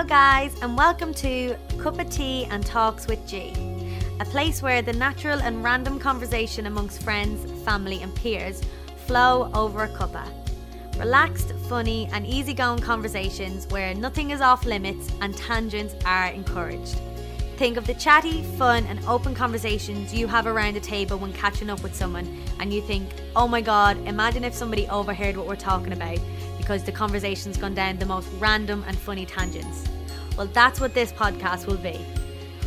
Hello, 0.00 0.08
guys, 0.08 0.58
and 0.62 0.78
welcome 0.78 1.12
to 1.12 1.54
Cup 1.78 2.00
of 2.00 2.08
Tea 2.08 2.46
and 2.46 2.64
Talks 2.64 3.06
with 3.06 3.28
G, 3.28 3.52
a 4.18 4.24
place 4.24 4.62
where 4.62 4.80
the 4.80 4.94
natural 4.94 5.38
and 5.40 5.62
random 5.62 5.98
conversation 5.98 6.64
amongst 6.64 7.02
friends, 7.02 7.44
family, 7.66 8.00
and 8.00 8.14
peers 8.14 8.62
flow 9.04 9.50
over 9.52 9.82
a 9.82 9.88
cuppa. 9.88 10.26
Relaxed, 10.98 11.52
funny, 11.68 12.08
and 12.14 12.26
easygoing 12.26 12.78
conversations 12.78 13.66
where 13.66 13.92
nothing 13.92 14.30
is 14.30 14.40
off 14.40 14.64
limits 14.64 15.12
and 15.20 15.36
tangents 15.36 15.94
are 16.06 16.28
encouraged. 16.28 16.98
Think 17.58 17.76
of 17.76 17.86
the 17.86 17.92
chatty, 17.92 18.42
fun, 18.56 18.86
and 18.86 19.04
open 19.04 19.34
conversations 19.34 20.14
you 20.14 20.26
have 20.28 20.46
around 20.46 20.76
the 20.76 20.80
table 20.80 21.18
when 21.18 21.34
catching 21.34 21.68
up 21.68 21.82
with 21.82 21.94
someone, 21.94 22.42
and 22.58 22.72
you 22.72 22.80
think, 22.80 23.06
oh 23.36 23.46
my 23.46 23.60
god, 23.60 23.98
imagine 24.06 24.44
if 24.44 24.54
somebody 24.54 24.88
overheard 24.88 25.36
what 25.36 25.46
we're 25.46 25.56
talking 25.56 25.92
about 25.92 26.18
because 26.70 26.84
the 26.84 26.92
conversation's 26.92 27.56
gone 27.56 27.74
down 27.74 27.98
the 27.98 28.06
most 28.06 28.28
random 28.38 28.84
and 28.86 28.96
funny 28.96 29.26
tangents. 29.26 29.82
Well, 30.36 30.46
that's 30.46 30.80
what 30.80 30.94
this 30.94 31.12
podcast 31.12 31.66
will 31.66 31.78
be. 31.78 31.98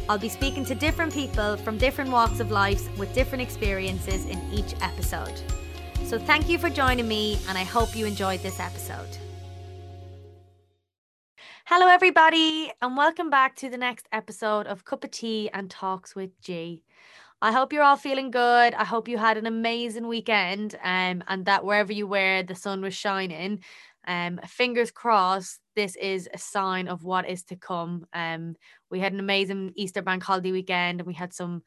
I'll 0.10 0.18
be 0.18 0.27
speaking 0.27 0.66
to 0.66 0.76
different 0.76 1.14
people 1.14 1.55
from 1.55 1.77
different 1.77 2.12
walks 2.12 2.41
of 2.41 2.52
life 2.52 2.86
with 2.98 3.13
different 3.16 3.41
experiences 3.41 4.26
in 4.26 4.41
each 4.52 4.76
episode. 4.82 5.40
So, 6.04 6.20
thank 6.20 6.50
you 6.50 6.60
for 6.60 6.70
joining 6.70 7.08
me, 7.08 7.40
and 7.48 7.58
I 7.58 7.63
hope 7.63 7.96
you 7.96 8.05
enjoyed 8.05 8.41
this 8.41 8.60
episode. 8.60 9.08
Hello, 11.63 11.88
everybody, 11.88 12.74
and 12.82 12.98
welcome 12.98 13.30
back 13.30 13.55
to 13.55 13.70
the 13.70 13.77
next 13.77 14.10
episode 14.12 14.68
of 14.68 14.84
Cup 14.84 15.05
of 15.05 15.12
Tea 15.12 15.49
and 15.54 15.72
Talks 15.72 16.13
with 16.13 16.41
G. 16.41 16.84
I 17.44 17.52
hope 17.52 17.74
you're 17.74 17.84
all 17.84 17.98
feeling 17.98 18.32
good. 18.32 18.74
I 18.74 18.85
hope 18.85 19.10
you 19.10 19.18
had 19.18 19.38
an 19.38 19.46
amazing 19.46 20.08
weekend 20.08 20.76
um, 20.82 21.26
and 21.27 21.44
that 21.44 21.66
wherever 21.66 21.91
you 21.91 22.08
were, 22.08 22.41
the 22.41 22.55
sun 22.55 22.82
was 22.82 22.94
shining. 22.94 23.62
Um, 24.07 24.39
fingers 24.48 24.91
crossed, 24.91 25.59
this 25.75 25.95
is 25.95 26.30
a 26.34 26.38
sign 26.38 26.88
of 26.88 27.03
what 27.03 27.30
is 27.30 27.43
to 27.45 27.55
come. 27.55 28.05
Um, 28.13 28.55
we 28.89 28.99
had 28.99 29.13
an 29.13 29.20
amazing 29.20 29.73
Easter 29.76 30.01
bank 30.01 30.23
holiday 30.23 30.51
weekend 30.51 30.99
and 30.99 31.07
we 31.07 31.13
had 31.13 31.34
some 31.34 31.63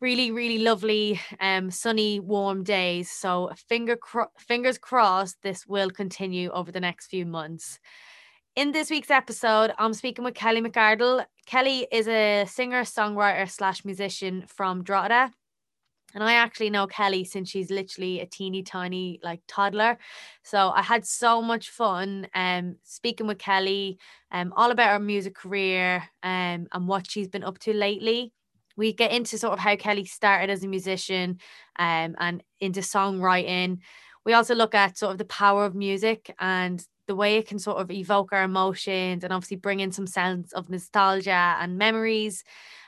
really, 0.00 0.30
really 0.30 0.58
lovely, 0.58 1.20
um, 1.40 1.70
sunny, 1.70 2.20
warm 2.20 2.64
days. 2.64 3.10
So, 3.10 3.50
finger 3.68 3.96
cro- 3.96 4.32
fingers 4.38 4.78
crossed, 4.78 5.36
this 5.42 5.66
will 5.66 5.90
continue 5.90 6.50
over 6.50 6.72
the 6.72 6.80
next 6.80 7.08
few 7.08 7.26
months. 7.26 7.78
In 8.56 8.72
this 8.72 8.90
week's 8.90 9.10
episode, 9.10 9.72
I'm 9.78 9.94
speaking 9.94 10.24
with 10.24 10.34
Kelly 10.34 10.60
McArdle. 10.60 11.24
Kelly 11.46 11.86
is 11.92 12.08
a 12.08 12.46
singer, 12.46 12.82
songwriter, 12.82 13.48
slash 13.48 13.84
musician 13.84 14.44
from 14.48 14.82
Drogheda. 14.82 15.30
And 16.14 16.24
I 16.24 16.34
actually 16.34 16.70
know 16.70 16.86
Kelly 16.86 17.24
since 17.24 17.50
she's 17.50 17.70
literally 17.70 18.20
a 18.20 18.26
teeny 18.26 18.62
tiny 18.62 19.20
like 19.22 19.42
toddler. 19.46 19.98
So 20.42 20.70
I 20.70 20.82
had 20.82 21.06
so 21.06 21.40
much 21.40 21.70
fun 21.70 22.26
um 22.34 22.76
speaking 22.82 23.26
with 23.26 23.38
Kelly 23.38 23.98
um 24.32 24.52
all 24.56 24.70
about 24.70 24.90
her 24.90 24.98
music 24.98 25.34
career 25.34 26.04
um 26.22 26.66
and 26.72 26.88
what 26.88 27.10
she's 27.10 27.28
been 27.28 27.44
up 27.44 27.58
to 27.60 27.72
lately. 27.72 28.32
We 28.76 28.92
get 28.92 29.12
into 29.12 29.38
sort 29.38 29.52
of 29.52 29.58
how 29.60 29.76
Kelly 29.76 30.04
started 30.04 30.50
as 30.50 30.64
a 30.64 30.68
musician 30.68 31.38
um 31.78 32.16
and 32.18 32.42
into 32.60 32.80
songwriting. 32.80 33.78
We 34.24 34.32
also 34.32 34.54
look 34.54 34.74
at 34.74 34.98
sort 34.98 35.12
of 35.12 35.18
the 35.18 35.24
power 35.24 35.64
of 35.64 35.74
music 35.74 36.34
and 36.40 36.84
the 37.06 37.14
way 37.16 37.36
it 37.36 37.48
can 37.48 37.58
sort 37.58 37.78
of 37.78 37.90
evoke 37.90 38.32
our 38.32 38.44
emotions 38.44 39.24
and 39.24 39.32
obviously 39.32 39.56
bring 39.56 39.80
in 39.80 39.90
some 39.90 40.06
sense 40.06 40.52
of 40.52 40.70
nostalgia 40.70 41.56
and 41.60 41.76
memories. 41.78 42.44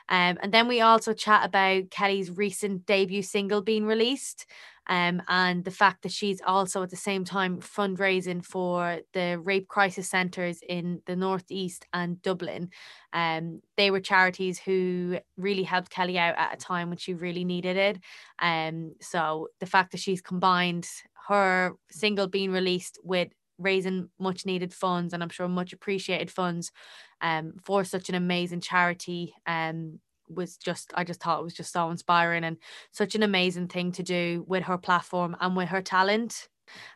Um, 0.09 0.37
and 0.41 0.53
then 0.53 0.67
we 0.67 0.81
also 0.81 1.13
chat 1.13 1.45
about 1.45 1.89
Kelly's 1.91 2.31
recent 2.31 2.85
debut 2.85 3.21
single 3.21 3.61
being 3.61 3.85
released. 3.85 4.45
Um, 4.87 5.21
and 5.29 5.63
the 5.63 5.71
fact 5.71 6.03
that 6.03 6.11
she's 6.11 6.41
also 6.45 6.83
at 6.83 6.89
the 6.89 6.97
same 6.97 7.23
time 7.23 7.61
fundraising 7.61 8.43
for 8.43 8.99
the 9.13 9.39
rape 9.41 9.69
crisis 9.69 10.09
centres 10.09 10.59
in 10.67 11.01
the 11.05 11.15
Northeast 11.15 11.85
and 11.93 12.21
Dublin. 12.21 12.69
Um, 13.13 13.61
they 13.77 13.91
were 13.91 14.01
charities 14.01 14.59
who 14.59 15.19
really 15.37 15.63
helped 15.63 15.89
Kelly 15.89 16.17
out 16.17 16.35
at 16.37 16.53
a 16.53 16.57
time 16.57 16.89
when 16.89 16.97
she 16.97 17.13
really 17.13 17.45
needed 17.45 17.77
it. 17.77 17.99
Um, 18.39 18.95
so 18.99 19.47
the 19.61 19.65
fact 19.65 19.91
that 19.91 20.01
she's 20.01 20.21
combined 20.21 20.87
her 21.29 21.73
single 21.89 22.27
being 22.27 22.51
released 22.51 22.99
with 23.03 23.29
raising 23.57 24.09
much 24.19 24.45
needed 24.45 24.73
funds 24.73 25.13
and 25.13 25.21
I'm 25.21 25.29
sure 25.29 25.47
much 25.47 25.73
appreciated 25.73 26.31
funds 26.31 26.71
um, 27.21 27.53
for 27.63 27.83
such 27.83 28.09
an 28.09 28.15
amazing 28.15 28.61
charity 28.61 29.33
um, 29.45 29.99
was 30.29 30.57
just 30.57 30.91
I 30.95 31.03
just 31.03 31.21
thought 31.21 31.39
it 31.39 31.43
was 31.43 31.53
just 31.53 31.73
so 31.73 31.89
inspiring 31.89 32.43
and 32.43 32.57
such 32.91 33.15
an 33.15 33.23
amazing 33.23 33.67
thing 33.67 33.91
to 33.93 34.03
do 34.03 34.45
with 34.47 34.63
her 34.63 34.77
platform 34.77 35.35
and 35.39 35.55
with 35.55 35.69
her 35.69 35.81
talent. 35.81 36.47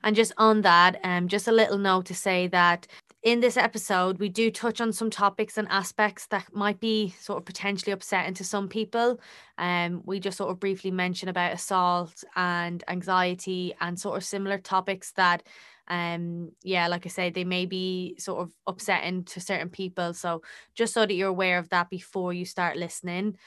And 0.03 0.15
just 0.15 0.31
on 0.37 0.61
that, 0.61 0.97
um, 1.03 1.27
just 1.27 1.47
a 1.47 1.51
little 1.51 1.77
note 1.77 2.05
to 2.05 2.15
say 2.15 2.47
that 2.47 2.87
in 3.23 3.41
this 3.41 3.57
episode, 3.57 4.19
we 4.19 4.29
do 4.29 4.49
touch 4.49 4.79
on 4.79 4.93
some 4.93 5.09
topics 5.09 5.57
and 5.57 5.67
aspects 5.69 6.27
that 6.27 6.45
might 6.53 6.79
be 6.79 7.13
sort 7.19 7.37
of 7.39 7.45
potentially 7.45 7.91
upsetting 7.91 8.33
to 8.35 8.43
some 8.45 8.69
people. 8.69 9.19
Um, 9.57 10.01
we 10.05 10.19
just 10.19 10.37
sort 10.37 10.51
of 10.51 10.59
briefly 10.59 10.91
mention 10.91 11.27
about 11.27 11.51
assault 11.51 12.23
and 12.35 12.83
anxiety 12.87 13.73
and 13.81 13.99
sort 13.99 14.17
of 14.17 14.23
similar 14.23 14.57
topics 14.59 15.11
that 15.13 15.43
um 15.89 16.51
yeah 16.63 16.87
like 16.87 17.05
i 17.05 17.09
said 17.09 17.33
they 17.33 17.43
may 17.45 17.65
be 17.65 18.15
sort 18.19 18.39
of 18.41 18.51
upsetting 18.67 19.23
to 19.23 19.39
certain 19.39 19.69
people 19.69 20.13
so 20.13 20.41
just 20.75 20.93
so 20.93 21.05
that 21.05 21.13
you're 21.13 21.29
aware 21.29 21.57
of 21.59 21.69
that 21.69 21.89
before 21.89 22.33
you 22.33 22.45
start 22.45 22.77
listening. 22.77 23.37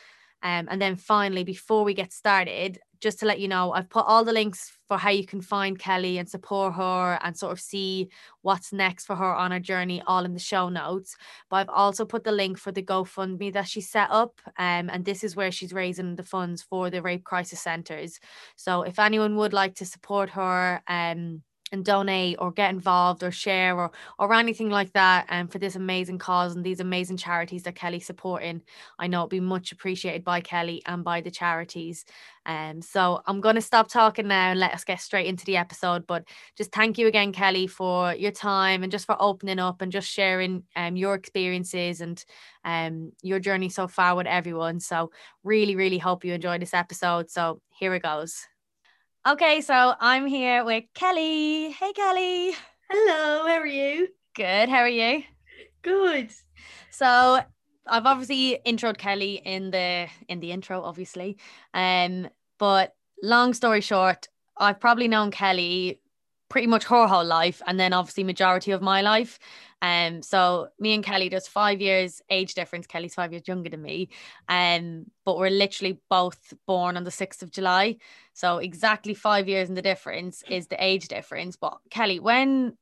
Um, 0.43 0.69
and 0.71 0.81
then 0.81 0.97
finally 0.97 1.45
before 1.45 1.85
we 1.85 1.93
get 1.93 2.15
started 2.15 2.79
just 3.03 3.19
to 3.21 3.27
let 3.27 3.41
you 3.41 3.49
know 3.49 3.73
i've 3.73 3.91
put 3.91 4.07
all 4.07 4.25
the 4.25 4.33
links 4.33 4.73
for 4.89 4.97
how 4.97 5.11
you 5.11 5.27
can 5.27 5.43
find 5.43 5.79
kelly 5.79 6.17
and 6.17 6.29
support 6.29 6.75
her 6.75 7.19
and 7.23 7.37
sort 7.37 7.53
of 7.53 7.61
see 7.61 8.09
what's 8.41 8.73
next 8.73 9.05
for 9.05 9.17
her 9.17 9.35
on 9.35 9.51
her 9.51 9.61
journey 9.61 10.03
all 10.07 10.25
in 10.25 10.33
the 10.33 10.41
show 10.41 10.71
notes. 10.71 11.15
But 11.51 11.57
i've 11.57 11.69
also 11.69 12.07
put 12.07 12.25
the 12.25 12.33
link 12.33 12.57
for 12.59 12.73
the 12.73 12.83
gofundme 12.83 13.53
that 13.53 13.69
she 13.69 13.83
set 13.83 14.09
up 14.11 14.41
um, 14.59 14.89
and 14.91 15.05
this 15.05 15.23
is 15.23 15.37
where 15.37 15.53
she's 15.53 15.75
raising 15.75 16.17
the 16.17 16.23
funds 16.23 16.63
for 16.63 16.89
the 16.89 17.03
rape 17.03 17.25
crisis 17.25 17.61
centers. 17.61 18.19
So 18.57 18.83
if 18.83 18.99
anyone 18.99 19.37
would 19.37 19.53
like 19.53 19.75
to 19.77 19.85
support 19.85 20.31
her 20.31 20.83
um 20.89 21.43
and 21.73 21.85
donate 21.85 22.37
or 22.39 22.51
get 22.53 22.71
involved 22.71 23.23
or 23.23 23.31
share 23.31 23.79
or 23.79 23.91
or 24.19 24.33
anything 24.35 24.71
like 24.71 24.93
that 24.93 25.27
and 25.29 25.43
um, 25.43 25.49
for 25.49 25.59
this 25.59 25.77
amazing 25.77 26.19
cause 26.19 26.55
and 26.55 26.65
these 26.65 26.81
amazing 26.81 27.17
charities 27.17 27.63
that 27.63 27.75
Kelly's 27.75 28.07
supporting. 28.07 28.63
I 28.99 29.07
know 29.07 29.19
it'll 29.21 29.29
be 29.29 29.41
much 29.41 29.73
appreciated 29.73 30.25
by 30.25 30.41
Kelly 30.41 30.83
and 30.87 31.05
by 31.05 31.21
the 31.21 31.31
charities. 31.31 32.05
Um 32.47 32.83
so 32.83 33.23
I'm 33.27 33.41
going 33.41 33.55
to 33.57 33.61
stop 33.61 33.89
talking 33.89 34.29
now 34.29 34.51
and 34.51 34.61
let 34.61 34.73
us 34.75 34.85
get 34.85 35.01
straight 35.01 35.27
into 35.27 35.45
the 35.45 35.57
episode 35.57 36.07
but 36.07 36.25
just 36.57 36.73
thank 36.73 36.99
you 36.99 37.07
again 37.07 37.33
Kelly 37.33 37.67
for 37.67 38.15
your 38.15 38.33
time 38.33 38.83
and 38.83 38.91
just 38.91 39.07
for 39.07 39.17
opening 39.21 39.59
up 39.59 39.83
and 39.83 39.93
just 39.93 40.09
sharing 40.11 40.65
um 40.77 40.97
your 40.97 41.15
experiences 41.15 42.01
and 42.01 42.25
um 42.65 43.13
your 43.23 43.39
journey 43.41 43.69
so 43.69 43.87
far 43.89 44.15
with 44.17 44.27
everyone. 44.27 44.81
So 44.81 45.11
really 45.45 45.77
really 45.77 45.99
hope 45.99 46.25
you 46.25 46.35
enjoy 46.35 46.59
this 46.59 46.75
episode. 46.75 47.31
So 47.31 47.61
here 47.71 47.95
it 47.95 48.03
goes 48.03 48.47
Okay, 49.29 49.61
so 49.61 49.93
I'm 50.01 50.27
here 50.27 50.65
with 50.65 50.85
Kelly. 50.95 51.73
Hey, 51.73 51.93
Kelly. 51.93 52.53
Hello, 52.91 53.47
how 53.47 53.59
are 53.59 53.67
you? 53.67 54.09
Good. 54.35 54.71
How 54.71 54.79
are 54.79 54.89
you? 54.89 55.25
Good. 55.83 56.31
So 56.91 57.39
I've 57.87 58.07
obviously 58.07 58.59
introed 58.67 58.97
Kelly 58.97 59.43
in 59.45 59.73
the 59.73 60.09
in 60.29 60.41
the 60.41 60.53
intro, 60.53 60.83
obviously. 60.83 61.37
Um, 61.75 62.31
but 62.59 62.95
long 63.23 63.53
story 63.53 63.83
short, 63.83 64.29
I've 64.57 64.81
probably 64.81 65.07
known 65.07 65.31
Kelly 65.31 66.00
pretty 66.51 66.67
much 66.67 66.85
her 66.85 67.07
whole 67.07 67.25
life, 67.25 67.63
and 67.67 67.81
then 67.81 67.95
obviously 67.95 68.25
majority 68.25 68.73
of 68.73 68.83
my 68.83 69.01
life. 69.01 69.39
Um, 69.81 70.21
so 70.21 70.69
me 70.79 70.93
and 70.95 71.03
Kelly, 71.03 71.31
there's 71.31 71.49
five 71.49 71.81
years 71.81 72.21
age 72.29 72.53
difference. 72.55 72.87
Kelly's 72.87 73.15
five 73.15 73.33
years 73.33 73.49
younger 73.49 73.71
than 73.71 73.81
me. 73.81 74.11
Um, 74.49 75.07
but 75.25 75.39
we're 75.39 75.49
literally 75.49 75.99
both 76.11 76.53
born 76.67 76.99
on 76.99 77.05
the 77.05 77.11
6th 77.11 77.41
of 77.43 77.51
July. 77.51 77.97
So 78.35 78.59
exactly 78.59 79.15
five 79.15 79.49
years 79.49 79.71
in 79.71 79.75
the 79.75 79.81
difference 79.81 80.43
is 80.51 80.67
the 80.67 80.83
age 80.85 81.09
difference. 81.09 81.57
But 81.57 81.79
Kelly, 81.89 82.21
when 82.21 82.77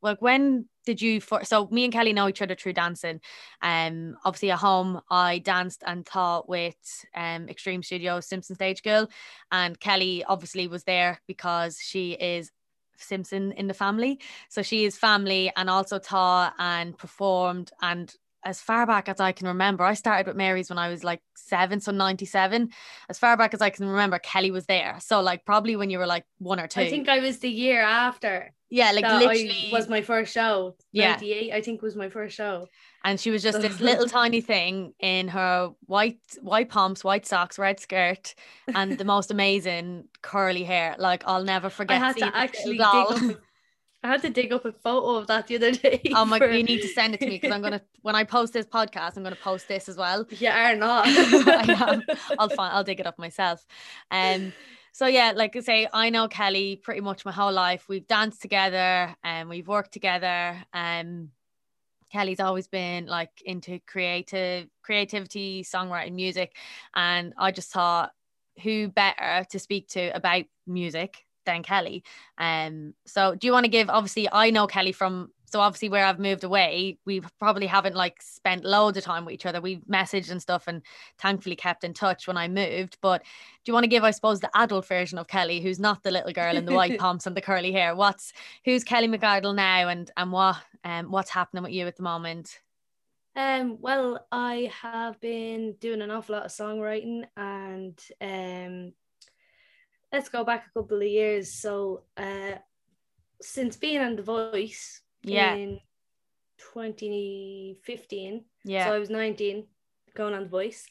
like 0.00 0.22
when 0.22 0.66
did 0.86 1.02
you 1.02 1.20
for 1.20 1.44
so 1.44 1.66
me 1.72 1.82
and 1.82 1.92
Kelly 1.92 2.12
know 2.12 2.28
each 2.28 2.40
other 2.40 2.54
through 2.54 2.72
dancing. 2.72 3.20
Um 3.62 4.16
obviously 4.24 4.52
at 4.52 4.58
home 4.58 5.00
I 5.10 5.38
danced 5.38 5.82
and 5.84 6.06
taught 6.06 6.48
with 6.48 6.76
um 7.16 7.48
Extreme 7.48 7.82
Studio 7.82 8.20
Simpson 8.20 8.54
Stage 8.54 8.82
Girl 8.84 9.08
and 9.50 9.78
Kelly 9.78 10.24
obviously 10.24 10.68
was 10.68 10.84
there 10.84 11.20
because 11.26 11.78
she 11.80 12.12
is 12.12 12.52
Simpson 12.98 13.52
in 13.52 13.66
the 13.66 13.74
family. 13.74 14.20
So 14.48 14.62
she 14.62 14.84
is 14.84 14.96
family 14.96 15.52
and 15.56 15.70
also 15.70 15.98
taught 15.98 16.54
and 16.58 16.96
performed 16.96 17.70
and 17.82 18.14
as 18.44 18.60
far 18.60 18.86
back 18.86 19.08
as 19.08 19.20
I 19.20 19.32
can 19.32 19.48
remember, 19.48 19.84
I 19.84 19.94
started 19.94 20.26
with 20.26 20.36
Mary's 20.36 20.70
when 20.70 20.78
I 20.78 20.88
was 20.88 21.02
like 21.02 21.20
seven, 21.36 21.80
so 21.80 21.92
97. 21.92 22.70
As 23.08 23.18
far 23.18 23.36
back 23.36 23.52
as 23.52 23.60
I 23.60 23.70
can 23.70 23.86
remember, 23.88 24.18
Kelly 24.18 24.50
was 24.50 24.66
there. 24.66 24.96
So, 25.00 25.20
like, 25.20 25.44
probably 25.44 25.76
when 25.76 25.90
you 25.90 25.98
were 25.98 26.06
like 26.06 26.24
one 26.38 26.60
or 26.60 26.66
two. 26.66 26.80
I 26.80 26.88
think 26.88 27.08
I 27.08 27.18
was 27.18 27.40
the 27.40 27.50
year 27.50 27.82
after. 27.82 28.54
Yeah, 28.70 28.92
like 28.92 29.04
literally 29.04 29.70
was 29.72 29.88
my 29.88 30.02
first 30.02 30.32
show. 30.32 30.76
Yeah, 30.92 31.12
98, 31.12 31.52
I 31.52 31.62
think 31.62 31.80
was 31.80 31.96
my 31.96 32.08
first 32.08 32.36
show. 32.36 32.66
And 33.04 33.18
she 33.18 33.30
was 33.30 33.42
just 33.42 33.60
this 33.62 33.80
little 33.88 34.06
tiny 34.06 34.40
thing 34.40 34.92
in 35.00 35.28
her 35.28 35.70
white 35.86 36.20
white 36.42 36.68
pumps, 36.68 37.02
white 37.02 37.26
socks, 37.26 37.58
red 37.58 37.80
skirt, 37.80 38.34
and 38.74 38.98
the 38.98 39.04
most 39.04 39.30
amazing 39.30 40.04
curly 40.20 40.64
hair. 40.64 40.96
Like 40.98 41.22
I'll 41.26 41.44
never 41.44 41.70
forget. 41.70 42.00
I 42.00 42.06
had 42.06 42.16
to 42.18 42.36
actually 42.36 42.76
dig 42.76 42.80
up, 42.82 43.36
I 44.02 44.08
had 44.08 44.22
to 44.22 44.30
dig 44.30 44.52
up 44.52 44.64
a 44.64 44.72
photo 44.72 45.16
of 45.16 45.26
that 45.28 45.46
the 45.46 45.56
other 45.56 45.72
day. 45.72 46.02
Oh 46.14 46.24
my! 46.26 46.38
For... 46.38 46.50
You 46.50 46.62
need 46.62 46.82
to 46.82 46.88
send 46.88 47.14
it 47.14 47.20
to 47.20 47.26
me 47.26 47.36
because 47.36 47.52
I'm 47.52 47.62
gonna 47.62 47.80
when 48.02 48.14
I 48.14 48.24
post 48.24 48.52
this 48.52 48.66
podcast, 48.66 49.16
I'm 49.16 49.22
gonna 49.22 49.36
post 49.36 49.66
this 49.68 49.88
as 49.88 49.96
well. 49.96 50.26
Yeah, 50.30 50.72
or 50.72 50.76
not. 50.76 51.06
I 51.06 51.92
am. 51.92 52.02
I'll 52.38 52.48
find. 52.50 52.74
I'll 52.74 52.84
dig 52.84 53.00
it 53.00 53.06
up 53.06 53.18
myself. 53.18 53.64
Um. 54.10 54.52
So 54.98 55.06
yeah, 55.06 55.32
like 55.36 55.54
I 55.54 55.60
say, 55.60 55.88
I 55.92 56.10
know 56.10 56.26
Kelly 56.26 56.74
pretty 56.74 57.02
much 57.02 57.24
my 57.24 57.30
whole 57.30 57.52
life. 57.52 57.88
We've 57.88 58.08
danced 58.08 58.42
together 58.42 59.14
and 59.22 59.48
we've 59.48 59.68
worked 59.68 59.92
together. 59.92 60.56
Um. 60.74 61.30
Kelly's 62.10 62.40
always 62.40 62.66
been 62.66 63.06
like 63.06 63.30
into 63.44 63.78
creative 63.86 64.66
creativity, 64.82 65.62
songwriting, 65.62 66.14
music, 66.14 66.56
and 66.94 67.32
I 67.36 67.52
just 67.52 67.70
thought 67.70 68.10
who 68.62 68.88
better 68.88 69.44
to 69.50 69.58
speak 69.58 69.88
to 69.90 70.08
about 70.16 70.46
music 70.66 71.26
than 71.44 71.62
Kelly. 71.62 72.02
Um, 72.38 72.94
so 73.06 73.34
do 73.36 73.46
you 73.46 73.52
want 73.52 73.64
to 73.64 73.70
give 73.70 73.90
obviously 73.90 74.26
I 74.32 74.50
know 74.50 74.66
Kelly 74.66 74.92
from 74.92 75.30
so 75.50 75.60
obviously 75.60 75.88
where 75.88 76.04
I've 76.04 76.18
moved 76.18 76.44
away, 76.44 76.98
we 77.06 77.22
probably 77.38 77.66
haven't 77.66 77.96
like 77.96 78.20
spent 78.20 78.64
loads 78.64 78.98
of 78.98 79.04
time 79.04 79.24
with 79.24 79.32
each 79.32 79.46
other. 79.46 79.60
We've 79.60 79.84
messaged 79.90 80.30
and 80.30 80.42
stuff 80.42 80.68
and 80.68 80.82
thankfully 81.18 81.56
kept 81.56 81.84
in 81.84 81.94
touch 81.94 82.26
when 82.26 82.36
I 82.36 82.48
moved. 82.48 82.98
But 83.00 83.22
do 83.22 83.70
you 83.70 83.72
want 83.72 83.84
to 83.84 83.88
give, 83.88 84.04
I 84.04 84.10
suppose, 84.10 84.40
the 84.40 84.50
adult 84.54 84.86
version 84.86 85.18
of 85.18 85.26
Kelly, 85.26 85.60
who's 85.60 85.80
not 85.80 86.02
the 86.02 86.10
little 86.10 86.32
girl 86.32 86.56
in 86.56 86.66
the 86.66 86.74
white 86.74 86.98
pumps 87.00 87.26
and 87.26 87.34
the 87.34 87.40
curly 87.40 87.72
hair? 87.72 87.96
What's 87.96 88.32
who's 88.64 88.84
Kelly 88.84 89.08
McArdle 89.08 89.54
now 89.54 89.88
and 89.88 90.10
and 90.16 90.32
what 90.32 90.56
um 90.84 91.10
what's 91.10 91.30
happening 91.30 91.62
with 91.62 91.72
you 91.72 91.86
at 91.86 91.96
the 91.96 92.02
moment? 92.02 92.60
Um, 93.34 93.78
well, 93.80 94.26
I 94.32 94.70
have 94.82 95.20
been 95.20 95.76
doing 95.80 96.02
an 96.02 96.10
awful 96.10 96.34
lot 96.34 96.44
of 96.44 96.50
songwriting 96.50 97.24
and 97.36 97.98
um 98.20 98.92
let's 100.12 100.28
go 100.28 100.44
back 100.44 100.66
a 100.66 100.78
couple 100.78 100.98
of 100.98 101.08
years. 101.08 101.54
So 101.54 102.02
uh 102.18 102.56
since 103.40 103.76
being 103.76 104.00
on 104.00 104.16
The 104.16 104.22
Voice 104.22 105.02
yeah. 105.22 105.54
in 105.54 105.80
2015, 106.58 108.44
yeah. 108.64 108.86
So 108.86 108.94
I 108.94 108.98
was 108.98 109.10
19 109.10 109.66
going 110.14 110.34
on 110.34 110.42
The 110.44 110.48
Voice. 110.48 110.86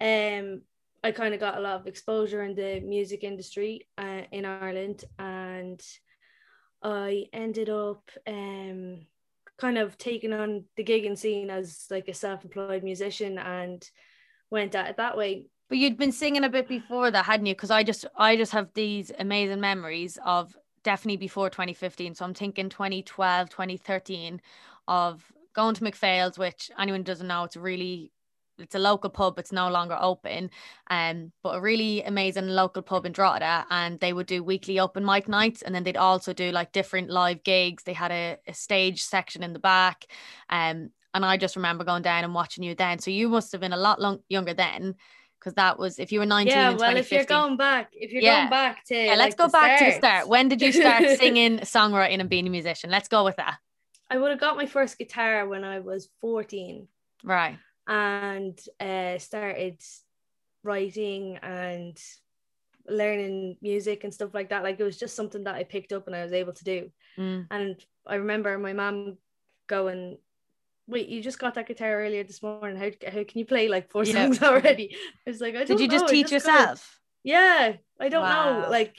Um 0.00 0.62
I 1.04 1.12
kind 1.12 1.34
of 1.34 1.40
got 1.40 1.58
a 1.58 1.60
lot 1.60 1.80
of 1.80 1.86
exposure 1.86 2.42
in 2.42 2.56
the 2.56 2.80
music 2.80 3.22
industry 3.22 3.86
uh, 3.96 4.22
in 4.32 4.44
Ireland 4.44 5.04
and 5.18 5.80
I 6.82 7.26
ended 7.32 7.68
up 7.70 8.10
um 8.26 9.06
kind 9.56 9.78
of 9.78 9.96
taking 9.96 10.32
on 10.32 10.64
the 10.76 10.84
gigging 10.84 11.16
scene 11.16 11.48
as 11.48 11.86
like 11.90 12.08
a 12.08 12.14
self-employed 12.14 12.82
musician 12.82 13.38
and 13.38 13.88
went 14.50 14.74
at 14.74 14.90
it 14.90 14.96
that 14.96 15.16
way 15.16 15.46
but 15.68 15.78
you'd 15.78 15.96
been 15.96 16.12
singing 16.12 16.44
a 16.44 16.48
bit 16.48 16.68
before 16.68 17.10
that, 17.10 17.24
hadn't 17.24 17.46
you? 17.46 17.54
Because 17.54 17.70
I 17.70 17.82
just 17.82 18.06
I 18.16 18.36
just 18.36 18.52
have 18.52 18.68
these 18.74 19.10
amazing 19.18 19.60
memories 19.60 20.18
of 20.24 20.56
definitely 20.86 21.16
before 21.16 21.50
2015. 21.50 22.14
So 22.14 22.24
I'm 22.24 22.32
thinking 22.32 22.68
2012, 22.68 23.50
2013 23.50 24.40
of 24.86 25.32
going 25.52 25.74
to 25.74 25.82
McPhail's, 25.82 26.38
which 26.38 26.70
anyone 26.78 27.02
doesn't 27.02 27.26
know, 27.26 27.42
it's 27.42 27.56
really 27.56 28.12
it's 28.58 28.74
a 28.74 28.78
local 28.78 29.10
pub 29.10 29.38
it's 29.38 29.52
no 29.52 29.68
longer 29.68 29.98
open 30.00 30.48
um 30.88 31.30
but 31.42 31.56
a 31.56 31.60
really 31.60 32.02
amazing 32.04 32.46
local 32.46 32.80
pub 32.80 33.04
in 33.04 33.12
Drogheda 33.12 33.66
and 33.68 34.00
they 34.00 34.14
would 34.14 34.26
do 34.26 34.42
weekly 34.42 34.80
open 34.80 35.04
mic 35.04 35.28
nights 35.28 35.60
and 35.60 35.74
then 35.74 35.84
they'd 35.84 35.98
also 35.98 36.32
do 36.32 36.50
like 36.52 36.72
different 36.72 37.10
live 37.10 37.42
gigs 37.42 37.82
they 37.82 37.92
had 37.92 38.10
a, 38.10 38.38
a 38.48 38.54
stage 38.54 39.02
section 39.02 39.42
in 39.42 39.52
the 39.52 39.58
back 39.58 40.06
um 40.48 40.88
and 41.12 41.22
I 41.22 41.36
just 41.36 41.56
remember 41.56 41.84
going 41.84 42.00
down 42.00 42.24
and 42.24 42.32
watching 42.32 42.64
you 42.64 42.74
then 42.74 42.98
so 42.98 43.10
you 43.10 43.28
must 43.28 43.52
have 43.52 43.60
been 43.60 43.74
a 43.74 43.76
lot 43.76 44.00
long, 44.00 44.20
younger 44.30 44.54
then 44.54 44.94
because 45.46 45.54
that 45.54 45.78
was 45.78 46.00
if 46.00 46.10
you 46.10 46.18
were 46.18 46.26
19 46.26 46.52
yeah 46.52 46.70
well 46.72 46.96
if 46.96 47.12
you're 47.12 47.24
going 47.24 47.56
back 47.56 47.90
if 47.92 48.10
you're 48.10 48.20
yeah. 48.20 48.40
going 48.40 48.50
back 48.50 48.84
to 48.84 48.96
yeah, 48.96 49.14
let's 49.14 49.36
go 49.36 49.48
back 49.48 49.78
start. 49.78 49.78
to 49.78 49.84
the 49.84 50.06
start. 50.06 50.28
when 50.28 50.48
did 50.48 50.60
you 50.60 50.72
start 50.72 51.04
singing 51.18 51.58
songwriting 51.58 52.18
and 52.18 52.28
being 52.28 52.48
a 52.48 52.50
musician? 52.50 52.90
Let's 52.90 53.06
go 53.06 53.24
with 53.24 53.36
that. 53.36 53.58
I 54.10 54.18
would 54.18 54.30
have 54.30 54.40
got 54.40 54.56
my 54.56 54.66
first 54.66 54.98
guitar 54.98 55.46
when 55.46 55.62
I 55.62 55.78
was 55.78 56.08
14 56.20 56.88
right. 57.22 57.58
And 57.86 58.58
uh, 58.80 59.18
started 59.18 59.80
writing 60.64 61.36
and 61.36 61.96
learning 62.88 63.58
music 63.62 64.02
and 64.02 64.12
stuff 64.12 64.34
like 64.34 64.48
that. 64.48 64.64
Like 64.64 64.80
it 64.80 64.84
was 64.84 64.98
just 64.98 65.14
something 65.14 65.44
that 65.44 65.54
I 65.54 65.62
picked 65.62 65.92
up 65.92 66.08
and 66.08 66.16
I 66.16 66.24
was 66.24 66.32
able 66.32 66.54
to 66.54 66.64
do. 66.64 66.90
Mm. 67.16 67.46
and 67.50 67.76
I 68.06 68.16
remember 68.16 68.58
my 68.58 68.72
mom 68.72 69.16
going 69.68 70.18
wait, 70.86 71.08
you 71.08 71.22
just 71.22 71.38
got 71.38 71.54
that 71.54 71.66
guitar 71.66 72.00
earlier 72.00 72.24
this 72.24 72.42
morning. 72.42 72.76
How, 72.76 72.90
how 73.10 73.24
can 73.24 73.38
you 73.38 73.44
play 73.44 73.68
like 73.68 73.90
four 73.90 74.04
yeah. 74.04 74.12
songs 74.12 74.42
already? 74.42 74.96
I 75.26 75.30
was 75.30 75.40
like, 75.40 75.54
I 75.56 75.64
Did 75.64 75.80
you 75.80 75.88
just 75.88 76.08
teach 76.08 76.30
just 76.30 76.46
yourself? 76.46 77.00
Yeah, 77.24 77.74
I 77.98 78.08
don't 78.08 78.22
wow. 78.22 78.60
know. 78.60 78.70
Like 78.70 78.96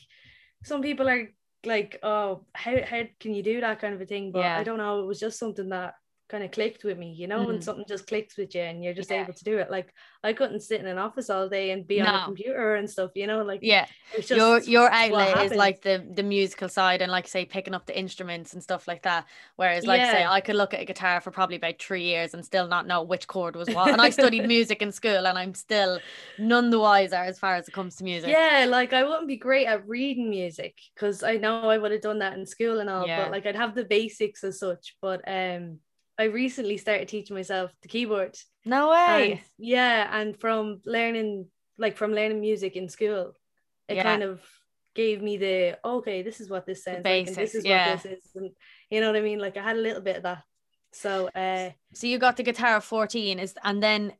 some 0.64 0.82
people 0.82 1.08
are 1.10 1.30
like, 1.66 2.00
oh, 2.04 2.46
how, 2.54 2.76
how 2.84 3.04
can 3.20 3.34
you 3.34 3.44
do 3.44 3.62
that 3.62 3.80
kind 3.80 3.94
of 3.94 4.02
a 4.02 4.06
thing? 4.06 4.32
But 4.32 4.40
yeah. 4.40 4.58
I 4.58 4.64
don't 4.64 4.78
know. 4.78 5.00
It 5.00 5.06
was 5.06 5.20
just 5.20 5.40
something 5.40 5.70
that 5.70 5.96
kind 6.30 6.44
of 6.44 6.52
clicked 6.52 6.84
with 6.84 6.98
me, 6.98 7.14
you 7.14 7.28
know, 7.28 7.40
mm. 7.40 7.48
when 7.48 7.62
something 7.62 7.86
just 7.88 8.08
clicks 8.08 8.38
with 8.38 8.54
you 8.54 8.62
and 8.62 8.84
you're 8.84 8.94
just 8.94 9.10
yeah. 9.10 9.22
able 9.22 9.34
to 9.34 9.44
do 9.44 9.58
it. 9.58 9.72
Like 9.72 9.94
I 10.24 10.34
couldn't 10.34 10.62
sit 10.62 10.82
in 10.82 10.88
an 10.88 10.98
office 10.98 11.30
all 11.30 11.48
day 11.48 11.72
and 11.72 11.88
be 11.88 12.00
no. 12.00 12.06
on 12.06 12.16
a 12.16 12.26
computer 12.26 12.76
and 12.76 12.90
stuff, 12.90 13.12
you 13.16 13.28
know, 13.28 13.44
like 13.44 13.60
yeah, 13.62 13.86
your 14.30 14.60
your 14.60 14.92
outlet 14.92 15.46
is 15.46 15.54
like 15.54 15.82
the 15.82 16.06
the 16.14 16.24
musical 16.24 16.68
side 16.68 17.02
and 17.02 17.12
like 17.12 17.28
say 17.28 17.46
picking 17.46 17.74
up 17.74 17.86
the 17.86 17.98
instruments 17.98 18.54
and 18.54 18.62
stuff 18.62 18.88
like 18.88 19.04
that. 19.04 19.26
Whereas 19.56 19.86
like 19.86 20.02
yeah. 20.02 20.12
say 20.12 20.26
I 20.26 20.42
could 20.42 20.56
look 20.56 20.74
at 20.74 20.82
a 20.82 20.86
guitar 20.86 21.22
for 21.22 21.32
probably 21.32 21.56
about 21.56 21.80
three 21.80 22.04
years 22.04 22.34
and 22.34 22.44
still 22.44 22.68
not 22.68 22.88
know 22.88 23.04
which 23.04 23.28
chord 23.28 23.56
was 23.56 23.70
what. 23.70 23.90
And 23.92 24.02
I 24.02 24.10
studied 24.10 24.48
music 24.48 24.82
in 24.82 24.92
school 24.92 25.28
and 25.28 25.38
I'm 25.38 25.54
still 25.54 26.00
none 26.38 26.70
the 26.70 26.80
wiser 26.80 27.16
as 27.16 27.40
far 27.40 27.56
as 27.56 27.68
it 27.68 27.74
comes 27.74 27.96
to 27.98 28.04
music. 28.04 28.30
Yeah, 28.30 28.66
like 28.68 28.92
I 28.92 29.04
wouldn't 29.04 29.28
be 29.28 29.38
great 29.38 29.68
at 29.68 29.88
reading 29.88 30.30
music 30.30 30.78
because 30.94 31.24
I 31.24 31.38
know 31.38 31.70
I 31.70 31.78
would 31.78 31.92
have 31.92 32.02
done 32.02 32.20
that 32.20 32.38
in 32.38 32.46
school 32.46 32.80
and 32.80 32.90
all, 32.90 33.08
yeah. 33.08 33.24
but 33.24 33.32
like 33.32 33.46
I'd 33.46 33.56
have 33.56 33.76
the 33.76 33.86
basics 33.86 34.44
as 34.44 34.60
such. 34.60 34.98
But 35.02 35.22
um 35.26 35.80
I 36.20 36.26
recently 36.26 36.78
started 36.78 37.08
teaching 37.08 37.36
myself 37.36 37.72
the 37.82 37.88
keyboard. 37.88 38.38
No 38.66 38.90
way. 38.90 39.32
And, 39.32 39.42
yeah, 39.58 40.20
and 40.20 40.36
from 40.36 40.82
learning 40.86 41.48
like 41.78 41.98
from 41.98 42.14
learning 42.14 42.42
music 42.42 42.76
in 42.76 42.90
school, 42.90 43.34
it 43.88 43.96
yeah. 43.96 44.04
kind 44.04 44.24
of 44.24 44.42
gave 44.96 45.22
me 45.22 45.38
the 45.38 45.78
okay, 45.86 46.24
this 46.24 46.42
is 46.42 46.50
what 46.50 46.66
this 46.66 46.84
sounds 46.84 47.06
like, 47.06 47.28
and 47.28 47.36
this 47.36 47.56
is 47.56 47.64
yeah. 47.64 47.92
what 47.92 48.04
this 48.04 48.12
is, 48.12 48.32
and 48.36 48.50
you 48.90 49.00
know 49.00 49.08
what 49.12 49.20
I 49.20 49.22
mean. 49.22 49.40
Like 49.40 49.58
I 49.58 49.64
had 49.64 49.78
a 49.78 49.82
little 49.82 50.02
bit 50.02 50.18
of 50.18 50.24
that. 50.24 50.44
So, 50.92 51.28
uh, 51.28 51.72
so 51.94 52.08
you 52.08 52.18
got 52.18 52.38
the 52.38 52.44
guitar 52.44 52.78
at 52.78 52.84
fourteen, 52.84 53.40
is 53.40 53.54
and 53.64 53.82
then 53.82 54.14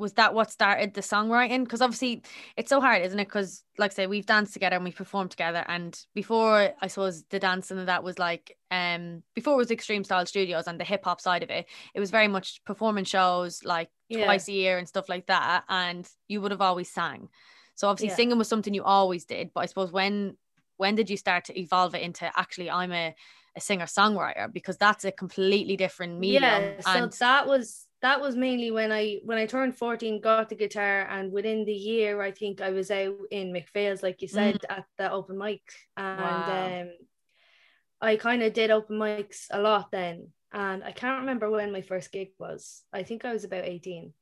was 0.00 0.14
that 0.14 0.32
what 0.32 0.50
started 0.50 0.94
the 0.94 1.02
songwriting? 1.02 1.62
Because 1.62 1.82
obviously 1.82 2.22
it's 2.56 2.70
so 2.70 2.80
hard, 2.80 3.02
isn't 3.02 3.20
it? 3.20 3.26
Because 3.26 3.62
like 3.76 3.92
I 3.92 3.94
say, 3.94 4.06
we've 4.06 4.26
danced 4.26 4.54
together 4.54 4.76
and 4.76 4.84
we 4.84 4.92
performed 4.92 5.30
together. 5.30 5.62
And 5.68 5.98
before 6.14 6.72
I 6.80 6.86
suppose 6.86 7.22
the 7.24 7.38
dancing 7.38 7.78
and 7.78 7.88
that 7.88 8.02
was 8.02 8.18
like 8.18 8.56
um 8.70 9.22
before 9.34 9.54
it 9.54 9.58
was 9.58 9.70
Extreme 9.70 10.04
Style 10.04 10.24
Studios 10.24 10.66
and 10.66 10.80
the 10.80 10.84
hip 10.84 11.04
hop 11.04 11.20
side 11.20 11.42
of 11.42 11.50
it, 11.50 11.66
it 11.94 12.00
was 12.00 12.10
very 12.10 12.28
much 12.28 12.64
performance 12.64 13.08
shows 13.08 13.62
like 13.62 13.90
yeah. 14.08 14.24
twice 14.24 14.48
a 14.48 14.52
year 14.52 14.78
and 14.78 14.88
stuff 14.88 15.08
like 15.08 15.26
that. 15.26 15.64
And 15.68 16.08
you 16.26 16.40
would 16.40 16.50
have 16.50 16.62
always 16.62 16.90
sang. 16.90 17.28
So 17.74 17.88
obviously 17.88 18.08
yeah. 18.08 18.16
singing 18.16 18.38
was 18.38 18.48
something 18.48 18.72
you 18.72 18.84
always 18.84 19.26
did. 19.26 19.50
But 19.54 19.60
I 19.60 19.66
suppose 19.66 19.92
when 19.92 20.38
when 20.78 20.94
did 20.94 21.10
you 21.10 21.18
start 21.18 21.44
to 21.44 21.60
evolve 21.60 21.94
it 21.94 22.02
into 22.02 22.24
actually 22.34 22.70
I'm 22.70 22.92
a 22.92 23.14
a 23.56 23.60
singer 23.60 23.86
songwriter 23.86 24.52
because 24.52 24.76
that's 24.76 25.04
a 25.04 25.12
completely 25.12 25.76
different 25.76 26.18
medium. 26.18 26.42
Yeah, 26.42 26.80
so 26.80 26.90
and 26.90 27.12
that 27.12 27.46
was 27.46 27.86
that 28.02 28.20
was 28.20 28.34
mainly 28.34 28.70
when 28.70 28.92
I 28.92 29.20
when 29.24 29.38
I 29.38 29.46
turned 29.46 29.76
14, 29.76 30.20
got 30.20 30.48
the 30.48 30.54
guitar, 30.54 31.06
and 31.10 31.30
within 31.30 31.64
the 31.64 31.72
year, 31.72 32.22
I 32.22 32.30
think 32.30 32.60
I 32.60 32.70
was 32.70 32.90
out 32.90 33.16
in 33.30 33.52
McPhail's, 33.52 34.02
like 34.02 34.22
you 34.22 34.28
said, 34.28 34.60
mm. 34.62 34.78
at 34.78 34.86
the 34.96 35.12
open 35.12 35.36
mic. 35.36 35.62
And 35.96 36.20
wow. 36.20 36.80
um, 36.82 36.88
I 38.00 38.16
kind 38.16 38.42
of 38.42 38.54
did 38.54 38.70
open 38.70 38.98
mics 38.98 39.46
a 39.50 39.60
lot 39.60 39.90
then. 39.90 40.28
And 40.52 40.82
I 40.82 40.92
can't 40.92 41.20
remember 41.20 41.50
when 41.50 41.72
my 41.72 41.82
first 41.82 42.10
gig 42.10 42.30
was. 42.38 42.82
I 42.92 43.02
think 43.02 43.24
I 43.24 43.32
was 43.32 43.44
about 43.44 43.64
18. 43.64 44.12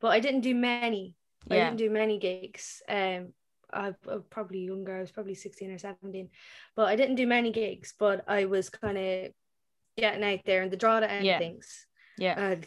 But 0.00 0.08
I 0.08 0.20
didn't 0.20 0.42
do 0.42 0.54
many. 0.54 1.14
Yeah. 1.46 1.56
I 1.56 1.58
didn't 1.64 1.78
do 1.78 1.90
many 1.90 2.18
gigs. 2.18 2.82
Um 2.88 3.32
I, 3.72 3.88
I 4.08 4.14
was 4.14 4.24
probably 4.30 4.60
younger, 4.60 4.96
I 4.96 5.00
was 5.00 5.10
probably 5.10 5.34
16 5.34 5.70
or 5.70 5.78
17. 5.78 6.28
But 6.76 6.88
I 6.88 6.96
didn't 6.96 7.16
do 7.16 7.26
many 7.26 7.50
gigs, 7.50 7.92
but 7.98 8.24
I 8.28 8.44
was 8.44 8.68
kind 8.70 8.96
of 8.96 9.32
getting 9.96 10.22
out 10.22 10.40
there 10.46 10.62
and 10.62 10.70
the 10.70 10.76
draw 10.76 11.00
to 11.00 11.10
end 11.10 11.26
yeah. 11.26 11.38
things. 11.38 11.86
Yeah. 12.16 12.38
And 12.38 12.64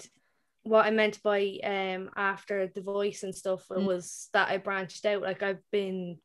what 0.67 0.85
I 0.85 0.91
meant 0.91 1.21
by 1.23 1.59
um 1.63 2.09
after 2.15 2.67
the 2.67 2.81
voice 2.81 3.23
and 3.23 3.33
stuff 3.33 3.65
mm. 3.69 3.85
was 3.85 4.29
that 4.33 4.49
I 4.49 4.57
branched 4.57 5.05
out. 5.05 5.21
Like 5.21 5.41
I've 5.41 5.63
been 5.71 6.17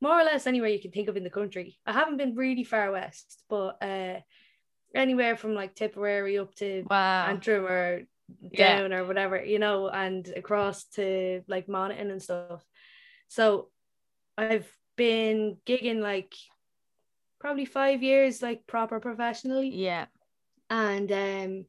more 0.00 0.20
or 0.20 0.24
less 0.24 0.46
anywhere 0.46 0.70
you 0.70 0.80
can 0.80 0.90
think 0.90 1.08
of 1.08 1.16
in 1.16 1.24
the 1.24 1.30
country. 1.30 1.78
I 1.86 1.92
haven't 1.92 2.16
been 2.16 2.34
really 2.34 2.64
far 2.64 2.90
west, 2.92 3.42
but 3.48 3.82
uh 3.82 4.20
anywhere 4.94 5.36
from 5.36 5.54
like 5.54 5.74
Tipperary 5.74 6.38
up 6.38 6.54
to 6.56 6.84
wow. 6.88 7.26
Antrim 7.26 7.64
or 7.64 8.02
down 8.56 8.90
yeah. 8.90 8.98
or 8.98 9.04
whatever, 9.04 9.42
you 9.44 9.58
know, 9.58 9.88
and 9.88 10.26
across 10.36 10.84
to 10.84 11.42
like 11.48 11.68
Monaghan 11.68 12.10
and 12.10 12.22
stuff. 12.22 12.64
So 13.28 13.68
I've 14.38 14.70
been 14.96 15.56
gigging 15.66 16.00
like 16.00 16.34
probably 17.40 17.64
five 17.64 18.02
years, 18.02 18.42
like 18.42 18.66
proper 18.66 19.00
professionally. 19.00 19.70
Yeah. 19.70 20.06
And 20.70 21.10
um 21.10 21.64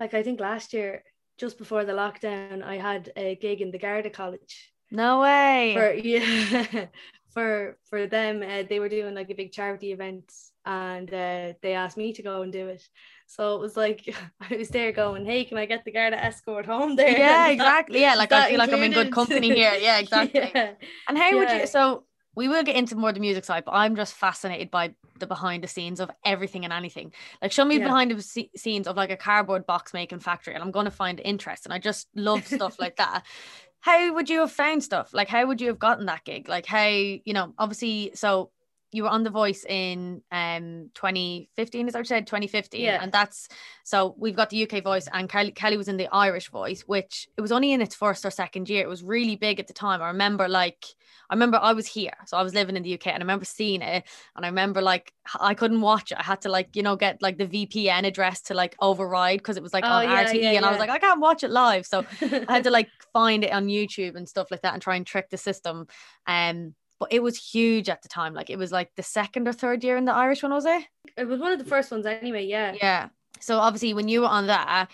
like 0.00 0.14
I 0.14 0.22
think 0.22 0.40
last 0.40 0.72
year 0.72 1.04
just 1.38 1.58
before 1.58 1.84
the 1.84 1.92
lockdown, 1.92 2.62
I 2.62 2.76
had 2.76 3.12
a 3.16 3.36
gig 3.36 3.60
in 3.60 3.70
the 3.70 3.78
Garda 3.78 4.10
College. 4.10 4.72
No 4.90 5.20
way. 5.20 5.74
For 5.74 5.92
yeah, 5.94 6.86
for 7.30 7.78
for 7.88 8.06
them, 8.06 8.42
uh, 8.42 8.64
they 8.68 8.78
were 8.78 8.88
doing 8.88 9.14
like 9.14 9.30
a 9.30 9.34
big 9.34 9.52
charity 9.52 9.92
event 9.92 10.30
and 10.64 11.12
uh, 11.12 11.54
they 11.62 11.74
asked 11.74 11.96
me 11.96 12.12
to 12.12 12.22
go 12.22 12.42
and 12.42 12.52
do 12.52 12.68
it. 12.68 12.86
So 13.26 13.56
it 13.56 13.60
was 13.60 13.76
like 13.76 14.14
I 14.50 14.56
was 14.56 14.68
there 14.68 14.92
going, 14.92 15.24
"Hey, 15.24 15.44
can 15.44 15.58
I 15.58 15.66
get 15.66 15.84
the 15.84 15.92
Garda 15.92 16.22
escort 16.22 16.66
home 16.66 16.96
there?" 16.96 17.18
Yeah, 17.18 17.48
exactly. 17.56 18.00
Yeah, 18.00 18.14
like 18.14 18.32
I 18.32 18.50
feel 18.50 18.58
like 18.58 18.72
I'm 18.72 18.82
in 18.82 18.92
good 18.92 19.12
company 19.12 19.54
here. 19.54 19.74
Yeah, 19.80 19.98
exactly. 19.98 20.40
yeah. 20.40 20.72
And 21.08 21.18
how 21.18 21.30
yeah. 21.30 21.34
would 21.36 21.50
you? 21.50 21.66
So 21.66 22.04
we 22.34 22.48
will 22.48 22.62
get 22.62 22.76
into 22.76 22.96
more 22.96 23.10
of 23.10 23.14
the 23.14 23.20
music 23.20 23.44
side, 23.44 23.64
but 23.64 23.72
I'm 23.72 23.94
just 23.96 24.14
fascinated 24.14 24.70
by 24.70 24.94
the 25.18 25.26
behind 25.26 25.62
the 25.62 25.68
scenes 25.68 26.00
of 26.00 26.10
everything 26.24 26.64
and 26.64 26.72
anything. 26.72 27.12
Like, 27.40 27.52
show 27.52 27.64
me 27.64 27.78
yeah. 27.78 27.84
behind 27.84 28.10
the 28.10 28.48
scenes 28.56 28.86
of 28.86 28.96
like 28.96 29.10
a 29.10 29.16
cardboard 29.16 29.66
box 29.66 29.92
making 29.92 30.20
factory, 30.20 30.54
and 30.54 30.62
I'm 30.62 30.70
going 30.70 30.86
to 30.86 30.90
find 30.90 31.20
interest. 31.20 31.66
And 31.66 31.72
I 31.72 31.78
just 31.78 32.08
love 32.14 32.46
stuff 32.46 32.78
like 32.78 32.96
that. 32.96 33.24
How 33.80 34.14
would 34.14 34.30
you 34.30 34.40
have 34.40 34.52
found 34.52 34.84
stuff? 34.84 35.12
Like, 35.12 35.26
how 35.26 35.44
would 35.44 35.60
you 35.60 35.66
have 35.66 35.78
gotten 35.80 36.06
that 36.06 36.22
gig? 36.22 36.48
Like, 36.48 36.66
how 36.66 36.86
you 36.86 37.32
know, 37.32 37.52
obviously, 37.58 38.12
so 38.14 38.52
you 38.92 39.04
were 39.04 39.08
on 39.08 39.22
The 39.22 39.30
Voice 39.30 39.64
in 39.64 40.22
um 40.30 40.90
2015, 40.94 41.88
as 41.88 41.94
I 41.94 42.02
said, 42.02 42.26
2015, 42.26 42.80
yeah. 42.80 42.98
and 43.02 43.10
that's 43.10 43.48
so 43.84 44.14
we've 44.18 44.36
got 44.36 44.50
the 44.50 44.62
UK 44.70 44.82
Voice, 44.84 45.08
and 45.12 45.28
Kelly, 45.28 45.50
Kelly 45.50 45.76
was 45.76 45.88
in 45.88 45.96
the 45.96 46.08
Irish 46.12 46.50
Voice, 46.50 46.82
which 46.82 47.28
it 47.36 47.40
was 47.40 47.52
only 47.52 47.72
in 47.72 47.80
its 47.80 47.94
first 47.94 48.24
or 48.24 48.30
second 48.30 48.68
year. 48.68 48.82
It 48.82 48.88
was 48.88 49.02
really 49.02 49.36
big 49.36 49.58
at 49.58 49.66
the 49.66 49.72
time. 49.72 50.02
I 50.02 50.08
remember, 50.08 50.48
like, 50.48 50.84
I 51.30 51.34
remember 51.34 51.58
I 51.60 51.72
was 51.72 51.86
here, 51.86 52.12
so 52.26 52.36
I 52.36 52.42
was 52.42 52.54
living 52.54 52.76
in 52.76 52.82
the 52.82 52.94
UK, 52.94 53.06
and 53.08 53.16
I 53.16 53.24
remember 53.24 53.46
seeing 53.46 53.80
it, 53.80 54.04
and 54.36 54.44
I 54.44 54.48
remember 54.48 54.82
like 54.82 55.12
I 55.40 55.54
couldn't 55.54 55.80
watch 55.80 56.12
it. 56.12 56.18
I 56.18 56.22
had 56.22 56.42
to 56.42 56.50
like 56.50 56.76
you 56.76 56.82
know 56.82 56.96
get 56.96 57.22
like 57.22 57.38
the 57.38 57.46
VPN 57.46 58.06
address 58.06 58.42
to 58.42 58.54
like 58.54 58.76
override 58.80 59.38
because 59.38 59.56
it 59.56 59.62
was 59.62 59.72
like 59.72 59.84
oh, 59.84 59.88
on 59.88 60.04
yeah, 60.04 60.24
RTE, 60.24 60.42
yeah, 60.42 60.50
and. 60.52 60.66
I 60.66 60.70
was 60.70 60.78
like 60.78 60.90
I 60.90 60.98
can't 60.98 61.20
watch 61.20 61.42
it 61.42 61.50
live, 61.50 61.86
so 61.86 62.04
I 62.20 62.44
had 62.48 62.64
to 62.64 62.70
like 62.70 62.88
find 63.12 63.44
it 63.44 63.52
on 63.52 63.68
YouTube 63.68 64.16
and 64.16 64.28
stuff 64.28 64.50
like 64.50 64.62
that, 64.62 64.74
and 64.74 64.82
try 64.82 64.96
and 64.96 65.06
trick 65.06 65.30
the 65.30 65.38
system. 65.38 65.86
Um, 66.26 66.74
but 67.02 67.12
it 67.12 67.20
was 67.20 67.36
huge 67.36 67.88
at 67.88 68.00
the 68.02 68.08
time. 68.08 68.32
Like 68.32 68.48
it 68.48 68.58
was 68.58 68.70
like 68.70 68.94
the 68.94 69.02
second 69.02 69.48
or 69.48 69.52
third 69.52 69.82
year 69.82 69.96
in 69.96 70.04
the 70.04 70.12
Irish 70.12 70.44
one, 70.44 70.52
was 70.52 70.64
it? 70.64 70.84
It 71.16 71.26
was 71.26 71.40
one 71.40 71.50
of 71.50 71.58
the 71.58 71.64
first 71.64 71.90
ones 71.90 72.06
anyway, 72.06 72.46
yeah. 72.46 72.74
Yeah. 72.80 73.08
So 73.40 73.58
obviously 73.58 73.92
when 73.92 74.06
you 74.06 74.20
were 74.20 74.28
on 74.28 74.46
that, 74.46 74.88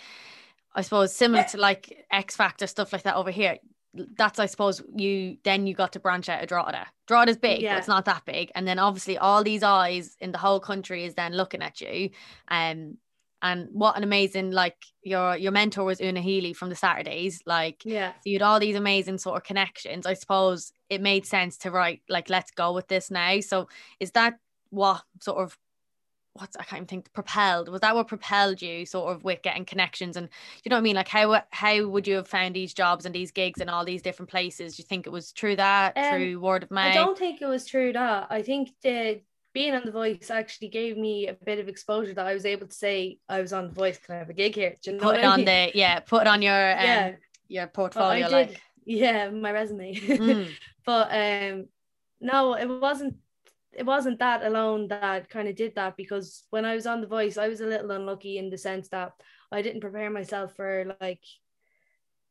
I 0.75 0.81
suppose 0.81 1.15
similar 1.15 1.45
to 1.51 1.59
like 1.59 2.07
X 2.11 2.35
Factor 2.35 2.67
stuff 2.67 2.95
like 2.95 3.03
that 3.03 3.17
over 3.17 3.31
here, 3.31 3.59
that's 4.17 4.39
I 4.39 4.47
suppose 4.47 4.83
you 4.97 5.37
then 5.45 5.67
you 5.67 5.75
got 5.75 5.93
to 5.93 6.01
branch 6.01 6.31
out 6.31 6.43
of 6.43 6.49
Drogheda. 6.49 6.87
Drogheda's 7.07 7.37
big, 7.37 7.61
yeah. 7.61 7.75
but 7.75 7.79
it's 7.81 7.89
not 7.89 8.07
that 8.07 8.25
big. 8.25 8.51
And 8.55 8.67
then 8.67 8.79
obviously 8.79 9.19
all 9.19 9.45
these 9.45 9.63
eyes 9.63 10.17
in 10.19 10.33
the 10.33 10.39
whole 10.39 10.61
country 10.61 11.05
is 11.05 11.15
then 11.15 11.35
looking 11.35 11.63
at 11.63 11.83
you. 11.83 12.09
Um 12.49 12.97
and 13.43 13.69
what 13.73 13.97
an 13.97 14.03
amazing 14.03 14.51
like 14.51 14.77
your 15.03 15.37
your 15.37 15.53
mentor 15.53 15.85
was 15.85 16.01
Una 16.01 16.21
Healy 16.21 16.53
from 16.53 16.69
the 16.71 16.75
Saturdays 16.75 17.41
like 17.47 17.83
yeah. 17.85 18.13
so 18.13 18.21
you 18.25 18.35
had 18.35 18.43
all 18.43 18.61
these 18.61 18.77
amazing 18.77 19.19
sort 19.19 19.37
of 19.37 19.45
connections. 19.45 20.07
I 20.07 20.15
suppose 20.15 20.73
it 20.91 21.01
made 21.01 21.27
sense 21.27 21.57
to 21.59 21.71
write 21.71 22.03
like 22.09 22.31
let's 22.31 22.51
go 22.51 22.73
with 22.73 22.89
this 22.89 23.11
now. 23.11 23.41
So 23.41 23.69
is 24.01 24.13
that 24.13 24.39
what 24.71 25.03
sort 25.21 25.39
of 25.39 25.57
what's 26.35 26.57
I 26.57 26.65
can't 26.65 26.79
even 26.81 26.87
think 26.87 27.13
propelled 27.13 27.69
was 27.69 27.81
that 27.81 27.95
what 27.95 28.09
propelled 28.09 28.63
you 28.63 28.87
sort 28.87 29.15
of 29.15 29.25
with 29.25 29.43
getting 29.43 29.65
connections? 29.65 30.17
And 30.17 30.29
you 30.65 30.71
know 30.71 30.77
what 30.77 30.81
I 30.81 30.83
mean? 30.83 30.97
Like 30.97 31.09
how 31.09 31.43
how 31.51 31.87
would 31.87 32.09
you 32.09 32.17
have 32.17 32.29
found 32.29 32.55
these 32.55 32.75
jobs 32.75 33.07
and 33.07 33.15
these 33.15 33.31
gigs 33.31 33.61
and 33.61 33.71
all 33.71 33.85
these 33.85 34.03
different 34.03 34.31
places? 34.31 34.77
Do 34.77 34.83
you 34.83 34.87
think 34.87 35.07
it 35.07 35.11
was 35.11 35.31
through 35.31 35.57
that 35.57 35.97
um, 35.97 36.15
through 36.15 36.41
word 36.41 36.63
of 36.63 36.71
mouth 36.71 36.93
I 36.93 36.95
don't 36.95 37.19
think 37.19 37.41
it 37.41 37.47
was 37.47 37.67
true 37.67 37.93
that. 37.93 38.27
I 38.31 38.43
think 38.43 38.71
the 38.83 39.21
being 39.59 39.75
on 39.75 39.85
the 39.85 39.91
voice 39.91 40.31
actually 40.31 40.69
gave 40.69 40.97
me 40.97 41.27
a 41.27 41.35
bit 41.35 41.59
of 41.59 41.67
exposure 41.67 42.15
that 42.15 42.29
I 42.29 42.33
was 42.33 42.47
able 42.47 42.69
to 42.69 42.75
say 42.87 43.19
I 43.29 43.41
was 43.41 43.53
on 43.53 43.67
the 43.67 43.75
voice. 43.75 43.99
Can 43.99 44.15
I 44.15 44.19
have 44.19 44.31
a 44.31 44.33
gig 44.33 44.55
here? 44.55 44.75
Do 44.81 44.93
you 44.93 44.97
know 44.97 45.03
put 45.03 45.19
it 45.19 45.25
on 45.25 45.45
the 45.45 45.73
yeah, 45.75 45.99
put 45.99 46.23
it 46.23 46.29
on 46.29 46.43
your 46.43 46.71
um, 46.79 46.85
yeah 46.91 47.13
your 47.49 47.67
portfolio 47.67 48.27
well, 48.27 48.31
like 48.31 48.61
yeah, 48.85 49.31
my 49.31 49.51
resume. 49.51 49.95
Mm. 50.29 50.49
but 50.87 51.07
um 51.11 51.67
no, 52.21 52.55
it 52.55 52.67
wasn't 52.67 53.17
it 53.73 53.85
wasn't 53.85 54.21
that 54.21 54.45
alone 54.45 54.87
that 54.89 55.29
kind 55.29 55.49
of 55.49 55.57
did 55.57 55.75
that 55.75 55.97
because 55.97 56.45
when 56.51 56.65
I 56.65 56.77
was 56.77 56.87
on 56.87 57.01
the 57.01 57.13
voice, 57.17 57.37
I 57.37 57.49
was 57.49 57.61
a 57.61 57.67
little 57.67 57.91
unlucky 57.91 58.39
in 58.39 58.51
the 58.51 58.59
sense 58.59 58.89
that 58.91 59.11
I 59.51 59.63
didn't 59.63 59.81
prepare 59.81 60.11
myself 60.11 60.55
for 60.55 60.95
like 61.01 61.25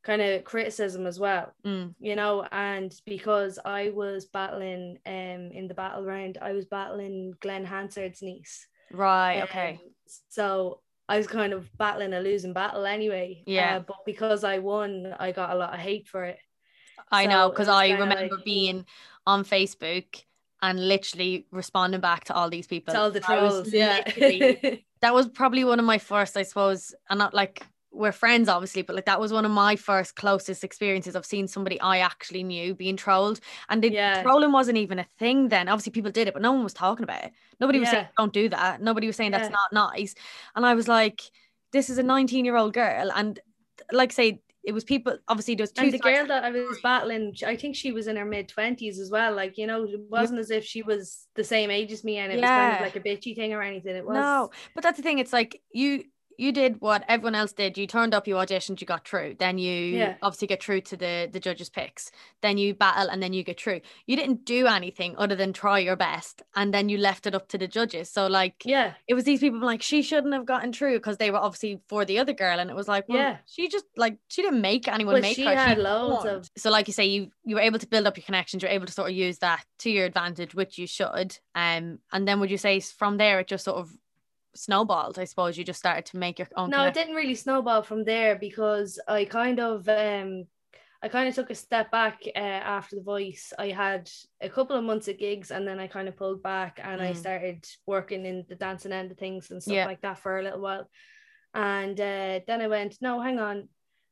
kind 0.07 0.21
of 0.21 0.41
criticism 0.45 1.05
as 1.05 1.19
well 1.19 1.51
mm. 1.65 1.93
you 1.99 2.15
know 2.15 2.47
and 2.53 2.95
because 3.05 3.59
i 3.65 3.89
was 3.89 4.25
battling 4.27 4.97
um 5.05 5.51
in 5.51 5.67
the 5.67 5.73
battle 5.73 6.05
round 6.05 6.37
i 6.41 6.53
was 6.53 6.65
battling 6.65 7.33
glen 7.41 7.65
hansard's 7.65 8.21
niece. 8.21 8.67
Right 8.93 9.39
um, 9.41 9.43
okay. 9.49 9.81
so 10.29 10.79
i 11.09 11.17
was 11.17 11.27
kind 11.27 11.51
of 11.51 11.69
battling 11.77 12.13
a 12.13 12.21
losing 12.21 12.53
battle 12.53 12.85
anyway. 12.85 13.43
Yeah. 13.45 13.75
Uh, 13.75 13.79
but 13.81 14.05
because 14.05 14.45
i 14.45 14.59
won 14.59 15.13
i 15.19 15.33
got 15.33 15.49
a 15.49 15.55
lot 15.55 15.73
of 15.73 15.81
hate 15.81 16.07
for 16.07 16.23
it. 16.23 16.39
I 17.11 17.25
so 17.25 17.29
know 17.29 17.49
because 17.49 17.67
i 17.67 17.89
remember 17.89 18.33
like, 18.37 18.45
being 18.45 18.85
on 19.25 19.43
facebook 19.43 20.23
and 20.61 20.87
literally 20.87 21.47
responding 21.51 21.99
back 21.99 22.23
to 22.23 22.33
all 22.33 22.49
these 22.49 22.65
people. 22.65 22.93
To 22.93 22.99
all 23.01 23.11
the 23.11 23.19
trolls 23.19 23.73
yeah. 23.73 24.03
that 25.01 25.13
was 25.13 25.27
probably 25.27 25.65
one 25.65 25.79
of 25.79 25.85
my 25.85 25.97
first 25.97 26.37
i 26.37 26.43
suppose 26.43 26.95
and 27.09 27.19
not 27.19 27.33
like 27.33 27.61
we're 27.97 28.11
friends 28.11 28.47
obviously 28.47 28.81
but 28.81 28.95
like 28.95 29.05
that 29.05 29.19
was 29.19 29.33
one 29.33 29.45
of 29.45 29.51
my 29.51 29.75
first 29.75 30.15
closest 30.15 30.63
experiences. 30.63 31.15
Of 31.15 31.25
seeing 31.25 31.47
somebody 31.47 31.79
I 31.81 31.99
actually 31.99 32.43
knew 32.43 32.75
being 32.75 32.97
trolled 32.97 33.39
and 33.69 33.83
the 33.83 33.91
yeah. 33.91 34.21
trolling 34.23 34.51
wasn't 34.51 34.77
even 34.77 34.99
a 34.99 35.07
thing 35.17 35.49
then. 35.49 35.67
Obviously 35.67 35.91
people 35.91 36.11
did 36.11 36.27
it 36.27 36.33
but 36.33 36.41
no 36.41 36.51
one 36.51 36.63
was 36.63 36.73
talking 36.73 37.03
about 37.03 37.23
it. 37.23 37.31
Nobody 37.59 37.79
was 37.79 37.89
saying 37.89 38.07
don't 38.17 38.33
do 38.33 38.49
that. 38.49 38.81
Nobody 38.81 39.07
was 39.07 39.15
saying 39.15 39.31
yeah. 39.31 39.39
that's 39.39 39.51
not 39.51 39.71
nice. 39.71 40.15
And 40.55 40.65
I 40.65 40.73
was 40.75 40.87
like 40.87 41.21
this 41.71 41.89
is 41.89 41.97
a 41.97 42.03
19 42.03 42.45
year 42.45 42.55
old 42.55 42.73
girl 42.73 43.11
and 43.15 43.39
like 43.91 44.11
say 44.11 44.41
it 44.63 44.73
was 44.73 44.83
people 44.83 45.17
obviously 45.29 45.55
there 45.55 45.63
was 45.63 45.71
two 45.71 45.83
and 45.83 45.93
the 45.93 45.99
girl 45.99 46.27
that 46.27 46.43
I 46.43 46.51
was 46.51 46.79
battling 46.83 47.33
I 47.45 47.55
think 47.55 47.75
she 47.75 47.93
was 47.93 48.07
in 48.07 48.17
her 48.17 48.25
mid 48.25 48.49
20s 48.49 48.99
as 48.99 49.09
well 49.09 49.33
like 49.33 49.57
you 49.57 49.65
know 49.65 49.85
it 49.85 49.99
wasn't 50.09 50.39
as 50.39 50.51
if 50.51 50.65
she 50.65 50.81
was 50.83 51.27
the 51.35 51.43
same 51.43 51.71
age 51.71 51.91
as 51.93 52.03
me 52.03 52.17
and 52.17 52.33
it 52.33 52.35
was 52.35 52.43
kind 52.43 52.75
of 52.75 52.81
like 52.81 52.95
a 52.97 52.99
bitchy 52.99 53.33
thing 53.35 53.53
or 53.53 53.61
anything 53.61 53.95
it 53.95 54.05
was. 54.05 54.15
No 54.15 54.51
but 54.75 54.83
that's 54.83 54.97
the 54.97 55.03
thing 55.03 55.19
it's 55.19 55.33
like 55.33 55.61
you 55.71 56.03
you 56.38 56.51
did 56.51 56.79
what 56.82 57.03
everyone 57.08 57.36
else 57.36 57.51
did. 57.51 57.77
You 57.77 57.88
turned 57.88 58.13
up, 58.13 58.27
you 58.27 58.36
auditioned, 58.36 58.79
you 58.79 58.88
got 58.88 59.08
through. 59.08 59.36
Then 59.39 59.58
you 59.58 59.74
yeah. 59.74 60.15
obviously 60.22 60.48
get 60.48 60.62
through 60.62 60.82
to 60.82 60.98
the 60.98 61.29
the 61.32 61.39
judges' 61.39 61.70
picks. 61.70 62.12
Then 62.41 62.58
you 62.58 62.74
battle, 62.74 63.10
and 63.10 63.22
then 63.22 63.34
you 63.34 63.44
get 63.44 63.60
through. 63.60 63.82
You 64.06 64.15
didn't 64.15 64.46
do 64.46 64.67
anything 64.67 65.15
other 65.17 65.36
than 65.36 65.51
try 65.51 65.79
your 65.79 65.96
best, 65.96 66.44
and 66.56 66.74
then 66.74 66.89
you 66.89 66.98
left 66.98 67.25
it 67.25 67.36
up 67.36 67.48
to 67.50 67.58
the 67.58 67.67
judges. 67.67 68.10
So 68.10 68.27
like, 68.27 68.63
yeah, 68.65 68.94
it 69.08 69.15
was 69.15 69.24
these 69.24 69.39
people 69.39 69.60
like 69.60 69.82
she 69.82 70.01
shouldn't 70.01 70.34
have 70.34 70.46
gotten 70.46 70.72
through 70.72 70.98
because 70.98 71.17
they 71.17 71.32
were 71.32 71.39
obviously 71.39 71.82
for 71.89 72.06
the 72.06 72.20
other 72.20 72.34
girl, 72.34 72.60
and 72.60 72.70
it 72.70 72.75
was 72.75 72.88
like, 72.88 73.10
well, 73.10 73.17
yeah, 73.17 73.38
she 73.48 73.67
just 73.67 73.86
like 73.96 74.17
she 74.27 74.44
didn't 74.44 74.62
make 74.62 74.88
anyone 74.88 75.13
well, 75.13 75.22
make 75.22 75.36
she 75.36 75.46
her. 75.46 75.56
Had 75.56 75.77
she 75.77 75.82
loads 75.82 76.25
of. 76.25 76.50
So 76.56 76.70
like 76.70 76.88
you 76.88 76.94
say, 76.94 77.06
you 77.06 77.32
you 77.44 77.56
were 77.56 77.62
able 77.62 77.79
to 77.79 77.88
build 77.88 78.06
up 78.06 78.15
your 78.15 78.24
connections. 78.25 78.62
You're 78.62 78.72
able 78.72 78.86
to 78.86 78.94
sort 78.94 79.10
of 79.10 79.15
use 79.15 79.39
that 79.39 79.65
to 79.79 79.89
your 79.89 80.06
advantage, 80.06 80.53
which 80.53 80.77
you 80.77 80.86
should. 80.86 81.38
Um, 81.56 82.00
and 82.12 82.27
then 82.27 82.39
would 82.39 82.51
you 82.51 82.58
say 82.58 82.79
from 82.79 83.17
there 83.17 83.39
it 83.39 83.48
just 83.48 83.65
sort 83.65 83.77
of 83.77 83.91
snowballed 84.57 85.19
i 85.19 85.23
suppose 85.23 85.57
you 85.57 85.63
just 85.63 85.79
started 85.79 86.05
to 86.05 86.17
make 86.17 86.39
your 86.39 86.47
own 86.55 86.69
no 86.69 86.83
it 86.83 86.93
didn't 86.93 87.15
really 87.15 87.35
snowball 87.35 87.81
from 87.81 88.03
there 88.03 88.35
because 88.35 88.99
i 89.07 89.25
kind 89.25 89.59
of 89.59 89.87
um 89.89 90.45
I 91.01 91.09
kind 91.09 91.29
of 91.29 91.35
took 91.35 91.51
a 91.51 91.55
step 91.55 91.91
back 91.91 92.23
uh, 92.35 92.39
after 92.39 92.95
the 92.95 93.03
voice. 93.03 93.53
I 93.57 93.67
had 93.69 94.09
a 94.41 94.49
couple 94.49 94.75
of 94.75 94.83
months 94.83 95.07
of 95.07 95.19
gigs 95.19 95.51
and 95.51 95.67
then 95.67 95.79
I 95.79 95.87
kind 95.87 96.07
of 96.07 96.17
pulled 96.17 96.41
back 96.41 96.79
and 96.83 96.99
mm. 96.99 97.05
I 97.05 97.13
started 97.13 97.67
working 97.85 98.25
in 98.25 98.45
the 98.49 98.55
dancing 98.55 98.91
end 98.91 99.11
of 99.11 99.17
things 99.17 99.51
and 99.51 99.61
stuff 99.61 99.75
yeah. 99.75 99.85
like 99.85 100.01
that 100.01 100.17
for 100.19 100.39
a 100.39 100.43
little 100.43 100.59
while. 100.59 100.89
And 101.53 101.99
uh, 101.99 102.39
then 102.47 102.61
I 102.61 102.67
went, 102.67 102.97
no, 102.99 103.21
hang 103.21 103.39
on, 103.39 103.69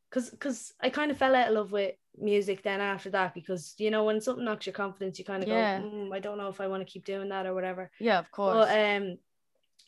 because 0.09 0.29
because 0.29 0.73
I 0.79 0.89
kind 0.89 1.11
of 1.11 1.17
fell 1.17 1.35
out 1.35 1.47
of 1.47 1.53
love 1.55 1.71
with 1.71 1.95
music 2.17 2.63
then 2.63 2.79
after 2.79 3.09
that 3.09 3.33
because 3.33 3.75
you 3.77 3.91
know 3.91 4.05
when 4.05 4.21
something 4.21 4.45
knocks 4.45 4.65
your 4.65 4.73
confidence, 4.73 5.19
you 5.19 5.25
kind 5.25 5.43
of 5.43 5.49
yeah. 5.49 5.79
go, 5.79 5.85
mm, 5.85 6.13
I 6.13 6.19
don't 6.19 6.37
know 6.37 6.49
if 6.49 6.61
I 6.61 6.67
want 6.67 6.85
to 6.85 6.91
keep 6.91 7.05
doing 7.05 7.29
that 7.29 7.45
or 7.45 7.53
whatever. 7.53 7.91
Yeah, 7.99 8.19
of 8.19 8.31
course. 8.31 8.53
But 8.53 8.79
um, 8.79 9.17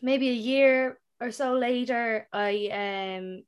maybe 0.01 0.29
a 0.29 0.33
year 0.33 0.99
or 1.19 1.31
so 1.31 1.53
later, 1.53 2.27
I 2.31 2.69
um 2.71 3.43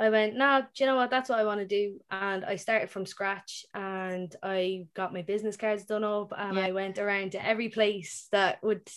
I 0.00 0.10
went, 0.10 0.36
no, 0.36 0.60
do 0.60 0.84
you 0.84 0.86
know 0.86 0.94
what? 0.94 1.10
That's 1.10 1.28
what 1.28 1.40
I 1.40 1.44
want 1.44 1.60
to 1.60 1.66
do. 1.66 1.98
And 2.08 2.44
I 2.44 2.54
started 2.54 2.88
from 2.88 3.04
scratch 3.04 3.66
and 3.74 4.34
I 4.44 4.86
got 4.94 5.12
my 5.12 5.22
business 5.22 5.56
cards 5.56 5.84
done 5.84 6.04
up 6.04 6.32
and 6.36 6.56
yeah. 6.56 6.66
I 6.66 6.70
went 6.70 6.98
around 6.98 7.32
to 7.32 7.44
every 7.44 7.68
place 7.68 8.28
that 8.30 8.62
would 8.62 8.88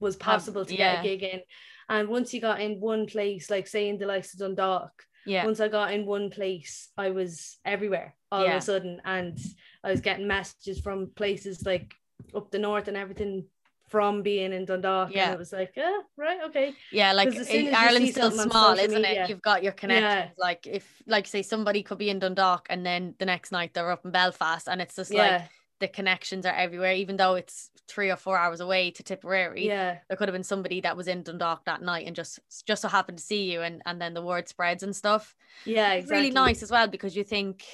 was 0.00 0.16
possible 0.16 0.64
to 0.64 0.74
yeah. 0.74 0.96
get 0.96 1.00
a 1.00 1.08
gig 1.08 1.22
in. 1.22 1.40
And 1.88 2.08
once 2.08 2.32
you 2.32 2.40
got 2.40 2.60
in 2.60 2.80
one 2.80 3.06
place, 3.06 3.50
like 3.50 3.66
say 3.66 3.88
in 3.88 3.98
the 3.98 4.06
likes 4.06 4.32
of 4.32 4.40
Dundalk, 4.40 4.90
yeah. 5.26 5.44
Once 5.44 5.58
I 5.58 5.66
got 5.68 5.92
in 5.92 6.06
one 6.06 6.30
place, 6.30 6.88
I 6.96 7.10
was 7.10 7.58
everywhere 7.64 8.14
all 8.30 8.44
yeah. 8.44 8.52
of 8.52 8.62
a 8.62 8.64
sudden. 8.64 9.02
And 9.04 9.36
I 9.82 9.90
was 9.90 10.00
getting 10.00 10.28
messages 10.28 10.80
from 10.80 11.10
places 11.16 11.66
like 11.66 11.92
up 12.34 12.50
the 12.50 12.60
north 12.60 12.86
and 12.88 12.96
everything 12.96 13.44
from 13.88 14.22
being 14.22 14.52
in 14.52 14.64
Dundalk. 14.64 15.14
Yeah. 15.14 15.26
And 15.26 15.34
it 15.34 15.38
was 15.38 15.52
like, 15.52 15.72
yeah, 15.76 15.98
right, 16.16 16.38
okay. 16.46 16.74
Yeah, 16.92 17.12
like 17.12 17.34
eh, 17.34 17.72
Ireland's 17.74 18.10
still 18.10 18.30
small, 18.30 18.74
isn't 18.74 19.02
media, 19.02 19.24
it? 19.24 19.30
You've 19.30 19.42
got 19.42 19.62
your 19.62 19.72
connections. 19.72 20.32
Yeah. 20.36 20.44
Like 20.44 20.66
if 20.66 21.02
like 21.06 21.26
say 21.26 21.42
somebody 21.42 21.82
could 21.82 21.98
be 21.98 22.10
in 22.10 22.18
Dundalk 22.18 22.66
and 22.70 22.84
then 22.84 23.14
the 23.18 23.26
next 23.26 23.52
night 23.52 23.74
they're 23.74 23.90
up 23.90 24.04
in 24.04 24.10
Belfast 24.10 24.68
and 24.68 24.80
it's 24.80 24.96
just 24.96 25.12
yeah. 25.12 25.18
like 25.20 25.50
the 25.78 25.88
connections 25.88 26.46
are 26.46 26.54
everywhere, 26.54 26.94
even 26.94 27.16
though 27.16 27.34
it's 27.34 27.70
three 27.88 28.10
or 28.10 28.16
four 28.16 28.36
hours 28.36 28.60
away 28.60 28.90
to 28.90 29.02
Tipperary. 29.02 29.66
Yeah. 29.66 29.98
There 30.08 30.16
could 30.16 30.28
have 30.28 30.34
been 30.34 30.42
somebody 30.42 30.80
that 30.80 30.96
was 30.96 31.06
in 31.06 31.22
Dundalk 31.22 31.64
that 31.66 31.82
night 31.82 32.06
and 32.06 32.16
just 32.16 32.40
just 32.66 32.82
so 32.82 32.88
happened 32.88 33.18
to 33.18 33.24
see 33.24 33.52
you 33.52 33.62
and, 33.62 33.82
and 33.86 34.00
then 34.00 34.14
the 34.14 34.22
word 34.22 34.48
spreads 34.48 34.82
and 34.82 34.96
stuff. 34.96 35.34
Yeah, 35.64 35.92
exactly. 35.92 35.98
It's 35.98 36.10
really 36.10 36.30
nice 36.34 36.62
as 36.62 36.70
well 36.70 36.88
because 36.88 37.14
you 37.16 37.24
think 37.24 37.64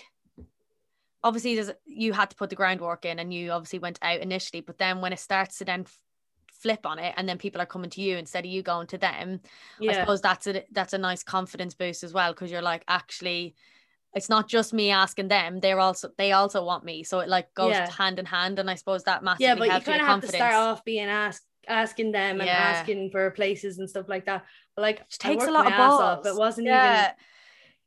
obviously 1.24 1.54
there's 1.54 1.70
you 1.84 2.12
had 2.12 2.30
to 2.30 2.36
put 2.36 2.50
the 2.50 2.56
groundwork 2.56 3.04
in 3.04 3.18
and 3.18 3.32
you 3.32 3.50
obviously 3.50 3.78
went 3.78 3.98
out 4.02 4.20
initially 4.20 4.60
but 4.60 4.78
then 4.78 5.00
when 5.00 5.12
it 5.12 5.18
starts 5.20 5.58
to 5.58 5.64
then 5.64 5.84
flip 6.60 6.86
on 6.86 6.98
it 6.98 7.14
and 7.16 7.28
then 7.28 7.38
people 7.38 7.60
are 7.60 7.66
coming 7.66 7.90
to 7.90 8.00
you 8.00 8.16
instead 8.16 8.44
of 8.44 8.50
you 8.50 8.62
going 8.62 8.86
to 8.86 8.98
them 8.98 9.40
i 9.88 9.92
suppose 9.92 10.20
that's 10.20 10.46
a 10.46 10.62
that's 10.72 10.92
a 10.92 10.98
nice 10.98 11.22
confidence 11.22 11.74
boost 11.74 12.04
as 12.04 12.12
well 12.12 12.32
because 12.32 12.50
you're 12.50 12.62
like 12.62 12.84
actually 12.86 13.54
it's 14.14 14.28
not 14.28 14.46
just 14.48 14.72
me 14.72 14.90
asking 14.90 15.28
them 15.28 15.58
they're 15.60 15.80
also 15.80 16.08
they 16.18 16.32
also 16.32 16.64
want 16.64 16.84
me 16.84 17.02
so 17.02 17.20
it 17.20 17.28
like 17.28 17.52
goes 17.54 17.72
Yeah. 17.72 17.90
hand 17.90 18.18
in 18.18 18.26
hand 18.26 18.58
and 18.58 18.70
i 18.70 18.74
suppose 18.74 19.04
that 19.04 19.24
massively 19.24 19.46
yeah 19.46 19.54
but 19.54 19.72
you 19.72 19.80
kind 19.80 20.00
of 20.00 20.06
have 20.06 20.20
to 20.20 20.28
start 20.28 20.54
off 20.54 20.84
being 20.84 21.08
asked 21.08 21.46
asking 21.68 22.12
them 22.12 22.40
and 22.40 22.48
Yeah. 22.48 22.74
asking 22.74 23.10
for 23.10 23.30
places 23.30 23.78
and 23.78 23.88
stuff 23.88 24.08
like 24.08 24.26
that 24.26 24.44
but 24.76 24.82
like 24.82 24.98
Which 24.98 25.18
I 25.24 25.28
takes 25.30 25.46
a 25.46 25.50
lot 25.50 25.66
of 25.66 25.72
ass 25.72 25.92
off. 25.92 26.22
balls. 26.22 26.26
it 26.26 26.38
wasn't 26.38 26.66
yeah 26.66 27.12
even 27.12 27.14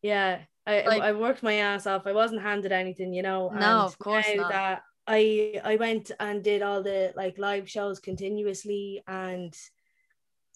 yeah 0.01 0.39
I, 0.67 0.81
Like- 0.87 1.01
I 1.01 1.11
worked 1.13 1.43
my 1.43 1.55
ass 1.55 1.85
off 1.87 2.07
I 2.07 2.11
wasn't 2.13 2.41
handed 2.41 2.71
anything 2.71 3.13
you 3.13 3.21
know 3.21 3.49
No, 3.49 3.55
and 3.55 3.63
of 3.63 3.97
course 3.99 4.27
not. 4.35 4.49
that 4.51 4.83
I 5.07 5.61
I 5.63 5.75
went 5.75 6.09
and 6.19 6.43
did 6.43 6.61
all 6.63 6.81
the 6.81 7.13
like 7.15 7.37
live 7.37 7.69
shows 7.69 7.99
continuously 7.99 9.03
and 9.07 9.53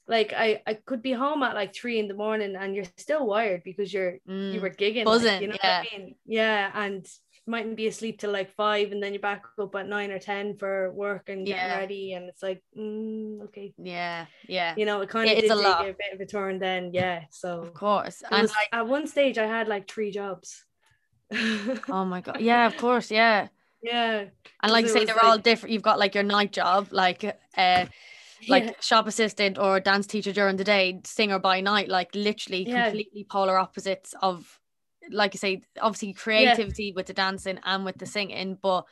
like 0.08 0.34
I 0.34 0.63
I 0.66 0.74
could 0.74 1.04
be 1.04 1.12
home 1.13 1.44
at 1.44 1.54
like 1.54 1.75
three 1.75 2.00
in 2.00 2.08
the 2.08 2.16
morning 2.16 2.56
and 2.56 2.75
you're 2.75 2.92
still 2.98 3.28
wired 3.28 3.62
because 3.63 3.94
you're 3.94 4.13
you 4.25 4.58
Mm. 4.58 4.62
were 4.62 4.72
gigging 4.72 5.06
Buzzing, 5.06 5.34
like, 5.34 5.42
you 5.42 5.48
know 5.50 5.58
yeah. 5.63 5.80
what 5.82 5.88
I 5.94 5.98
mean 5.98 6.16
yeah 6.25 6.72
and 6.74 7.06
you 7.06 7.28
mightn't 7.50 7.75
be 7.75 7.88
asleep 7.88 8.20
till 8.20 8.32
like 8.32 8.51
five 8.56 8.91
and 8.91 9.01
then 9.01 9.12
you're 9.13 9.22
back 9.22 9.44
up 9.60 9.74
at 9.75 9.88
nine 9.88 10.12
or 10.12 10.20
ten 10.20 10.56
for 10.58 10.91
work 10.91 11.29
and 11.29 11.46
getting 11.48 11.77
ready 11.77 12.13
and 12.13 12.29
it's 12.29 12.44
like 12.44 12.62
mm, 12.77 13.41
okay 13.46 13.74
yeah 13.77 14.25
yeah 14.48 14.74
you 14.77 14.86
know 14.86 15.01
it 15.01 15.10
kind 15.10 15.29
of 15.29 15.38
It 15.38 15.41
did 15.41 15.46
is 15.46 15.51
a 15.51 15.56
take 15.56 15.63
lot. 15.65 15.82
a 15.89 15.94
bit 15.94 16.13
of 16.13 16.20
a 16.20 16.25
turn 16.25 16.60
then 16.60 16.91
yeah 16.94 17.24
so 17.32 17.60
of 17.62 17.74
course 17.74 18.22
and 18.32 18.44
was- 18.44 18.51
like 18.51 18.70
at 18.72 18.88
one 18.88 19.08
stage 19.08 19.38
I 19.38 19.48
had 19.48 19.68
like 19.68 19.89
three 19.89 20.12
jobs 20.12 20.63
oh 21.89 22.06
my 22.06 22.22
god 22.22 22.39
yeah 22.41 22.65
of 22.68 22.77
course 22.77 23.12
yeah 23.12 23.48
yeah 23.82 24.25
and 24.62 24.72
like 24.72 24.86
you 24.86 24.91
say 24.91 25.06
they're 25.06 25.24
all 25.24 25.38
different 25.38 25.74
you've 25.74 25.84
got 25.89 26.00
like 26.00 26.13
your 26.15 26.24
night 26.24 26.51
job 26.51 26.88
like 26.91 27.24
uh 27.58 27.86
like 28.48 28.63
yeah. 28.65 28.72
shop 28.82 29.08
assistant 29.08 29.58
or 29.58 29.79
dance 29.79 30.08
teacher 30.08 30.32
during 30.32 30.56
the 30.56 30.63
day 30.63 31.00
singer 31.03 31.39
by 31.39 31.62
night 31.62 31.88
like 31.89 32.10
literally 32.13 32.63
Yeah. 32.68 32.86
completely 32.86 33.25
polar 33.29 33.58
opposites 33.58 34.13
of 34.22 34.60
like 35.12 35.34
you 35.34 35.38
say 35.38 35.62
obviously 35.82 36.13
creativity 36.13 36.91
with 36.96 37.06
the 37.08 37.13
dancing 37.13 37.60
and 37.63 37.86
with 37.86 37.98
the 37.98 38.06
singing 38.06 38.58
but 38.62 38.86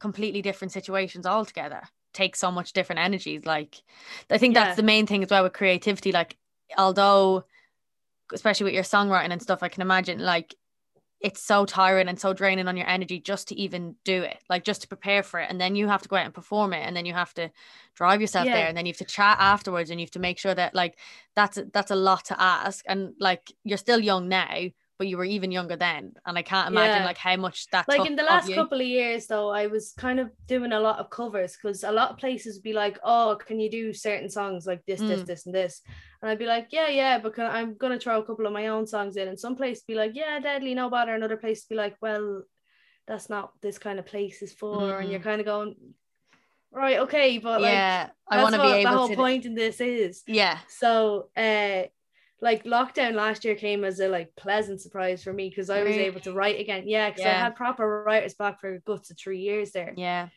completely 0.00 0.42
different 0.42 0.72
situations 0.72 1.26
altogether 1.26 1.82
take 2.12 2.36
so 2.36 2.50
much 2.50 2.72
different 2.72 3.00
energies 3.00 3.44
like 3.46 3.82
i 4.30 4.38
think 4.38 4.54
Yeah. 4.54 4.64
that's 4.64 4.76
the 4.76 4.82
main 4.82 5.06
thing 5.06 5.22
as 5.22 5.30
well 5.30 5.42
with 5.42 5.52
creativity 5.52 6.12
like 6.12 6.36
although 6.78 7.44
especially 8.32 8.64
with 8.64 8.74
your 8.74 8.82
songwriting 8.82 9.32
and 9.32 9.42
stuff 9.42 9.62
i 9.62 9.68
can 9.68 9.82
imagine 9.82 10.18
like 10.18 10.54
it's 11.20 11.40
so 11.40 11.64
tiring 11.64 12.08
and 12.08 12.18
so 12.18 12.32
draining 12.32 12.66
on 12.66 12.76
your 12.76 12.88
energy 12.88 13.20
just 13.20 13.48
to 13.48 13.54
even 13.54 13.94
do 14.04 14.22
it 14.22 14.38
like 14.50 14.64
just 14.64 14.82
to 14.82 14.88
prepare 14.88 15.22
for 15.22 15.38
it 15.38 15.48
and 15.48 15.60
then 15.60 15.76
you 15.76 15.86
have 15.86 16.02
to 16.02 16.08
go 16.08 16.16
out 16.16 16.24
and 16.24 16.34
perform 16.34 16.72
it 16.72 16.84
and 16.84 16.96
then 16.96 17.06
you 17.06 17.14
have 17.14 17.32
to 17.32 17.48
drive 17.94 18.20
yourself 18.20 18.46
Yeah. 18.46 18.54
there 18.54 18.66
and 18.66 18.76
then 18.76 18.86
you 18.86 18.90
have 18.90 18.98
to 18.98 19.04
chat 19.04 19.36
afterwards 19.38 19.90
and 19.90 20.00
you 20.00 20.04
have 20.04 20.10
to 20.10 20.18
make 20.18 20.38
sure 20.38 20.54
that 20.54 20.74
like 20.74 20.98
that's 21.36 21.56
a, 21.58 21.64
that's 21.72 21.92
a 21.92 21.96
lot 21.96 22.24
to 22.24 22.40
ask 22.40 22.84
and 22.88 23.14
like 23.20 23.52
you're 23.62 23.78
still 23.78 24.00
young 24.00 24.28
now 24.28 24.52
but 24.98 25.08
you 25.08 25.16
were 25.16 25.24
even 25.24 25.50
younger 25.50 25.76
then 25.76 26.12
and 26.26 26.38
i 26.38 26.42
can't 26.42 26.68
imagine 26.68 27.00
Yeah. 27.02 27.06
like 27.06 27.18
how 27.18 27.36
much 27.36 27.66
that 27.72 27.88
like 27.88 28.06
in 28.06 28.14
the 28.16 28.22
last 28.22 28.48
you. 28.48 28.54
couple 28.54 28.80
of 28.80 28.86
years 28.86 29.26
though 29.26 29.50
i 29.50 29.66
was 29.66 29.92
kind 29.98 30.20
of 30.20 30.30
doing 30.46 30.72
a 30.72 30.80
lot 30.80 30.98
of 30.98 31.10
covers 31.10 31.56
because 31.56 31.82
a 31.84 31.90
lot 31.92 32.10
of 32.10 32.18
places 32.18 32.56
would 32.56 32.62
be 32.62 32.72
like 32.72 32.98
oh 33.04 33.38
can 33.46 33.58
you 33.58 33.70
do 33.70 33.92
certain 33.92 34.28
songs 34.30 34.66
like 34.66 34.82
this 34.86 35.00
this 35.00 35.22
Mm. 35.22 35.26
this 35.26 35.46
and 35.46 35.54
this 35.54 35.80
and 36.20 36.30
i'd 36.30 36.38
be 36.38 36.46
like 36.46 36.68
yeah 36.70 36.88
yeah 36.88 37.18
but 37.18 37.34
can- 37.34 37.50
i'm 37.50 37.76
gonna 37.76 37.98
throw 37.98 38.20
a 38.20 38.24
couple 38.24 38.46
of 38.46 38.52
my 38.52 38.68
own 38.68 38.86
songs 38.86 39.16
in 39.16 39.28
and 39.28 39.40
some 39.40 39.56
place 39.56 39.82
be 39.82 39.94
like 39.94 40.12
yeah 40.14 40.38
deadly 40.40 40.74
no 40.74 40.88
bother 40.90 41.14
another 41.14 41.36
place 41.36 41.64
be 41.64 41.74
like 41.74 41.96
well 42.00 42.42
that's 43.08 43.28
not 43.28 43.52
this 43.60 43.78
kind 43.78 43.98
of 43.98 44.06
place 44.06 44.42
is 44.42 44.52
for 44.52 45.00
and 45.00 45.10
you're 45.10 45.20
kind 45.20 45.40
of 45.40 45.46
going 45.46 45.74
right 46.70 47.00
okay 47.00 47.38
but 47.38 47.60
like 47.60 47.72
yeah 47.72 48.08
i 48.30 48.42
want 48.42 48.54
to 48.54 48.62
be 48.62 48.82
the 48.82 48.88
whole 48.88 49.08
to 49.08 49.16
point 49.16 49.44
in 49.44 49.54
this 49.54 49.80
is 49.80 50.22
yeah 50.26 50.58
so 50.68 51.28
uh 51.36 51.82
like 52.42 52.64
lockdown 52.64 53.14
last 53.14 53.44
year 53.44 53.54
came 53.54 53.84
as 53.84 54.00
a 54.00 54.08
like 54.08 54.34
pleasant 54.36 54.80
surprise 54.80 55.22
for 55.22 55.32
me 55.32 55.48
because 55.48 55.70
I 55.70 55.82
was 55.82 55.96
able 55.96 56.20
to 56.20 56.32
write 56.32 56.60
again. 56.60 56.82
Yeah, 56.86 57.08
because 57.08 57.24
I 57.24 57.30
had 57.30 57.56
proper 57.56 58.02
writer's 58.04 58.34
block 58.34 58.60
for 58.60 58.78
guts 58.84 59.10
of 59.10 59.18
three 59.18 59.38
years 59.38 59.70
there. 59.70 59.94
yeah 59.96 60.28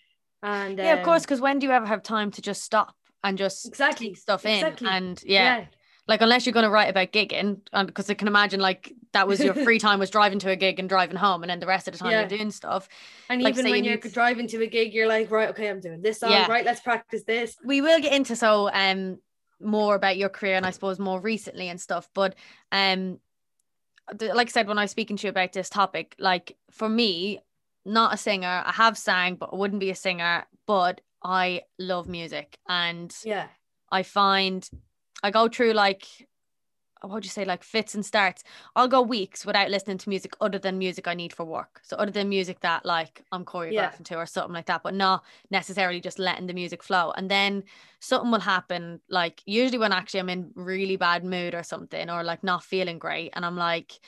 And 0.44 0.78
yeah 0.78 0.94
of 0.94 1.04
course 1.04 1.22
um, 1.22 1.24
because 1.24 1.42
when 1.42 1.60
do 1.60 1.68
you 1.68 1.74
ever 1.74 1.86
have 1.86 2.04
time 2.04 2.32
to 2.32 2.42
just 2.42 2.64
stop 2.64 2.96
and 3.24 3.38
just 3.38 3.66
Exactly, 3.66 4.14
stuff 4.14 4.46
in 4.46 4.54
exactly. 4.54 4.88
and 4.88 5.24
yeah, 5.26 5.66
like 6.08 6.22
unless 6.22 6.46
you're 6.46 6.54
going 6.54 6.66
to 6.66 6.70
write 6.70 6.90
about 6.90 7.12
gigging 7.12 7.58
because 7.88 8.08
i 8.12 8.14
can 8.14 8.28
imagine 8.28 8.60
like 8.60 8.94
that 9.14 9.28
was 9.28 9.44
your 9.44 9.54
free 9.66 9.80
time 9.80 9.98
was 9.98 10.12
driving 10.12 10.38
to 10.38 10.52
a 10.52 10.56
gig 10.56 10.78
and 10.80 10.88
driving 10.88 11.16
home 11.18 11.42
and 11.42 11.50
then 11.50 11.60
the 11.60 11.66
rest 11.66 11.88
of 11.88 11.94
the 11.94 11.98
time 11.98 12.12
Yeah. 12.12 12.20
you're 12.20 12.38
doing 12.38 12.52
stuff 12.52 12.88
And 13.28 13.42
like, 13.42 13.56
even 13.56 13.66
you 13.66 13.72
when 13.72 13.84
you're 13.84 13.98
need 13.98 14.14
driving 14.14 14.48
to 14.50 14.62
a 14.62 14.68
gig, 14.68 14.94
you're 14.94 15.08
like, 15.08 15.32
right, 15.32 15.50
okay, 15.50 15.68
I'm 15.68 15.80
doing 15.80 16.04
this 16.04 16.20
song. 16.20 16.30
Yeah. 16.30 16.48
Right, 16.48 16.64
let's 16.64 16.82
practice 16.82 17.24
this. 17.24 17.56
we 17.66 17.82
will 17.82 18.00
get 18.00 18.14
into 18.14 18.36
so 18.36 18.70
um 18.72 19.18
more 19.62 19.96
about 19.96 20.18
your 20.18 20.30
career 20.30 20.56
and 20.56 20.66
I 20.66 20.72
suppose 20.72 21.00
more 21.00 21.20
recently 21.20 21.70
and 21.70 21.80
stuff 21.80 22.10
but 22.14 22.36
um 22.72 23.20
like 24.22 24.48
I 24.48 24.52
said 24.52 24.68
when 24.68 24.78
I 24.78 24.84
was 24.84 24.92
speaking 24.92 25.18
to 25.18 25.28
you 25.28 25.30
about 25.30 25.54
this 25.54 25.70
topic 25.70 26.16
like 26.20 26.58
for 26.72 26.88
me 26.90 27.40
not 27.86 28.14
a 28.14 28.18
singer 28.18 28.64
I 28.66 28.72
have 28.72 28.98
sang 28.98 29.36
but 29.36 29.50
I 29.52 29.56
wouldn't 29.56 29.80
be 29.80 29.90
a 29.90 29.96
singer 29.96 30.46
but 30.68 31.02
I 31.24 31.64
love 31.80 32.08
music 32.08 32.60
and 32.68 33.16
Yeah. 33.24 33.48
I 33.92 34.04
find 34.04 34.68
I 35.24 35.32
go 35.32 35.48
through 35.48 35.74
like 35.74 36.06
what 37.08 37.16
would 37.16 37.26
you 37.26 37.30
say 37.30 37.46
like 37.46 37.64
fits 37.64 37.96
and 37.96 38.06
starts? 38.06 38.44
I'll 38.76 38.88
go 38.88 39.02
weeks 39.02 39.46
without 39.46 39.70
listening 39.70 39.98
to 40.00 40.10
music 40.10 40.36
other 40.42 40.60
than 40.60 40.78
music 40.78 41.08
I 41.08 41.14
need 41.14 41.34
for 41.34 41.46
work. 41.46 41.82
So 41.84 41.96
other 41.98 42.12
than 42.12 42.30
music 42.30 42.62
that 42.62 42.86
like 42.86 43.24
I'm 43.32 43.46
choreographing 43.46 44.06
to 44.06 44.18
or 44.18 44.26
something 44.26 44.54
like 44.54 44.66
that 44.66 44.84
but 44.84 44.94
not 44.94 45.24
necessarily 45.52 46.02
just 46.02 46.20
letting 46.20 46.48
the 46.48 46.54
music 46.54 46.84
flow. 46.84 47.12
And 47.16 47.30
then 47.30 47.64
something 48.00 48.32
will 48.32 48.40
happen 48.40 49.00
like 49.10 49.42
usually 49.46 49.78
when 49.78 49.92
actually 49.92 50.20
I'm 50.20 50.30
in 50.30 50.52
really 50.56 50.96
bad 50.96 51.24
mood 51.24 51.56
or 51.56 51.64
something 51.64 52.10
or 52.10 52.24
like 52.24 52.44
not 52.44 52.64
feeling 52.64 53.00
great 53.00 53.32
and 53.34 53.46
I'm 53.46 53.58
like 53.58 54.00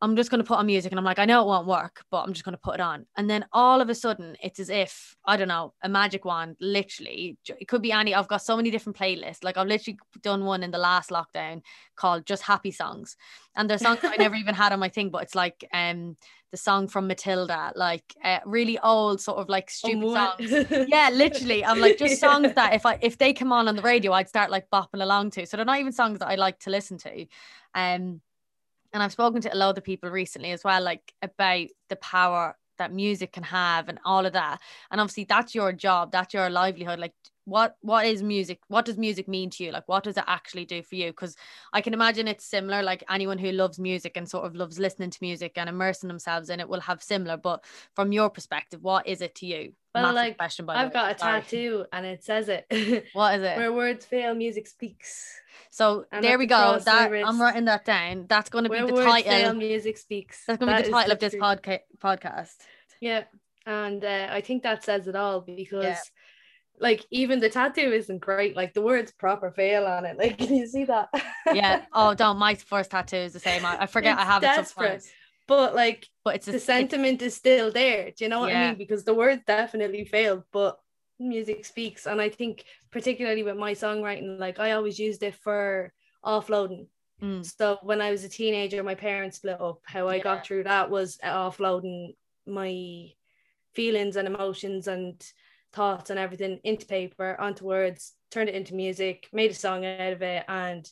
I'm 0.00 0.14
just 0.14 0.30
going 0.30 0.38
to 0.40 0.46
put 0.46 0.58
on 0.58 0.66
music 0.66 0.92
and 0.92 0.98
I'm 0.98 1.04
like, 1.04 1.18
I 1.18 1.24
know 1.24 1.42
it 1.42 1.46
won't 1.46 1.66
work, 1.66 2.04
but 2.10 2.22
I'm 2.22 2.32
just 2.32 2.44
going 2.44 2.54
to 2.54 2.60
put 2.60 2.74
it 2.74 2.80
on. 2.80 3.06
And 3.16 3.28
then 3.28 3.44
all 3.52 3.80
of 3.80 3.88
a 3.88 3.94
sudden, 3.96 4.36
it's 4.40 4.60
as 4.60 4.70
if, 4.70 5.16
I 5.24 5.36
don't 5.36 5.48
know, 5.48 5.74
a 5.82 5.88
magic 5.88 6.24
wand, 6.24 6.56
literally. 6.60 7.36
It 7.48 7.66
could 7.66 7.82
be 7.82 7.90
any, 7.90 8.14
I've 8.14 8.28
got 8.28 8.42
so 8.42 8.56
many 8.56 8.70
different 8.70 8.96
playlists. 8.96 9.42
Like, 9.42 9.56
I've 9.56 9.66
literally 9.66 9.98
done 10.22 10.44
one 10.44 10.62
in 10.62 10.70
the 10.70 10.78
last 10.78 11.10
lockdown 11.10 11.62
called 11.96 12.26
Just 12.26 12.44
Happy 12.44 12.70
Songs. 12.70 13.16
And 13.56 13.68
they're 13.68 13.78
songs 13.78 13.98
I 14.04 14.16
never 14.16 14.34
even 14.42 14.54
had 14.54 14.72
on 14.72 14.78
my 14.78 14.88
thing, 14.88 15.10
but 15.10 15.24
it's 15.24 15.34
like 15.34 15.64
um 15.72 16.16
the 16.50 16.56
song 16.56 16.88
from 16.88 17.06
Matilda, 17.08 17.72
like 17.76 18.04
uh, 18.24 18.38
really 18.46 18.78
old, 18.78 19.20
sort 19.20 19.36
of 19.38 19.50
like 19.50 19.68
stupid 19.68 19.98
Unwa- 19.98 20.38
songs. 20.50 20.86
Yeah, 20.88 21.10
literally. 21.12 21.62
I'm 21.64 21.78
like, 21.78 21.98
just 21.98 22.22
Yeah. 22.22 22.30
songs 22.30 22.54
that 22.54 22.72
if 22.72 22.86
I 22.86 22.98
if 23.02 23.18
they 23.18 23.32
come 23.34 23.52
on 23.52 23.68
on 23.68 23.76
the 23.76 23.82
radio, 23.82 24.12
I'd 24.12 24.28
start 24.28 24.50
like 24.50 24.70
bopping 24.70 25.02
along 25.02 25.32
to. 25.32 25.44
So 25.44 25.56
they're 25.56 25.66
not 25.66 25.80
even 25.80 25.92
songs 25.92 26.20
that 26.20 26.28
I 26.28 26.36
like 26.36 26.58
to 26.60 26.70
listen 26.70 26.96
to. 26.98 27.26
Um, 27.74 28.22
and 28.92 29.02
I've 29.02 29.12
spoken 29.12 29.40
to 29.42 29.54
a 29.54 29.56
lot 29.56 29.76
of 29.76 29.84
people 29.84 30.10
recently 30.10 30.52
as 30.52 30.64
well, 30.64 30.82
like 30.82 31.12
about 31.22 31.66
the 31.88 31.96
power 31.96 32.56
that 32.78 32.92
music 32.92 33.32
can 33.32 33.42
have 33.42 33.88
and 33.88 33.98
all 34.04 34.24
of 34.24 34.32
that. 34.32 34.60
And 34.90 35.00
obviously, 35.00 35.24
that's 35.24 35.54
your 35.54 35.72
job, 35.72 36.12
that's 36.12 36.32
your 36.32 36.48
livelihood. 36.48 36.98
Like, 36.98 37.14
what 37.48 37.76
what 37.80 38.04
is 38.06 38.22
music? 38.22 38.60
What 38.68 38.84
does 38.84 38.98
music 38.98 39.26
mean 39.28 39.50
to 39.50 39.64
you? 39.64 39.72
Like, 39.72 39.88
what 39.88 40.04
does 40.04 40.16
it 40.16 40.24
actually 40.26 40.64
do 40.66 40.82
for 40.82 40.94
you? 40.96 41.06
Because 41.08 41.36
I 41.72 41.80
can 41.80 41.94
imagine 41.94 42.28
it's 42.28 42.44
similar. 42.44 42.82
Like 42.82 43.02
anyone 43.10 43.38
who 43.38 43.50
loves 43.52 43.78
music 43.78 44.16
and 44.16 44.28
sort 44.28 44.44
of 44.44 44.54
loves 44.54 44.78
listening 44.78 45.10
to 45.10 45.18
music 45.20 45.52
and 45.56 45.68
immersing 45.68 46.08
themselves 46.08 46.50
in 46.50 46.60
it 46.60 46.68
will 46.68 46.80
have 46.80 47.02
similar. 47.02 47.36
But 47.36 47.64
from 47.94 48.12
your 48.12 48.30
perspective, 48.30 48.82
what 48.82 49.06
is 49.06 49.20
it 49.22 49.34
to 49.36 49.46
you? 49.46 49.72
Well, 49.94 50.02
Massive 50.04 50.14
like, 50.16 50.38
question, 50.38 50.66
by 50.66 50.74
I've 50.76 50.92
got 50.92 51.16
a 51.16 51.18
Sorry. 51.18 51.40
tattoo 51.40 51.86
and 51.92 52.04
it 52.06 52.22
says 52.22 52.48
it. 52.48 52.66
What 53.14 53.36
is 53.36 53.42
it? 53.42 53.56
Where 53.56 53.72
words 53.72 54.04
fail, 54.04 54.34
music 54.34 54.66
speaks. 54.66 55.32
So 55.70 56.04
And 56.12 56.22
there 56.22 56.38
we 56.38 56.46
go. 56.46 56.78
That 56.78 57.10
I'm 57.12 57.40
writing 57.40 57.64
that 57.64 57.84
down. 57.84 58.26
That's 58.28 58.50
going 58.50 58.64
to 58.64 58.70
be 58.70 58.76
Where 58.76 58.86
the 58.86 58.92
words 58.94 59.22
fail, 59.22 59.44
title. 59.44 59.54
music 59.54 59.96
speaks. 59.98 60.44
That's 60.46 60.58
going 60.58 60.68
to 60.68 60.74
That 60.76 60.84
be 60.84 60.90
the 60.90 60.96
title 60.96 61.12
of 61.12 61.18
this 61.18 61.34
podca- 61.34 61.80
podcast. 61.98 62.56
Yeah. 63.00 63.24
And 63.66 64.04
uh, 64.04 64.28
I 64.30 64.40
think 64.40 64.62
that 64.62 64.84
says 64.84 65.08
it 65.08 65.16
all 65.16 65.40
because 65.40 65.98
like 66.80 67.04
even 67.10 67.40
the 67.40 67.48
tattoo 67.48 67.92
isn't 67.92 68.20
great. 68.20 68.56
Like 68.56 68.74
the 68.74 68.80
words 68.82 69.10
proper 69.12 69.50
fail 69.50 69.86
on 69.86 70.04
it. 70.04 70.16
Like 70.18 70.38
can 70.42 70.54
you 70.54 70.66
see 70.66 70.84
that? 70.84 71.08
Yeah. 71.52 71.84
Oh, 71.92 72.14
don't. 72.14 72.38
My 72.38 72.54
first 72.54 72.90
tattoo 72.90 73.16
is 73.16 73.32
the 73.32 73.40
same. 73.40 73.64
I, 73.64 73.82
I 73.82 73.86
forget 73.86 74.16
I 74.18 74.22
It's 74.22 74.30
have 74.30 74.42
it 74.42 74.46
desperate. 74.46 74.86
sometimes. 75.02 75.10
But 75.46 75.74
like 75.74 76.06
But 76.24 76.36
it's 76.36 76.48
a, 76.48 76.50
the 76.52 76.56
it's- 76.56 76.66
sentiment 76.66 77.22
is 77.22 77.34
still 77.34 77.72
there. 77.72 78.10
Do 78.16 78.24
you 78.24 78.28
know 78.28 78.40
what 78.40 78.54
I 78.54 78.68
mean? 78.68 78.78
Because 78.78 79.04
the 79.04 79.14
words 79.14 79.42
definitely 79.46 80.04
failed, 80.04 80.44
but 80.52 80.78
music 81.18 81.64
speaks. 81.64 82.06
And 82.06 82.20
I 82.20 82.28
think 82.28 82.64
particularly 82.90 83.42
with 83.42 83.56
my 83.56 83.72
songwriting, 83.72 84.38
like 84.38 84.58
I 84.60 84.72
always 84.72 84.98
used 84.98 85.22
it 85.22 85.34
for 85.34 85.92
offloading. 86.24 86.86
Mm, 87.22 87.44
So 87.44 87.78
when 87.82 88.00
I 88.00 88.10
was 88.12 88.22
a 88.24 88.28
teenager, 88.28 88.82
my 88.84 88.94
parents 88.94 89.38
split 89.38 89.60
up. 89.60 89.80
How 89.84 90.06
I 90.06 90.16
Yeah. 90.16 90.22
got 90.22 90.46
through 90.46 90.64
that 90.64 90.90
was 90.90 91.18
offloading 91.24 92.14
my 92.46 93.10
feelings 93.74 94.16
and 94.16 94.28
emotions 94.28 94.86
and 94.88 95.20
thoughts 95.72 96.10
and 96.10 96.18
everything 96.18 96.60
into 96.64 96.86
paper, 96.86 97.36
onto 97.40 97.64
words, 97.64 98.12
turned 98.30 98.48
it 98.48 98.54
into 98.54 98.74
music, 98.74 99.28
made 99.32 99.50
a 99.50 99.54
song 99.54 99.84
out 99.84 100.12
of 100.12 100.22
it, 100.22 100.44
and 100.48 100.90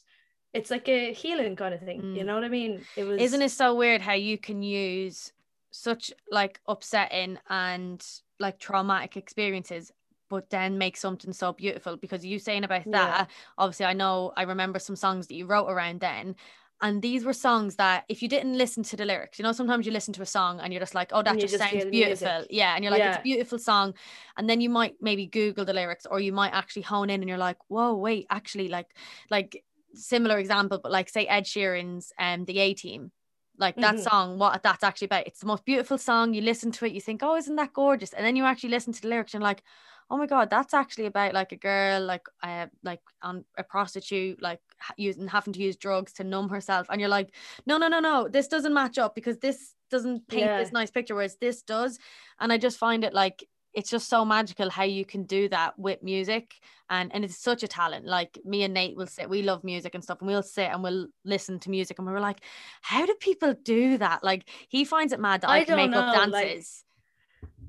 it's 0.52 0.70
like 0.70 0.88
a 0.88 1.12
healing 1.12 1.56
kind 1.56 1.74
of 1.74 1.80
thing. 1.80 2.00
You 2.16 2.22
Mm. 2.22 2.26
know 2.26 2.34
what 2.34 2.44
I 2.44 2.48
mean? 2.48 2.84
It 2.96 3.04
was 3.04 3.20
Isn't 3.22 3.42
it 3.42 3.50
so 3.50 3.74
weird 3.74 4.00
how 4.00 4.14
you 4.14 4.38
can 4.38 4.62
use 4.62 5.32
such 5.70 6.12
like 6.30 6.60
upsetting 6.66 7.38
and 7.50 8.04
like 8.40 8.58
traumatic 8.58 9.16
experiences 9.16 9.92
but 10.28 10.48
then 10.50 10.78
make 10.78 10.96
something 10.96 11.32
so 11.32 11.52
beautiful 11.52 11.96
because 11.96 12.24
you 12.24 12.38
saying 12.38 12.64
about 12.64 12.84
that 12.84 12.90
yeah. 12.90 13.26
obviously 13.58 13.84
i 13.84 13.92
know 13.92 14.32
i 14.36 14.42
remember 14.42 14.78
some 14.78 14.96
songs 14.96 15.26
that 15.26 15.34
you 15.34 15.44
wrote 15.44 15.68
around 15.68 16.00
then 16.00 16.34
and 16.82 17.00
these 17.00 17.24
were 17.24 17.32
songs 17.32 17.76
that 17.76 18.04
if 18.08 18.22
you 18.22 18.28
didn't 18.28 18.56
listen 18.56 18.82
to 18.82 18.96
the 18.96 19.04
lyrics 19.04 19.38
you 19.38 19.42
know 19.42 19.52
sometimes 19.52 19.86
you 19.86 19.92
listen 19.92 20.12
to 20.12 20.22
a 20.22 20.26
song 20.26 20.60
and 20.60 20.72
you're 20.72 20.80
just 20.80 20.94
like 20.94 21.10
oh 21.12 21.22
that 21.22 21.38
just, 21.38 21.56
just, 21.56 21.70
sounds 21.70 21.84
beautiful. 21.86 22.44
Yeah 22.50 22.74
and 22.74 22.84
you're 22.84 22.90
like 22.90 23.00
yeah. 23.00 23.10
it's 23.10 23.18
a 23.18 23.22
beautiful 23.22 23.58
song. 23.58 23.94
And 24.36 24.48
then 24.48 24.60
you 24.60 24.68
might 24.68 24.94
maybe 25.00 25.26
google 25.26 25.64
the 25.64 25.72
lyrics 25.72 26.06
or 26.06 26.20
you 26.20 26.32
might 26.32 26.52
actually 26.52 26.82
hone 26.82 27.10
in 27.10 27.20
and 27.20 27.28
you're 27.28 27.38
like 27.38 27.58
whoa 27.68 27.94
wait 27.94 28.26
actually 28.30 28.68
like 28.68 28.88
like 29.30 29.64
similar 29.94 30.38
example 30.38 30.78
but 30.82 30.92
like 30.92 31.08
say 31.08 31.26
ed 31.26 31.46
sheeran's 31.46 32.12
um 32.18 32.44
the 32.44 32.58
a 32.58 32.74
team 32.74 33.10
like 33.58 33.76
that 33.76 33.94
mm-hmm. 33.94 34.02
song 34.02 34.38
what 34.38 34.62
that's 34.62 34.84
actually 34.84 35.06
about. 35.06 35.26
It's 35.26 35.40
the 35.40 35.46
most 35.46 35.64
beautiful 35.64 35.96
song. 35.96 36.34
You 36.34 36.42
listen 36.42 36.72
to 36.72 36.86
it 36.86 36.92
you 36.92 37.00
think 37.00 37.22
oh 37.22 37.36
isn't 37.36 37.56
that 37.56 37.72
gorgeous? 37.72 38.12
And 38.12 38.24
then 38.24 38.36
you 38.36 38.44
actually 38.44 38.70
listen 38.70 38.92
to 38.92 39.00
the 39.00 39.08
lyrics 39.08 39.34
and 39.34 39.42
like 39.42 39.62
oh 40.10 40.16
my 40.16 40.26
god 40.26 40.50
that's 40.50 40.74
actually 40.74 41.06
about 41.06 41.34
like 41.34 41.52
a 41.52 41.56
girl 41.56 42.00
like 42.00 42.26
uh 42.42 42.66
like 42.84 43.00
on 43.22 43.44
a 43.58 43.64
prostitute 43.64 44.40
like 44.40 44.60
using 44.96 45.28
having 45.28 45.52
to 45.52 45.60
use 45.60 45.76
drugs 45.76 46.12
to 46.14 46.24
numb 46.24 46.48
herself. 46.48 46.86
And 46.90 47.00
you're 47.00 47.10
like 47.10 47.34
no 47.66 47.78
no 47.78 47.88
no 47.88 48.00
no 48.00 48.28
this 48.28 48.48
doesn't 48.48 48.74
match 48.74 48.98
up 48.98 49.14
because 49.14 49.38
this 49.38 49.74
doesn't 49.90 50.26
paint 50.28 50.46
yeah. 50.46 50.58
this 50.58 50.72
nice 50.72 50.90
picture 50.90 51.14
whereas 51.14 51.36
this 51.40 51.62
does. 51.62 51.98
And 52.40 52.52
i 52.52 52.58
just 52.58 52.78
find 52.78 53.04
it 53.04 53.14
like 53.14 53.46
it's 53.74 53.90
just 53.90 54.08
so 54.08 54.24
magical 54.24 54.70
how 54.70 54.84
you 54.84 55.04
can 55.04 55.24
do 55.24 55.48
that 55.50 55.78
with 55.78 56.02
music. 56.02 56.54
And 56.88 57.14
and 57.14 57.24
it's 57.24 57.38
such 57.38 57.62
a 57.62 57.68
talent. 57.68 58.06
Like 58.06 58.38
me 58.44 58.62
and 58.62 58.72
Nate 58.72 58.96
will 58.96 59.06
sit 59.06 59.28
we 59.28 59.42
love 59.42 59.64
music 59.64 59.94
and 59.94 60.02
stuff 60.02 60.18
and 60.20 60.28
we'll 60.28 60.42
sit 60.42 60.70
and 60.70 60.82
we'll 60.82 61.08
listen 61.24 61.58
to 61.60 61.70
music 61.70 61.98
and 61.98 62.06
we 62.06 62.14
are 62.14 62.20
like 62.20 62.40
how 62.80 63.04
do 63.04 63.14
people 63.20 63.54
do 63.64 63.98
that? 63.98 64.24
Like 64.24 64.48
he 64.68 64.84
finds 64.84 65.12
it 65.12 65.20
mad 65.20 65.42
that 65.42 65.50
I, 65.50 65.58
I 65.58 65.64
can 65.64 65.76
make 65.76 65.90
know, 65.90 66.00
up 66.00 66.14
dances. 66.14 66.84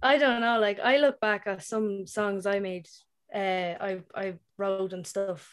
I 0.01 0.17
don't 0.17 0.41
know. 0.41 0.59
Like 0.59 0.79
I 0.79 0.97
look 0.97 1.19
back 1.19 1.47
at 1.47 1.63
some 1.63 2.05
songs 2.05 2.45
I 2.45 2.59
made, 2.59 2.87
uh, 3.33 3.37
I 3.79 3.99
I 4.15 4.35
wrote 4.57 4.93
and 4.93 5.05
stuff, 5.05 5.49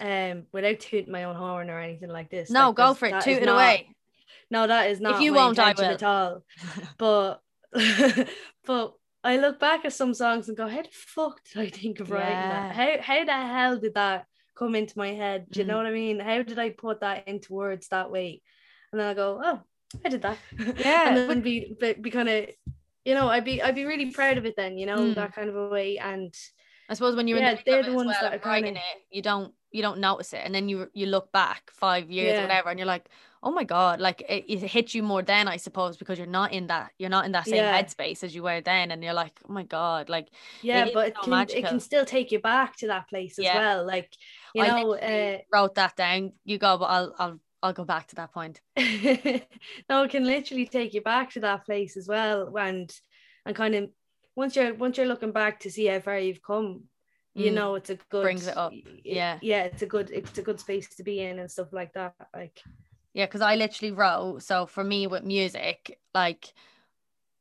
um, 0.00 0.44
without 0.52 0.80
tooting 0.80 1.12
my 1.12 1.24
own 1.24 1.36
horn 1.36 1.70
or 1.70 1.80
anything 1.80 2.10
like 2.10 2.30
this. 2.30 2.50
No, 2.50 2.68
like 2.68 2.76
go 2.76 2.94
for 2.94 3.06
it. 3.06 3.20
Toot 3.22 3.42
it 3.42 3.46
not, 3.46 3.54
away. 3.54 3.88
No, 4.50 4.66
that 4.66 4.90
is 4.90 5.00
not. 5.00 5.16
If 5.16 5.20
you 5.22 5.34
won't, 5.34 5.58
I 5.58 5.72
will. 5.72 5.84
At 5.84 6.02
all. 6.02 6.44
but 6.98 7.40
but 8.66 8.94
I 9.24 9.38
look 9.38 9.58
back 9.58 9.84
at 9.84 9.92
some 9.92 10.14
songs 10.14 10.48
and 10.48 10.56
go, 10.56 10.68
how 10.68 10.82
the 10.82 10.88
fuck 10.92 11.40
did 11.44 11.62
I 11.62 11.68
think 11.68 12.00
of 12.00 12.10
writing 12.10 12.28
yeah. 12.28 12.72
that? 12.72 12.74
How 12.74 13.02
how 13.02 13.24
the 13.24 13.32
hell 13.32 13.78
did 13.78 13.94
that 13.94 14.26
come 14.56 14.74
into 14.74 14.98
my 14.98 15.12
head? 15.12 15.46
Do 15.50 15.60
you 15.60 15.64
mm. 15.64 15.68
know 15.68 15.76
what 15.76 15.86
I 15.86 15.92
mean? 15.92 16.20
How 16.20 16.42
did 16.42 16.58
I 16.58 16.70
put 16.70 17.00
that 17.00 17.26
into 17.26 17.52
words 17.52 17.88
that 17.88 18.10
way? 18.10 18.42
And 18.92 19.00
then 19.00 19.08
I 19.08 19.14
go, 19.14 19.40
oh, 19.42 19.60
I 20.04 20.08
did 20.08 20.22
that. 20.22 20.38
Yeah. 20.78 21.08
and 21.08 21.30
then 21.30 21.40
be 21.40 21.76
be, 21.78 21.94
be 21.94 22.10
kind 22.10 22.28
of 22.28 22.48
you 23.04 23.14
know, 23.14 23.28
I'd 23.28 23.44
be 23.44 23.62
I'd 23.62 23.74
be 23.74 23.84
really 23.84 24.10
proud 24.10 24.36
of 24.36 24.46
it 24.46 24.54
then, 24.56 24.78
you 24.78 24.86
know, 24.86 24.98
mm. 24.98 25.14
that 25.14 25.34
kind 25.34 25.48
of 25.48 25.56
a 25.56 25.68
way. 25.68 25.98
And 25.98 26.34
I 26.88 26.94
suppose 26.94 27.14
when 27.14 27.28
you're 27.28 27.38
yeah, 27.38 27.50
in 27.50 27.56
the 27.56 27.62
they're 27.64 27.82
the 27.84 27.94
ones 27.94 28.08
well, 28.08 28.30
that 28.30 28.34
are 28.34 28.48
writing 28.48 28.74
kinda... 28.74 28.80
it, 28.80 29.02
you 29.10 29.22
don't 29.22 29.54
you 29.70 29.82
don't 29.82 29.98
notice 29.98 30.32
it, 30.32 30.42
and 30.44 30.54
then 30.54 30.68
you 30.68 30.88
you 30.94 31.06
look 31.06 31.32
back 31.32 31.70
five 31.72 32.10
years 32.10 32.32
yeah. 32.32 32.38
or 32.40 32.42
whatever, 32.42 32.70
and 32.70 32.78
you're 32.78 32.86
like, 32.86 33.08
oh 33.42 33.50
my 33.50 33.64
god, 33.64 34.00
like 34.00 34.22
it, 34.28 34.44
it 34.48 34.58
hits 34.62 34.94
you 34.94 35.02
more 35.02 35.22
then, 35.22 35.48
I 35.48 35.56
suppose, 35.56 35.96
because 35.96 36.18
you're 36.18 36.26
not 36.26 36.52
in 36.52 36.66
that 36.68 36.92
you're 36.98 37.10
not 37.10 37.26
in 37.26 37.32
that 37.32 37.46
same 37.46 37.56
yeah. 37.56 37.80
headspace 37.80 38.24
as 38.24 38.34
you 38.34 38.42
were 38.42 38.60
then, 38.60 38.90
and 38.90 39.02
you're 39.02 39.12
like, 39.14 39.38
oh 39.48 39.52
my 39.52 39.62
god, 39.62 40.08
like 40.08 40.28
yeah, 40.62 40.88
but 40.92 41.08
it, 41.08 41.14
so 41.22 41.30
can, 41.30 41.46
it 41.50 41.64
can 41.64 41.80
still 41.80 42.04
take 42.04 42.32
you 42.32 42.38
back 42.38 42.76
to 42.78 42.88
that 42.88 43.08
place 43.08 43.38
as 43.38 43.44
yeah. 43.44 43.58
well, 43.58 43.86
like 43.86 44.10
you 44.54 44.62
I 44.62 44.82
know, 44.82 44.94
uh, 44.94 45.38
wrote 45.52 45.74
that 45.76 45.96
down. 45.96 46.32
You 46.44 46.58
go, 46.58 46.78
but 46.78 46.86
I'll 46.86 47.14
I'll 47.18 47.40
I'll 47.62 47.72
go 47.72 47.84
back 47.84 48.08
to 48.08 48.16
that 48.16 48.32
point. 48.32 48.60
no, 48.76 50.02
it 50.02 50.10
can 50.10 50.24
literally 50.24 50.66
take 50.66 50.94
you 50.94 51.00
back 51.00 51.30
to 51.32 51.40
that 51.40 51.64
place 51.64 51.96
as 51.96 52.08
well. 52.08 52.56
And 52.56 52.92
and 53.44 53.56
kind 53.56 53.74
of 53.74 53.90
once 54.34 54.56
you're 54.56 54.74
once 54.74 54.96
you're 54.96 55.06
looking 55.06 55.32
back 55.32 55.60
to 55.60 55.70
see 55.70 55.86
how 55.86 56.00
far 56.00 56.18
you've 56.18 56.42
come, 56.42 56.84
you 57.36 57.50
mm. 57.50 57.54
know 57.54 57.74
it's 57.74 57.90
a 57.90 57.96
good 58.10 58.22
brings 58.22 58.46
it 58.46 58.56
up. 58.56 58.72
Yeah. 59.04 59.38
Yeah, 59.42 59.64
it's 59.64 59.82
a 59.82 59.86
good 59.86 60.10
it's 60.10 60.38
a 60.38 60.42
good 60.42 60.58
space 60.58 60.88
to 60.96 61.02
be 61.02 61.20
in 61.20 61.38
and 61.38 61.50
stuff 61.50 61.72
like 61.72 61.92
that. 61.92 62.14
Like 62.34 62.62
yeah, 63.12 63.26
because 63.26 63.42
I 63.42 63.56
literally 63.56 63.92
wrote 63.92 64.42
so 64.42 64.66
for 64.66 64.82
me 64.82 65.06
with 65.06 65.22
music, 65.22 65.98
like 66.14 66.52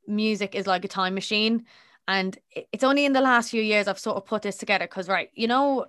music 0.07 0.53
is 0.53 0.67
like 0.67 0.83
a 0.85 0.89
time 0.89 1.13
machine. 1.13 1.65
And 2.07 2.37
it's 2.71 2.83
only 2.83 3.05
in 3.05 3.13
the 3.13 3.21
last 3.21 3.49
few 3.49 3.63
years 3.63 3.87
I've 3.87 3.97
sort 3.97 4.17
of 4.17 4.25
put 4.25 4.43
this 4.43 4.57
together 4.57 4.85
because, 4.85 5.07
right, 5.07 5.31
you 5.33 5.47
know, 5.47 5.87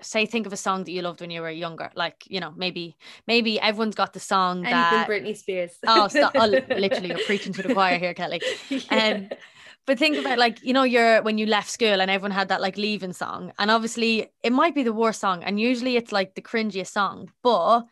say 0.00 0.26
think 0.26 0.46
of 0.46 0.52
a 0.52 0.56
song 0.56 0.84
that 0.84 0.92
you 0.92 1.02
loved 1.02 1.20
when 1.20 1.30
you 1.30 1.40
were 1.40 1.50
younger 1.50 1.90
like 1.94 2.24
you 2.26 2.38
know 2.38 2.52
maybe 2.54 2.94
maybe 3.26 3.58
everyone's 3.60 3.94
got 3.94 4.12
the 4.12 4.20
song 4.20 4.58
Anything 4.58 4.72
that 4.72 5.08
Britney 5.08 5.34
Spears 5.34 5.72
oh, 5.86 6.06
stop. 6.08 6.32
oh 6.34 6.46
literally 6.46 7.08
you're 7.08 7.24
preaching 7.24 7.54
to 7.54 7.62
the 7.62 7.72
choir 7.72 7.98
here 7.98 8.12
Kelly 8.12 8.42
and 8.90 9.32
um, 9.32 9.38
but 9.86 9.98
think 9.98 10.16
about 10.18 10.38
like 10.38 10.62
you 10.62 10.72
know 10.72 10.82
you're 10.82 11.22
when 11.22 11.38
you 11.38 11.46
left 11.46 11.70
school 11.70 12.00
and 12.00 12.10
everyone 12.10 12.32
had 12.32 12.48
that 12.48 12.60
like 12.60 12.76
leaving 12.76 13.12
song. 13.12 13.52
And 13.58 13.70
obviously 13.70 14.28
it 14.42 14.52
might 14.52 14.74
be 14.74 14.82
the 14.82 14.92
worst 14.92 15.20
song. 15.20 15.44
And 15.44 15.60
usually 15.60 15.96
it's 15.96 16.12
like 16.12 16.34
the 16.34 16.42
cringiest 16.42 16.88
song. 16.88 17.30
But 17.42 17.86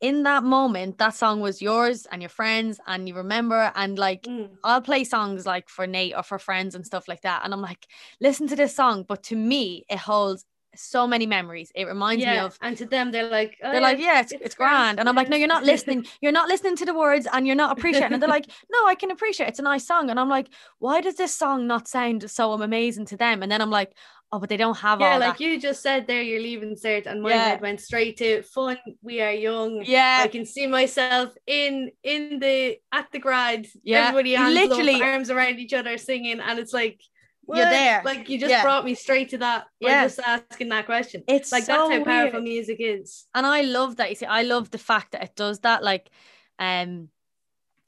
in 0.00 0.24
that 0.24 0.44
moment 0.44 0.98
that 0.98 1.14
song 1.14 1.40
was 1.40 1.62
yours 1.62 2.06
and 2.10 2.20
your 2.20 2.28
friends 2.28 2.80
and 2.86 3.08
you 3.08 3.14
remember. 3.14 3.72
And 3.76 3.96
like 3.96 4.24
mm. 4.24 4.50
I'll 4.64 4.82
play 4.82 5.04
songs 5.04 5.46
like 5.46 5.68
for 5.68 5.86
Nate 5.86 6.16
or 6.16 6.24
for 6.24 6.38
friends 6.40 6.74
and 6.74 6.84
stuff 6.84 7.06
like 7.06 7.22
that. 7.22 7.42
And 7.44 7.54
I'm 7.54 7.62
like 7.62 7.86
listen 8.20 8.48
to 8.48 8.56
this 8.56 8.74
song. 8.74 9.04
But 9.06 9.22
to 9.24 9.36
me 9.36 9.84
it 9.88 9.98
holds 9.98 10.44
so 10.76 11.06
many 11.06 11.26
memories. 11.26 11.70
It 11.74 11.84
reminds 11.84 12.22
yeah. 12.22 12.32
me 12.32 12.38
of 12.40 12.58
and 12.62 12.76
to 12.78 12.86
them 12.86 13.10
they're 13.10 13.28
like 13.28 13.56
oh, 13.62 13.70
they're 13.70 13.80
yeah, 13.80 13.86
like 13.86 13.98
yeah 13.98 14.20
it's, 14.20 14.32
it's, 14.32 14.42
it's 14.42 14.54
grand. 14.54 14.96
grand 14.96 15.00
and 15.00 15.08
I'm 15.08 15.16
like 15.16 15.28
no 15.28 15.36
you're 15.36 15.48
not 15.48 15.64
listening 15.64 16.06
you're 16.20 16.32
not 16.32 16.48
listening 16.48 16.76
to 16.76 16.84
the 16.84 16.94
words 16.94 17.26
and 17.32 17.46
you're 17.46 17.56
not 17.56 17.76
appreciating 17.76 18.12
and 18.12 18.22
they're 18.22 18.28
like 18.28 18.50
no 18.70 18.86
I 18.86 18.94
can 18.94 19.10
appreciate 19.10 19.46
it. 19.46 19.50
it's 19.50 19.58
a 19.58 19.62
nice 19.62 19.86
song 19.86 20.10
and 20.10 20.18
I'm 20.18 20.28
like 20.28 20.48
why 20.78 21.00
does 21.00 21.16
this 21.16 21.34
song 21.34 21.66
not 21.66 21.88
sound 21.88 22.30
so 22.30 22.52
amazing 22.52 23.06
to 23.06 23.16
them 23.16 23.42
and 23.42 23.50
then 23.50 23.60
I'm 23.60 23.70
like 23.70 23.92
oh 24.32 24.38
but 24.38 24.48
they 24.48 24.56
don't 24.56 24.76
have 24.76 25.00
yeah 25.00 25.16
like 25.16 25.38
that. 25.38 25.44
you 25.44 25.60
just 25.60 25.82
said 25.82 26.06
there 26.06 26.22
you're 26.22 26.40
leaving 26.40 26.74
cert 26.74 27.06
and 27.06 27.22
my 27.22 27.30
yeah. 27.30 27.44
head 27.48 27.60
went 27.60 27.80
straight 27.80 28.16
to 28.18 28.42
fun 28.42 28.78
we 29.02 29.20
are 29.20 29.32
young 29.32 29.82
yeah 29.84 30.20
I 30.22 30.28
can 30.28 30.44
see 30.44 30.66
myself 30.66 31.32
in 31.46 31.90
in 32.02 32.38
the 32.38 32.78
at 32.92 33.06
the 33.12 33.18
grad 33.18 33.66
yeah 33.82 34.08
everybody 34.08 34.34
has 34.34 34.52
literally 34.52 35.02
arms 35.02 35.30
around 35.30 35.58
each 35.58 35.74
other 35.74 35.96
singing 35.98 36.40
and 36.40 36.58
it's 36.58 36.72
like 36.72 37.00
what? 37.46 37.58
You're 37.58 37.70
there. 37.70 38.02
Like 38.04 38.28
you 38.28 38.38
just 38.38 38.50
yeah. 38.50 38.62
brought 38.62 38.84
me 38.84 38.94
straight 38.94 39.30
to 39.30 39.38
that. 39.38 39.66
Yeah. 39.80 40.04
just 40.04 40.18
asking 40.18 40.68
that 40.70 40.86
question. 40.86 41.22
It's 41.28 41.52
like 41.52 41.64
so 41.64 41.88
that's 41.88 41.98
how 41.98 42.04
powerful 42.04 42.40
music 42.40 42.78
is. 42.80 43.26
And 43.34 43.46
I 43.46 43.62
love 43.62 43.96
that. 43.96 44.10
You 44.10 44.16
see, 44.16 44.26
I 44.26 44.42
love 44.42 44.70
the 44.70 44.78
fact 44.78 45.12
that 45.12 45.22
it 45.22 45.36
does 45.36 45.60
that. 45.60 45.82
Like, 45.82 46.10
um, 46.58 47.08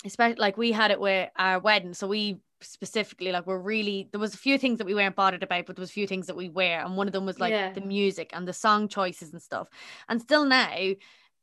especially 0.04 0.36
like 0.36 0.56
we 0.56 0.72
had 0.72 0.90
it 0.90 1.00
with 1.00 1.28
our 1.36 1.58
wedding. 1.58 1.94
So 1.94 2.06
we 2.06 2.38
specifically 2.60 3.30
like 3.30 3.46
we're 3.46 3.58
really 3.58 4.08
there 4.10 4.20
was 4.20 4.34
a 4.34 4.38
few 4.38 4.58
things 4.58 4.78
that 4.78 4.86
we 4.86 4.94
weren't 4.94 5.16
bothered 5.16 5.42
about, 5.42 5.66
but 5.66 5.76
there 5.76 5.82
was 5.82 5.90
a 5.90 5.94
few 5.94 6.06
things 6.06 6.26
that 6.26 6.36
we 6.36 6.48
were, 6.48 6.62
and 6.62 6.96
one 6.96 7.06
of 7.06 7.12
them 7.12 7.26
was 7.26 7.40
like 7.40 7.52
yeah. 7.52 7.72
the 7.72 7.80
music 7.80 8.30
and 8.32 8.46
the 8.46 8.52
song 8.52 8.88
choices 8.88 9.32
and 9.32 9.42
stuff. 9.42 9.68
And 10.08 10.20
still 10.20 10.44
now, 10.44 10.94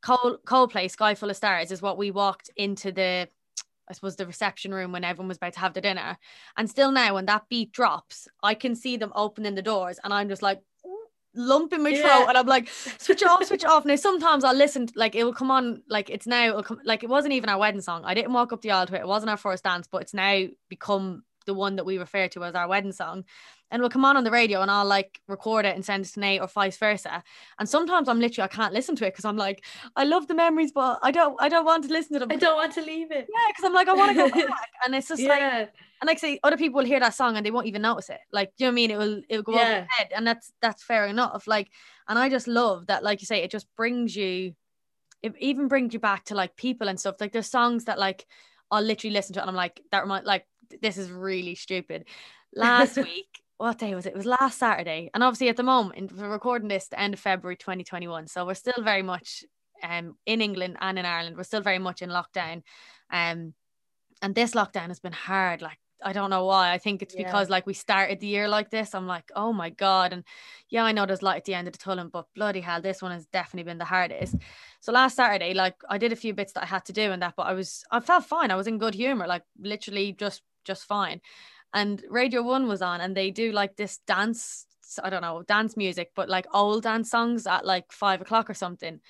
Cole 0.02 0.38
Coldplay, 0.46 0.90
Sky 0.90 1.16
Full 1.16 1.30
of 1.30 1.36
Stars 1.36 1.72
is 1.72 1.82
what 1.82 1.98
we 1.98 2.12
walked 2.12 2.50
into 2.56 2.92
the 2.92 3.28
I 3.90 3.94
suppose 3.94 4.16
the 4.16 4.26
reception 4.26 4.74
room 4.74 4.92
when 4.92 5.04
everyone 5.04 5.28
was 5.28 5.38
about 5.38 5.54
to 5.54 5.60
have 5.60 5.74
their 5.74 5.82
dinner. 5.82 6.18
And 6.58 6.70
still 6.70 6.92
now, 6.92 7.14
when 7.14 7.26
that 7.28 7.50
beat 7.50 7.72
drops, 7.72 8.28
I 8.44 8.54
can 8.54 8.76
see 8.76 8.98
them 8.98 9.12
opening 9.16 9.56
the 9.56 9.62
doors, 9.62 10.00
and 10.04 10.14
I'm 10.14 10.30
just 10.30 10.42
like 10.42 10.62
lumping 11.36 11.84
my 11.84 11.90
yeah. 11.90 12.02
throat, 12.02 12.30
and 12.30 12.38
I'm 12.38 12.48
like, 12.48 12.70
switch 12.70 13.24
off, 13.24 13.46
switch 13.46 13.66
off. 13.66 13.86
Now 13.86 13.96
sometimes 13.96 14.44
I'll 14.44 14.56
listen, 14.56 14.88
like 14.96 15.16
it 15.16 15.24
will 15.24 15.34
come 15.34 15.52
on, 15.52 15.84
like 15.90 16.10
it's 16.10 16.28
now, 16.28 16.50
it'll 16.50 16.64
come, 16.64 16.80
like 16.86 17.04
it 17.04 17.10
wasn't 17.10 17.34
even 17.34 17.50
our 17.50 17.60
wedding 17.60 17.82
song. 17.82 18.04
I 18.06 18.14
didn't 18.14 18.34
walk 18.34 18.54
up 18.54 18.62
the 18.62 18.72
aisle 18.72 18.88
to 18.88 18.96
it. 18.96 19.02
It 19.02 19.08
wasn't 19.08 19.30
our 19.30 19.38
first 19.38 19.64
dance, 19.64 19.88
but 19.88 20.02
it's 20.02 20.14
now 20.14 20.46
become 20.70 21.24
the 21.46 21.54
one 21.54 21.76
that 21.76 21.86
we 21.86 21.98
refer 21.98 22.28
to 22.30 22.44
as 22.44 22.56
our 22.56 22.68
wedding 22.68 22.92
song 22.92 23.24
and 23.72 23.82
we'll 23.82 23.90
come 23.90 24.06
on 24.06 24.16
on 24.16 24.24
the 24.24 24.32
radio 24.32 24.62
and 24.62 24.70
I'll 24.70 24.86
like 24.86 25.20
record 25.28 25.66
it 25.66 25.76
and 25.76 25.84
send 25.84 26.06
it 26.06 26.10
to 26.10 26.20
Nate 26.20 26.42
or 26.42 26.48
vice 26.48 26.78
versa. 26.78 27.24
And 27.60 27.68
sometimes 27.68 28.08
I'm 28.08 28.20
literally 28.20 28.46
I 28.46 28.56
can't 28.56 28.74
listen 28.74 28.96
to 28.98 29.06
it 29.06 29.12
because 29.12 29.26
I'm 29.26 29.38
like 29.38 29.66
I 29.96 30.04
love 30.04 30.28
the 30.28 30.36
memories, 30.36 30.72
but 30.72 31.00
I 31.02 31.12
don't 31.12 31.36
I 31.40 31.50
don't 31.50 31.66
want 31.66 31.84
to 31.86 31.92
listen 31.92 32.14
to 32.14 32.20
them. 32.20 32.32
I 32.32 32.36
don't 32.36 32.56
want 32.56 32.74
to 32.74 32.82
leave 32.82 33.12
it. 33.12 33.28
Yeah, 33.30 33.48
because 33.50 33.66
I'm 33.66 33.74
like 33.74 33.88
I 33.88 33.94
want 33.94 34.16
to 34.16 34.30
go 34.30 34.30
back, 34.48 34.70
and 34.86 34.96
it's 34.96 35.08
just 35.08 35.22
yeah. 35.22 35.30
like 35.30 35.74
and 36.02 36.08
like 36.08 36.20
say 36.20 36.40
other 36.44 36.58
people 36.58 36.80
will 36.80 36.86
hear 36.86 37.00
that 37.00 37.16
song 37.16 37.38
and 37.38 37.46
they 37.46 37.52
won't 37.52 37.68
even 37.68 37.82
notice 37.82 38.10
it. 38.10 38.20
Like 38.32 38.54
do 38.58 38.66
you 38.66 38.68
know 38.68 38.70
what 38.70 38.74
I 38.74 38.76
mean? 38.76 38.92
It 38.92 38.98
will 38.98 39.22
it 39.30 39.36
will 39.38 39.44
go 39.44 39.54
yeah. 39.54 39.62
over 39.62 39.70
their 39.70 39.88
head, 39.98 40.08
and 40.16 40.28
that's 40.28 40.52
that's 40.62 40.84
fair 40.84 41.08
enough. 41.08 41.48
Like, 41.48 41.70
and 42.08 42.20
I 42.20 42.30
just 42.30 42.48
love 42.48 42.88
that, 42.88 43.04
like 43.04 43.22
you 43.22 43.26
say, 43.26 43.44
it 43.44 43.52
just 43.52 43.68
brings 43.76 44.16
you. 44.16 44.54
It 45.24 45.34
even 45.40 45.68
brings 45.68 45.94
you 45.94 46.00
back 46.00 46.26
to 46.26 46.36
like 46.36 46.56
people 46.56 46.88
and 46.88 47.00
stuff. 47.00 47.16
Like 47.20 47.32
there's 47.32 47.50
songs 47.50 47.86
that 47.86 47.98
like 47.98 48.28
I'll 48.70 48.84
literally 48.84 49.14
listen 49.14 49.34
to 49.34 49.40
it 49.40 49.44
and 49.44 49.50
I'm 49.50 49.56
like 49.56 49.82
that 49.92 50.04
remind 50.04 50.26
like 50.26 50.46
this 50.82 50.98
is 50.98 51.10
really 51.12 51.56
stupid. 51.56 52.06
Last 52.54 52.98
week 52.98 53.42
what 53.58 53.80
day 53.80 53.96
was 53.96 54.06
it? 54.06 54.14
It 54.14 54.18
was 54.18 54.26
last 54.26 54.60
Saturday. 54.60 55.10
And 55.14 55.24
obviously 55.24 55.50
at 55.50 55.58
the 55.58 55.64
moment, 55.64 56.12
we're 56.12 56.30
recording 56.30 56.68
this 56.68 56.88
the 56.88 57.00
end 57.00 57.14
of 57.14 57.20
February 57.20 57.56
2021. 57.56 58.28
So 58.28 58.46
we're 58.46 58.54
still 58.54 58.84
very 58.84 59.02
much 59.02 59.44
um 59.84 60.16
in 60.26 60.42
England 60.42 60.78
and 60.82 61.00
in 61.00 61.06
Ireland. 61.06 61.38
We're 61.38 61.44
still 61.44 61.62
very 61.62 61.80
much 61.80 62.02
in 62.02 62.10
lockdown. 62.10 62.64
Um 63.12 63.54
and 64.22 64.36
this 64.36 64.52
lockdown 64.52 64.88
has 64.88 65.00
been 65.00 65.14
hard. 65.14 65.62
Like 65.62 65.80
I 66.04 66.12
don't 66.12 66.30
know 66.30 66.46
why. 66.46 66.72
I 66.72 66.78
think 66.78 67.02
it's 67.02 67.16
yeah. 67.16 67.24
because 67.24 67.50
like 67.50 67.66
we 67.66 67.74
started 67.74 68.20
the 68.20 68.28
year 68.28 68.50
like 68.50 68.70
this. 68.70 68.94
I'm 68.94 69.08
like, 69.08 69.32
oh 69.36 69.54
my 69.54 69.70
God. 69.70 70.12
And 70.12 70.24
yeah, 70.70 70.84
I 70.84 70.92
know 70.92 71.06
there's 71.06 71.24
light 71.24 71.38
at 71.38 71.46
the 71.46 71.54
end 71.54 71.68
of 71.68 71.72
the 71.72 71.80
tunnel, 71.80 72.10
but 72.12 72.28
bloody 72.36 72.60
hell, 72.60 72.82
this 72.82 73.02
one 73.02 73.12
has 73.12 73.26
definitely 73.28 73.70
been 73.70 73.78
the 73.78 73.86
hardest. 73.86 74.36
So 74.82 74.92
last 74.92 75.16
Saturday, 75.16 75.54
like 75.54 75.76
I 75.90 75.98
did 75.98 76.12
a 76.12 76.18
few 76.18 76.34
bits 76.34 76.54
that 76.54 76.64
I 76.64 76.68
had 76.68 76.86
to 76.86 76.94
do 76.94 77.12
and 77.12 77.22
that, 77.22 77.36
but 77.38 77.48
I 77.48 77.54
was 77.54 77.86
I 77.90 78.02
felt 78.02 78.26
fine. 78.26 78.52
I 78.52 78.56
was 78.56 78.68
in 78.68 78.78
good 78.78 78.94
humor, 78.96 79.28
like 79.28 79.44
literally 79.58 80.12
just 80.12 80.42
just 80.66 80.84
fine. 80.84 81.22
And 81.76 82.02
Radio 82.10 82.42
One 82.42 82.68
was 82.68 82.82
on, 82.82 83.02
and 83.02 83.16
they 83.16 83.30
do 83.30 83.52
like 83.52 83.76
this 83.76 84.00
dance. 84.08 84.66
I 85.04 85.10
don't 85.10 85.22
know 85.22 85.44
dance 85.44 85.76
music, 85.78 86.12
but 86.16 86.30
like 86.30 86.48
old 86.54 86.84
dance 86.84 87.12
songs 87.12 87.46
at 87.46 87.66
like 87.66 87.92
five 87.92 88.22
o'clock 88.22 88.50
or 88.50 88.56
something. 88.56 89.02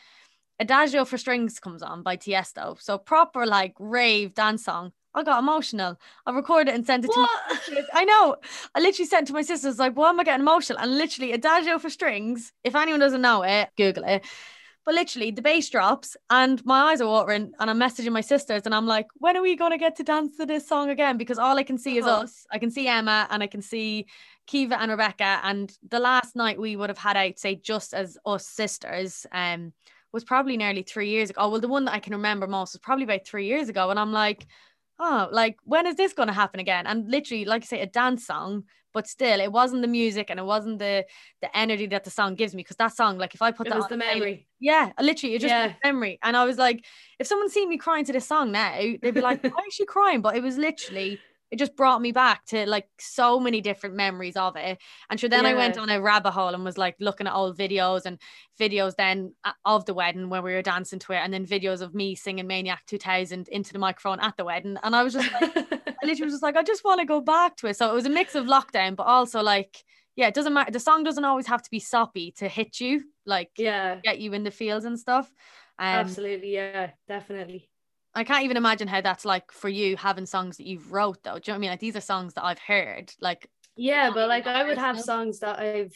Adagio 0.59 1.05
for 1.05 1.17
Strings 1.17 1.59
comes 1.59 1.83
on 1.83 2.01
by 2.01 2.17
Tiesto. 2.17 2.81
So 2.81 2.97
proper 2.97 3.45
like 3.45 3.73
rave 3.79 4.33
dance 4.33 4.65
song. 4.65 4.91
I 5.13 5.23
got 5.23 5.39
emotional. 5.39 5.97
I 6.25 6.31
recorded 6.31 6.71
it 6.71 6.75
and 6.75 6.85
sent 6.85 7.05
it 7.05 7.11
to. 7.11 7.19
My 7.19 7.83
I 7.93 8.03
know. 8.03 8.35
I 8.73 8.79
literally 8.79 9.07
sent 9.07 9.23
it 9.23 9.27
to 9.27 9.33
my 9.33 9.43
sisters, 9.43 9.79
like, 9.79 9.95
why 9.95 10.09
am 10.09 10.19
I 10.19 10.23
getting 10.25 10.41
emotional? 10.41 10.79
And 10.79 10.97
literally, 10.97 11.31
Adagio 11.31 11.79
for 11.79 11.89
Strings, 11.89 12.51
if 12.65 12.75
anyone 12.75 12.99
doesn't 12.99 13.21
know 13.21 13.43
it, 13.43 13.69
Google 13.77 14.03
it. 14.03 14.25
But 14.85 14.93
literally, 14.93 15.31
the 15.31 15.41
bass 15.41 15.69
drops 15.69 16.15
and 16.29 16.63
my 16.63 16.91
eyes 16.91 17.01
are 17.01 17.07
watering, 17.07 17.53
and 17.59 17.69
I'm 17.69 17.79
messaging 17.79 18.11
my 18.11 18.21
sisters, 18.21 18.63
and 18.65 18.75
I'm 18.75 18.85
like, 18.85 19.07
when 19.15 19.35
are 19.35 19.41
we 19.41 19.55
going 19.55 19.71
to 19.71 19.79
get 19.79 19.95
to 19.95 20.03
dance 20.03 20.37
to 20.37 20.45
this 20.45 20.67
song 20.67 20.91
again? 20.91 21.17
Because 21.17 21.39
all 21.39 21.57
I 21.57 21.63
can 21.63 21.77
see 21.79 21.97
is 21.97 22.05
Uh-huh. 22.05 22.21
us. 22.21 22.45
I 22.51 22.59
can 22.59 22.69
see 22.69 22.87
Emma 22.87 23.27
and 23.31 23.41
I 23.41 23.47
can 23.47 23.63
see 23.63 24.05
Kiva 24.45 24.79
and 24.79 24.91
Rebecca. 24.91 25.39
And 25.43 25.75
the 25.89 25.99
last 25.99 26.35
night 26.35 26.59
we 26.59 26.75
would 26.75 26.89
have 26.89 26.99
had 26.99 27.17
out, 27.17 27.39
say, 27.39 27.55
just 27.55 27.95
as 27.95 28.17
us 28.27 28.47
sisters, 28.47 29.25
um, 29.31 29.73
was 30.11 30.23
probably 30.23 30.55
nearly 30.55 30.83
three 30.83 31.09
years 31.09 31.31
ago. 31.31 31.41
Oh, 31.41 31.49
well, 31.49 31.59
the 31.61 31.67
one 31.67 31.85
that 31.85 31.93
I 31.93 31.99
can 31.99 32.13
remember 32.13 32.45
most 32.47 32.73
was 32.73 32.79
probably 32.79 33.05
about 33.05 33.25
three 33.25 33.47
years 33.47 33.69
ago. 33.69 33.89
And 33.89 33.99
I'm 33.99 34.11
like, 34.13 34.45
oh, 34.99 35.27
like 35.31 35.57
when 35.63 35.85
is 35.87 35.95
this 35.95 36.13
going 36.13 36.27
to 36.27 36.33
happen 36.33 36.59
again? 36.59 36.87
And 36.87 37.09
literally, 37.09 37.45
like 37.45 37.63
I 37.63 37.65
say, 37.65 37.81
a 37.81 37.85
dance 37.87 38.25
song, 38.25 38.63
but 38.93 39.07
still, 39.07 39.39
it 39.41 39.51
wasn't 39.51 39.81
the 39.81 39.87
music 39.87 40.29
and 40.29 40.39
it 40.39 40.43
wasn't 40.45 40.79
the 40.79 41.05
the 41.41 41.57
energy 41.57 41.87
that 41.87 42.03
the 42.03 42.09
song 42.11 42.35
gives 42.35 42.53
me. 42.55 42.61
Because 42.63 42.77
that 42.77 42.95
song, 42.95 43.17
like 43.17 43.35
if 43.35 43.41
I 43.41 43.51
put 43.51 43.67
It 43.67 43.69
that 43.71 43.75
was 43.77 43.85
on 43.85 43.91
the 43.91 43.97
memory. 44.05 44.47
yeah, 44.59 44.91
literally, 44.99 45.35
it 45.35 45.39
just 45.41 45.51
Yeah. 45.51 45.67
was 45.67 45.75
memory. 45.83 46.19
And 46.23 46.37
I 46.37 46.45
was 46.45 46.57
like, 46.57 46.85
if 47.19 47.27
someone 47.27 47.49
seen 47.49 47.69
me 47.69 47.77
crying 47.77 48.05
to 48.05 48.13
this 48.13 48.27
song 48.27 48.51
now, 48.51 48.77
they'd 49.01 49.13
be 49.13 49.21
like, 49.21 49.41
why 49.43 49.63
is 49.67 49.73
she 49.73 49.85
crying? 49.85 50.21
But 50.21 50.35
it 50.37 50.43
was 50.43 50.57
literally. 50.57 51.21
It 51.51 51.59
just 51.59 51.75
brought 51.75 52.01
me 52.01 52.11
back 52.11 52.45
to 52.47 52.65
like 52.65 52.87
so 52.99 53.39
many 53.39 53.61
different 53.61 53.95
memories 53.95 54.35
of 54.35 54.55
it. 54.55 54.79
And 55.09 55.19
sure, 55.19 55.29
then 55.29 55.45
I 55.45 55.53
went 55.53 55.77
on 55.77 55.89
a 55.89 56.01
rabbit 56.01 56.31
hole 56.31 56.53
and 56.53 56.65
was 56.65 56.77
like 56.77 56.95
looking 56.99 57.27
at 57.27 57.35
old 57.35 57.57
videos 57.57 58.05
and 58.05 58.19
videos 58.59 58.95
then 58.95 59.33
uh, 59.43 59.51
of 59.63 59.85
the 59.85 59.93
wedding 59.93 60.29
where 60.29 60.41
we 60.41 60.53
were 60.53 60.61
dancing 60.61 60.99
to 60.99 61.13
it, 61.13 61.17
and 61.17 61.33
then 61.33 61.45
videos 61.45 61.81
of 61.81 61.93
me 61.93 62.15
singing 62.15 62.47
Maniac 62.47 62.83
2000 62.87 63.47
into 63.49 63.73
the 63.73 63.79
microphone 63.79 64.19
at 64.19 64.35
the 64.37 64.45
wedding. 64.45 64.77
And 64.83 64.95
I 64.95 65.03
was 65.03 65.13
just 65.13 65.31
like, 65.31 65.53
I 65.55 65.93
literally 66.03 66.25
was 66.25 66.33
just 66.33 66.43
like, 66.43 66.57
I 66.57 66.63
just 66.63 66.83
want 66.83 66.99
to 66.99 67.05
go 67.05 67.21
back 67.21 67.57
to 67.57 67.67
it. 67.67 67.77
So 67.77 67.89
it 67.89 67.93
was 67.93 68.05
a 68.05 68.09
mix 68.09 68.35
of 68.35 68.45
lockdown, 68.45 68.95
but 68.95 69.03
also 69.03 69.41
like, 69.41 69.83
yeah, 70.15 70.27
it 70.27 70.33
doesn't 70.33 70.53
matter. 70.53 70.71
The 70.71 70.79
song 70.79 71.03
doesn't 71.03 71.25
always 71.25 71.47
have 71.47 71.61
to 71.61 71.69
be 71.69 71.79
soppy 71.79 72.31
to 72.37 72.47
hit 72.47 72.79
you, 72.79 73.03
like 73.25 73.51
yeah, 73.57 73.99
get 74.03 74.19
you 74.19 74.33
in 74.33 74.43
the 74.43 74.51
fields 74.51 74.85
and 74.85 74.99
stuff. 74.99 75.31
Um, 75.77 75.85
absolutely. 75.87 76.53
Yeah, 76.53 76.91
definitely. 77.07 77.69
I 78.15 78.23
can't 78.23 78.43
even 78.43 78.57
imagine 78.57 78.87
how 78.87 79.01
that's 79.01 79.25
like 79.25 79.51
for 79.51 79.69
you 79.69 79.97
having 79.97 80.25
songs 80.25 80.57
that 80.57 80.65
you've 80.65 80.91
wrote 80.91 81.21
though. 81.23 81.37
Do 81.39 81.51
you 81.51 81.53
know 81.53 81.55
what 81.55 81.57
I 81.57 81.59
mean? 81.61 81.69
Like 81.71 81.79
these 81.81 81.95
are 81.95 82.01
songs 82.01 82.33
that 82.35 82.45
I've 82.45 82.59
heard. 82.59 83.13
Like 83.19 83.49
Yeah, 83.75 84.09
but 84.11 84.29
like 84.29 84.47
I 84.47 84.63
would 84.63 84.77
have 84.77 84.99
songs 84.99 85.39
that 85.39 85.59
I've 85.59 85.93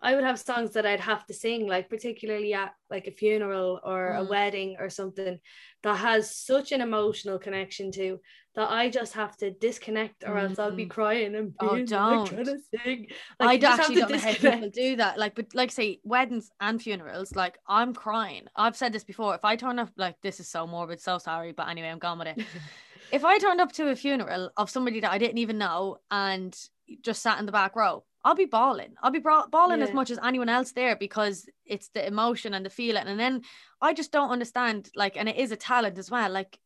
I 0.00 0.14
would 0.14 0.24
have 0.24 0.38
songs 0.38 0.72
that 0.74 0.84
I'd 0.86 1.00
have 1.00 1.26
to 1.26 1.34
sing, 1.34 1.66
like 1.66 1.88
particularly 1.88 2.52
at 2.54 2.74
like 2.90 3.06
a 3.06 3.10
funeral 3.10 3.80
or 3.82 4.14
a 4.14 4.22
Mm. 4.22 4.28
wedding 4.28 4.76
or 4.78 4.90
something 4.90 5.40
that 5.82 5.96
has 5.96 6.36
such 6.36 6.70
an 6.72 6.80
emotional 6.82 7.38
connection 7.38 7.90
to 7.92 8.20
that 8.56 8.70
I 8.70 8.88
just 8.88 9.12
have 9.12 9.36
to 9.38 9.50
disconnect 9.50 10.24
or 10.26 10.38
else 10.38 10.58
I'll 10.58 10.72
be 10.74 10.86
Mm. 10.86 10.90
crying 10.90 11.34
and 11.34 11.54
Oh, 11.60 11.74
being 11.74 11.86
like 11.86 11.88
trying 11.88 12.44
don't. 12.44 12.44
to 12.46 12.58
sing. 12.84 13.06
I 13.38 13.52
you 13.52 13.58
just 13.60 13.80
actually 13.80 14.00
don't 14.00 14.12
know 14.12 14.18
how 14.18 14.32
people 14.32 14.70
do 14.70 14.96
that. 14.96 15.18
Like, 15.18 15.34
but 15.34 15.54
like 15.54 15.70
I 15.70 15.72
say 15.72 16.00
weddings 16.04 16.50
and 16.60 16.80
funerals, 16.80 17.36
like 17.36 17.58
I'm 17.68 17.92
crying. 17.94 18.46
I've 18.56 18.76
said 18.76 18.92
this 18.92 19.04
before. 19.04 19.34
If 19.34 19.44
I 19.44 19.56
turn 19.56 19.78
up, 19.78 19.90
like 19.96 20.16
this 20.22 20.40
is 20.40 20.48
so 20.48 20.66
morbid, 20.66 21.00
so 21.00 21.18
sorry, 21.18 21.52
but 21.52 21.68
anyway, 21.68 21.88
I'm 21.88 21.98
gone 21.98 22.18
with 22.18 22.28
it. 22.28 22.38
if 23.12 23.24
I 23.24 23.38
turned 23.38 23.60
up 23.60 23.72
to 23.72 23.88
a 23.90 23.96
funeral 23.96 24.50
of 24.56 24.70
somebody 24.70 25.00
that 25.00 25.12
I 25.12 25.18
didn't 25.18 25.38
even 25.38 25.58
know 25.58 25.98
and 26.10 26.56
just 27.02 27.22
sat 27.22 27.38
in 27.38 27.46
the 27.46 27.52
back 27.52 27.76
row, 27.76 28.04
I'll 28.24 28.34
be 28.34 28.46
bawling. 28.46 28.94
I'll 29.02 29.12
be 29.12 29.20
bawling 29.20 29.82
as 29.82 29.92
much 29.92 30.10
as 30.10 30.18
anyone 30.24 30.48
else 30.48 30.72
there 30.72 30.96
because 30.96 31.46
it's 31.64 31.90
the 31.90 32.04
emotion 32.04 32.54
and 32.54 32.64
the 32.66 32.70
feeling. 32.70 33.06
And 33.06 33.20
then 33.20 33.42
I 33.80 33.92
just 33.92 34.10
don't 34.10 34.30
understand, 34.30 34.90
like, 34.96 35.16
and 35.16 35.28
it 35.28 35.36
is 35.36 35.52
a 35.52 35.56
talent 35.56 35.98
as 35.98 36.10
well. 36.10 36.30
Like 36.30 36.58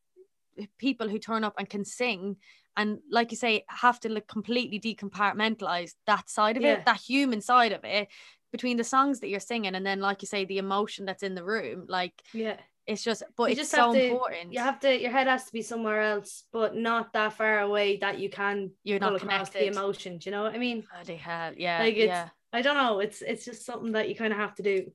people 0.79 1.09
who 1.09 1.18
turn 1.18 1.44
up 1.44 1.55
and 1.59 1.68
can 1.68 1.85
sing 1.85 2.37
and 2.77 2.99
like 3.11 3.31
you 3.31 3.37
say 3.37 3.64
have 3.68 3.99
to 4.01 4.09
like 4.09 4.27
completely 4.29 4.79
decompartmentalize 4.81 5.92
that 6.07 6.29
side 6.31 6.57
of 6.57 6.62
Yeah. 6.62 6.75
it 6.75 6.87
that 6.87 6.96
human 7.01 7.40
side 7.40 7.73
of 7.73 7.85
it 7.85 8.09
between 8.53 8.77
the 8.77 8.85
songs 8.85 9.20
that 9.20 9.29
you're 9.29 9.40
singing 9.40 9.75
and 9.75 9.85
then 9.87 10.01
like 10.01 10.23
you 10.23 10.29
say 10.29 10.44
the 10.44 10.59
emotion 10.59 11.05
that's 11.05 11.23
in 11.23 11.35
the 11.35 11.44
room 11.44 11.87
like 11.88 12.14
Yeah. 12.33 12.57
it's 12.87 13.03
just 13.05 13.23
but 13.37 13.44
You 13.44 13.51
it's 13.53 13.61
just 13.61 13.70
so 13.73 13.92
to- 13.92 14.05
important 14.05 14.53
You 14.53 14.61
have 14.61 14.81
to 14.81 15.01
your 15.01 15.11
head 15.11 15.27
has 15.27 15.44
to 15.46 15.53
be 15.53 15.62
somewhere 15.62 16.01
else, 16.03 16.44
but 16.53 16.75
not 16.77 17.12
that 17.12 17.35
far 17.35 17.61
away 17.61 17.96
that 17.99 18.18
you 18.18 18.31
can 18.31 18.70
you're 18.85 18.99
not 18.99 19.14
across 19.16 19.51
the 19.51 19.59
connected 19.61 19.77
emotion. 19.77 20.18
Do 20.18 20.31
you 20.31 20.37
know 20.37 20.42
what 20.44 20.55
I 20.55 20.59
mean? 20.59 20.85
bloody 20.92 21.16
hell 21.16 21.53
yeah 21.57 21.79
Like, 21.81 21.94
it's- 21.96 22.09
yeah 22.09 22.29
I 22.53 22.62
don't 22.62 22.77
know. 22.77 22.99
It's 22.99 23.23
it's 23.23 23.44
just 23.44 23.64
something 23.64 23.92
that 23.92 24.09
you 24.09 24.16
kind 24.16 24.33
of 24.33 24.38
have 24.40 24.57
to 24.57 24.62
do. 24.64 24.90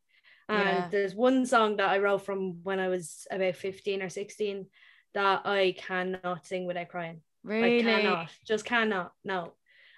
And 0.50 0.60
Yeah. 0.68 0.88
there's 0.90 1.16
one 1.16 1.46
song 1.46 1.78
that 1.78 1.90
I 1.90 2.00
wrote 2.00 2.24
from 2.26 2.62
when 2.64 2.82
I 2.82 2.90
was 2.90 3.26
about 3.32 3.56
15 3.56 4.02
or 4.02 4.10
16 4.10 4.68
that 5.16 5.46
I 5.46 5.76
cannot 5.78 6.46
sing 6.46 6.68
without 6.68 6.90
crying. 6.90 7.22
really 7.44 7.80
I 7.80 7.82
cannot. 7.84 8.30
Just 8.46 8.66
cannot. 8.66 9.12
No. 9.24 9.54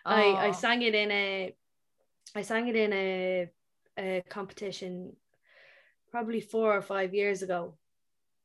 I, 0.05 0.23
I 0.31 0.47
Oh, 0.49 0.51
sang 0.53 0.81
it 0.83 0.95
in 0.95 1.11
a 1.11 1.53
I 2.35 2.41
sang 2.43 2.67
it 2.67 2.75
in 2.75 2.93
a, 2.93 3.49
a 3.99 4.23
competition 4.29 5.15
probably 6.11 6.39
four 6.41 6.75
or 6.75 6.81
five 6.81 7.13
years 7.13 7.41
ago. 7.41 7.75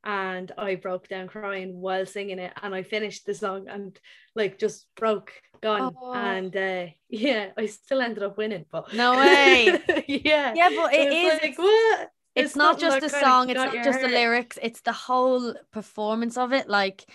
And 0.05 0.51
I 0.57 0.75
broke 0.75 1.07
down 1.07 1.27
crying 1.27 1.79
while 1.79 2.05
singing 2.05 2.39
it. 2.39 2.51
And 2.61 2.75
I 2.75 2.83
finished 2.83 3.25
the 3.25 3.33
song 3.33 3.69
and 3.69 3.97
like 4.35 4.59
just 4.59 4.87
broke, 4.97 5.31
gone. 5.61 5.93
Oh. 6.01 6.13
And 6.13 6.55
uh, 6.57 6.87
yeah, 7.09 7.51
I 7.57 7.67
still 7.67 8.01
ended 8.01 8.23
up 8.23 8.37
winning. 8.37 8.65
But 8.69 8.93
No 8.93 9.15
way. 9.15 9.79
yeah. 10.07 10.53
yeah 10.55 10.69
but 10.75 10.93
it 10.93 11.07
It's 11.11 11.35
is 11.35 11.41
like, 11.41 11.57
what? 11.57 12.09
It's 12.35 12.55
not 12.55 12.79
just 12.79 13.01
the 13.01 13.09
song 13.09 13.49
it's 13.49 13.57
not 13.57 13.73
just 13.83 14.01
the 14.01 14.07
lyrics 14.07 14.57
it's 14.61 14.81
the 14.81 14.91
whole 14.91 15.53
performance 15.71 16.37
of 16.37 16.51
it 16.53 16.67
like 16.69 17.05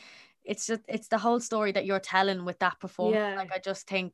it's 0.44 0.66
just 0.66 0.82
it's 0.88 1.08
the 1.08 1.18
whole 1.18 1.40
story 1.40 1.72
that 1.72 1.84
you're 1.84 2.00
telling 2.00 2.44
with 2.44 2.58
that 2.60 2.78
performance 2.80 3.16
Yeah. 3.16 3.36
like 3.36 3.52
i 3.52 3.58
just 3.58 3.86
think 3.88 4.12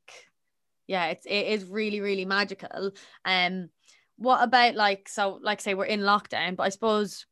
yeah 0.87 1.07
it's 1.07 1.27
it 1.27 1.47
is 1.47 1.65
really 1.65 2.01
really 2.01 2.25
magical 2.25 2.91
um 3.25 3.69
what 4.17 4.43
about 4.43 4.75
like 4.75 5.09
so 5.09 5.39
like 5.43 5.61
say 5.61 5.75
we're 5.75 5.85
in 5.85 6.01
lockdown 6.01 6.57
but 6.57 6.65
i 6.65 6.69
suppose 6.69 7.27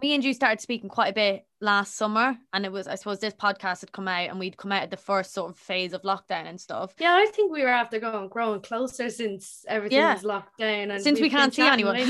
me 0.00 0.14
and 0.14 0.24
you 0.24 0.32
started 0.32 0.60
speaking 0.60 0.88
quite 0.88 1.08
a 1.10 1.12
bit 1.14 1.46
last 1.60 1.96
summer 1.96 2.36
and 2.52 2.64
it 2.64 2.72
was 2.72 2.86
i 2.88 2.94
suppose 2.94 3.18
this 3.18 3.34
podcast 3.34 3.80
had 3.80 3.92
come 3.92 4.06
out 4.08 4.28
and 4.30 4.38
we'd 4.38 4.56
come 4.56 4.72
out 4.72 4.82
at 4.82 4.90
the 4.90 4.96
first 4.96 5.34
sort 5.34 5.50
of 5.50 5.56
phase 5.58 5.92
of 5.92 6.02
lockdown 6.02 6.46
and 6.46 6.60
stuff 6.60 6.94
Yeah, 6.98 7.12
I 7.14 7.26
think 7.32 7.52
we 7.52 7.62
were 7.62 7.68
after 7.68 7.98
going 7.98 8.28
growing 8.28 8.60
closer 8.60 9.10
since 9.10 9.64
everything 9.68 10.00
was 10.02 10.24
locked 10.24 10.58
down 10.58 10.90
and 10.90 11.02
since 11.02 11.20
we 11.20 11.28
can't 11.30 11.52
see 11.54 11.66
anyone. 11.66 11.96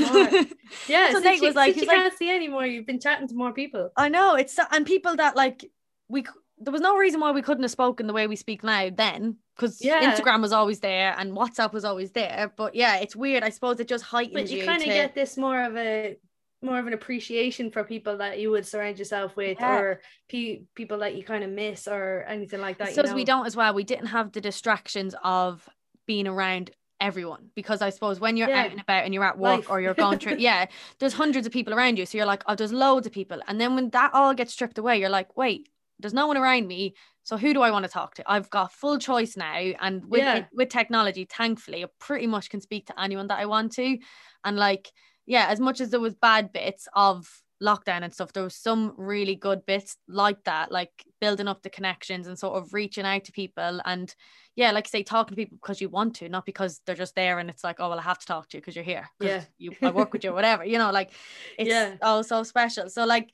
Yeah, 0.87 1.11
That's 1.11 1.13
what 1.15 1.23
since 1.23 1.25
Nate 1.25 1.41
you, 1.41 1.47
was 1.47 1.55
like, 1.55 1.75
you 1.75 1.85
like- 1.85 1.97
can't 1.97 2.13
see 2.17 2.29
anymore, 2.29 2.65
you've 2.65 2.85
been 2.85 2.99
chatting 2.99 3.27
to 3.27 3.35
more 3.35 3.51
people. 3.53 3.91
I 3.97 4.09
know 4.09 4.35
it's 4.35 4.57
and 4.71 4.85
people 4.85 5.15
that 5.15 5.35
like 5.35 5.65
we 6.07 6.25
there 6.59 6.71
was 6.73 6.81
no 6.81 6.95
reason 6.97 7.19
why 7.21 7.31
we 7.31 7.41
couldn't 7.41 7.63
have 7.63 7.71
spoken 7.71 8.05
the 8.05 8.13
way 8.13 8.27
we 8.27 8.35
speak 8.35 8.63
now 8.63 8.89
then 8.95 9.37
because 9.55 9.83
Yeah. 9.83 10.13
Instagram 10.13 10.41
was 10.41 10.51
always 10.51 10.79
there 10.81 11.15
and 11.17 11.31
WhatsApp 11.31 11.73
was 11.73 11.85
always 11.85 12.11
there. 12.11 12.51
But 12.55 12.75
yeah, 12.75 12.97
it's 12.97 13.15
weird. 13.15 13.43
I 13.43 13.49
suppose 13.49 13.79
it 13.79 13.87
just 13.87 14.03
heightens 14.03 14.33
But 14.33 14.49
you 14.51 14.59
you 14.59 14.65
kind 14.65 14.79
of 14.81 14.87
to- 14.87 14.93
get 14.93 15.15
this 15.15 15.37
more 15.37 15.61
of 15.63 15.75
a 15.77 16.17
more 16.61 16.77
of 16.79 16.87
an 16.87 16.93
appreciation 16.93 17.71
for 17.71 17.83
people 17.83 18.17
that 18.17 18.39
you 18.39 18.51
would 18.51 18.65
surround 18.65 18.99
yourself 18.99 19.35
with 19.35 19.57
Yeah. 19.59 19.77
or 19.79 20.01
pe- 20.27 20.63
people 20.75 20.99
that 20.99 21.15
you 21.15 21.23
kind 21.23 21.43
of 21.43 21.49
miss 21.49 21.87
or 21.87 22.25
anything 22.27 22.59
like 22.61 22.77
that. 22.79 22.93
so 22.93 23.01
you 23.01 23.07
as 23.07 23.13
we 23.13 23.23
don't 23.23 23.45
as 23.45 23.55
well. 23.55 23.73
We 23.73 23.83
didn't 23.85 24.07
have 24.07 24.31
the 24.33 24.41
distractions 24.41 25.15
of 25.23 25.67
being 26.05 26.27
around 26.27 26.71
everyone 27.01 27.49
because 27.55 27.81
I 27.81 27.91
suppose 27.91 28.19
when 28.19 28.35
you're 28.35 28.49
Yeah. 28.49 28.63
out 28.65 28.71
and 28.71 28.81
about 28.81 29.05
and 29.05 29.13
you're 29.13 29.23
at 29.23 29.37
work 29.37 29.59
Life. 29.59 29.69
or 29.69 29.79
you're 29.79 29.93
going 29.93 30.19
through 30.19 30.35
yeah, 30.39 30.65
there's 30.99 31.13
hundreds 31.13 31.47
of 31.47 31.53
people 31.53 31.73
around 31.73 31.97
you. 31.97 32.05
So 32.05 32.17
you're 32.17 32.27
like, 32.27 32.43
oh, 32.45 32.55
there's 32.55 32.73
loads 32.73 33.07
of 33.07 33.13
people. 33.13 33.39
And 33.47 33.59
then 33.61 33.75
when 33.75 33.89
that 33.91 34.13
all 34.13 34.33
gets 34.33 34.51
stripped 34.51 34.77
away, 34.77 34.99
you're 34.99 35.07
like, 35.09 35.37
wait, 35.37 35.69
there's 35.99 36.13
no 36.13 36.27
one 36.27 36.35
around 36.35 36.67
me. 36.67 36.93
So 37.23 37.37
who 37.37 37.53
do 37.53 37.61
I 37.61 37.71
want 37.71 37.83
to 37.85 37.91
talk 37.91 38.15
to? 38.15 38.23
I've 38.29 38.49
got 38.49 38.73
full 38.73 38.97
choice 38.99 39.37
now, 39.37 39.53
and 39.53 40.03
with 40.09 40.21
Yeah. 40.21 40.35
it- 40.37 40.47
with 40.51 40.69
technology, 40.69 41.25
thankfully, 41.25 41.83
I 41.83 41.87
pretty 41.99 42.27
much 42.27 42.49
can 42.49 42.59
speak 42.59 42.87
to 42.87 42.99
anyone 42.99 43.27
that 43.27 43.39
I 43.39 43.45
want 43.45 43.73
to. 43.73 43.97
And 44.43 44.57
like, 44.57 44.91
yeah, 45.29 45.45
as 45.47 45.59
much 45.59 45.79
as 45.79 45.91
there 45.91 45.99
was 45.99 46.15
bad 46.15 46.51
bits 46.51 46.87
of 46.95 47.29
lockdown 47.61 48.01
and 48.01 48.11
stuff, 48.11 48.33
there 48.33 48.43
was 48.43 48.55
some 48.55 48.95
really 48.97 49.35
good 49.35 49.63
bits 49.67 49.95
like 50.07 50.43
that, 50.45 50.71
like 50.71 50.89
building 51.21 51.47
up 51.47 51.61
the 51.61 51.69
connections 51.69 52.25
and 52.25 52.37
sort 52.37 52.57
of 52.57 52.73
reaching 52.73 53.05
out 53.05 53.25
to 53.25 53.31
people. 53.31 53.79
And 53.85 54.13
yeah, 54.55 54.71
like 54.71 54.87
I 54.87 54.89
say, 54.89 55.03
talking 55.03 55.35
to 55.35 55.35
people 55.35 55.59
because 55.61 55.81
you 55.81 55.87
want 55.87 56.15
to, 56.15 56.29
not 56.29 56.47
because 56.47 56.81
they're 56.83 56.95
just 56.95 57.13
there 57.13 57.37
and 57.37 57.47
it's 57.47 57.63
like, 57.63 57.75
oh 57.79 57.89
well, 57.89 57.99
I 57.99 58.01
have 58.01 58.17
to 58.17 58.25
talk 58.25 58.49
to 58.49 58.57
you 58.57 58.61
because 58.61 58.75
you're 58.75 58.83
here. 58.83 59.07
Yeah. 59.19 59.43
you 59.59 59.71
I 59.83 59.91
work 59.91 60.13
with 60.13 60.23
you, 60.23 60.31
or 60.31 60.33
whatever. 60.39 60.65
You 60.65 60.79
know, 60.79 60.89
like 60.89 61.11
it's 61.59 61.69
Yeah. 61.69 61.97
all 62.01 62.23
so 62.23 62.41
special. 62.41 62.89
So 62.89 63.05
like, 63.05 63.31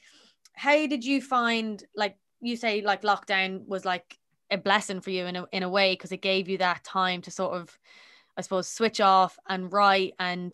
how 0.54 0.86
did 0.88 1.06
you 1.06 1.22
find 1.22 1.82
like 1.96 2.18
you 2.42 2.58
say 2.58 2.82
like 2.82 3.04
lockdown 3.04 3.66
was 3.68 3.86
like 3.86 4.18
a 4.52 4.58
blessing 4.58 5.00
for 5.00 5.12
you 5.12 5.28
in 5.28 5.38
a 5.38 5.46
in 5.54 5.64
a 5.64 5.70
way 5.70 5.94
because 5.94 6.12
it 6.12 6.22
gave 6.22 6.50
you 6.50 6.58
that 6.58 6.84
time 6.84 7.22
to 7.22 7.32
sort 7.32 7.54
of 7.54 7.80
I 8.36 8.42
suppose 8.42 8.68
switch 8.68 9.00
off 9.00 9.40
and 9.48 9.72
write 9.72 10.14
and 10.20 10.54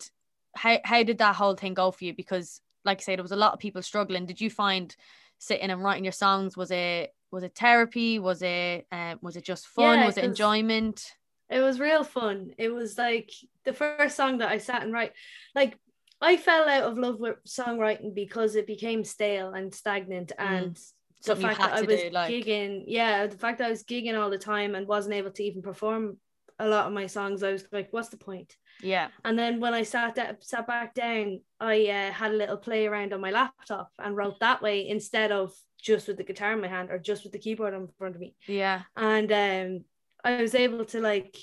how 0.54 0.78
how 0.84 1.02
did 1.02 1.18
that 1.18 1.34
whole 1.36 1.54
thing 1.54 1.74
go 1.74 1.90
for 1.90 2.04
you 2.04 2.14
because 2.14 2.60
like 2.84 2.98
I 2.98 3.02
say 3.02 3.16
there 3.16 3.22
was 3.22 3.32
a 3.32 3.36
lot 3.36 3.52
of 3.52 3.58
people 3.58 3.82
struggling 3.82 4.26
did 4.26 4.40
you 4.40 4.50
find 4.50 4.94
sitting 5.38 5.70
and 5.70 5.82
writing 5.82 6.04
your 6.04 6.12
songs 6.12 6.56
was 6.56 6.70
it 6.70 7.14
was 7.30 7.42
it 7.42 7.54
therapy? 7.56 8.18
Was 8.18 8.42
it 8.42 8.86
uh, 8.92 9.16
was 9.22 9.36
it 9.36 9.44
just 9.44 9.66
fun? 9.66 9.98
Yeah, 9.98 10.06
was 10.06 10.18
it 10.18 10.24
enjoyment? 10.24 11.12
It 11.48 11.60
was 11.60 11.80
real 11.80 12.04
fun. 12.04 12.52
It 12.58 12.68
was 12.68 12.98
like 12.98 13.30
the 13.64 13.72
first 13.72 14.16
song 14.16 14.38
that 14.38 14.50
I 14.50 14.58
sat 14.58 14.82
and 14.82 14.92
write. 14.92 15.12
Like 15.54 15.78
I 16.20 16.36
fell 16.36 16.68
out 16.68 16.84
of 16.84 16.98
love 16.98 17.18
with 17.20 17.42
songwriting 17.48 18.14
because 18.14 18.54
it 18.54 18.66
became 18.66 19.02
stale 19.02 19.52
and 19.54 19.74
stagnant 19.74 20.32
and 20.38 20.76
the 20.76 20.80
Mm. 20.80 20.92
Something 21.24 21.50
you 21.50 21.54
fact 21.54 21.60
that 21.60 21.78
I 21.78 21.82
was 21.82 22.00
do, 22.00 22.10
like- 22.10 22.32
gigging, 22.32 22.84
yeah, 22.86 23.26
the 23.28 23.38
fact 23.38 23.58
that 23.58 23.68
I 23.68 23.70
was 23.70 23.84
gigging 23.84 24.20
all 24.20 24.28
the 24.28 24.38
time 24.38 24.74
and 24.74 24.88
wasn't 24.88 25.14
able 25.14 25.30
to 25.30 25.44
even 25.44 25.62
perform 25.62 26.18
a 26.58 26.66
lot 26.66 26.86
of 26.86 26.92
my 26.92 27.06
songs, 27.06 27.42
I 27.42 27.52
was 27.52 27.64
like, 27.70 27.88
what's 27.92 28.08
the 28.08 28.16
point? 28.16 28.56
Yeah. 28.82 29.08
And 29.24 29.38
then 29.38 29.60
when 29.60 29.74
I 29.74 29.82
sat 29.84 30.14
da- 30.16 30.32
sat 30.40 30.66
back 30.66 30.94
down, 30.94 31.40
I 31.60 31.86
uh, 31.86 32.12
had 32.12 32.32
a 32.32 32.36
little 32.36 32.56
play 32.56 32.86
around 32.86 33.12
on 33.12 33.20
my 33.20 33.30
laptop 33.30 33.90
and 33.98 34.16
wrote 34.16 34.40
that 34.40 34.60
way 34.62 34.88
instead 34.88 35.30
of 35.32 35.52
just 35.80 36.08
with 36.08 36.16
the 36.16 36.24
guitar 36.24 36.52
in 36.52 36.60
my 36.60 36.68
hand 36.68 36.90
or 36.90 36.98
just 36.98 37.22
with 37.24 37.32
the 37.32 37.38
keyboard 37.38 37.74
in 37.74 37.88
front 37.98 38.14
of 38.14 38.20
me. 38.20 38.34
Yeah. 38.46 38.82
And 38.96 39.30
um, 39.32 39.84
I 40.24 40.40
was 40.42 40.54
able 40.54 40.84
to 40.86 41.00
like 41.00 41.36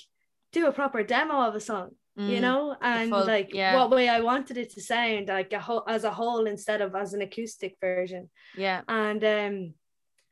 do 0.52 0.66
a 0.66 0.72
proper 0.72 1.02
demo 1.02 1.40
of 1.48 1.54
a 1.54 1.60
song, 1.60 1.90
you 2.16 2.38
Mm. 2.38 2.40
know, 2.42 2.76
and 2.80 3.10
full- 3.10 3.26
like 3.26 3.54
yeah. 3.54 3.74
what 3.76 3.90
way 3.90 4.08
I 4.08 4.20
wanted 4.20 4.56
it 4.58 4.70
to 4.74 4.80
sound, 4.82 5.28
like 5.28 5.52
a 5.52 5.60
whole 5.60 5.84
as 5.88 6.04
a 6.04 6.10
whole 6.12 6.46
instead 6.46 6.80
of 6.82 6.94
as 6.94 7.14
an 7.14 7.22
acoustic 7.22 7.76
version 7.80 8.28
Yeah. 8.56 8.82
and 8.88 9.22
um 9.24 9.74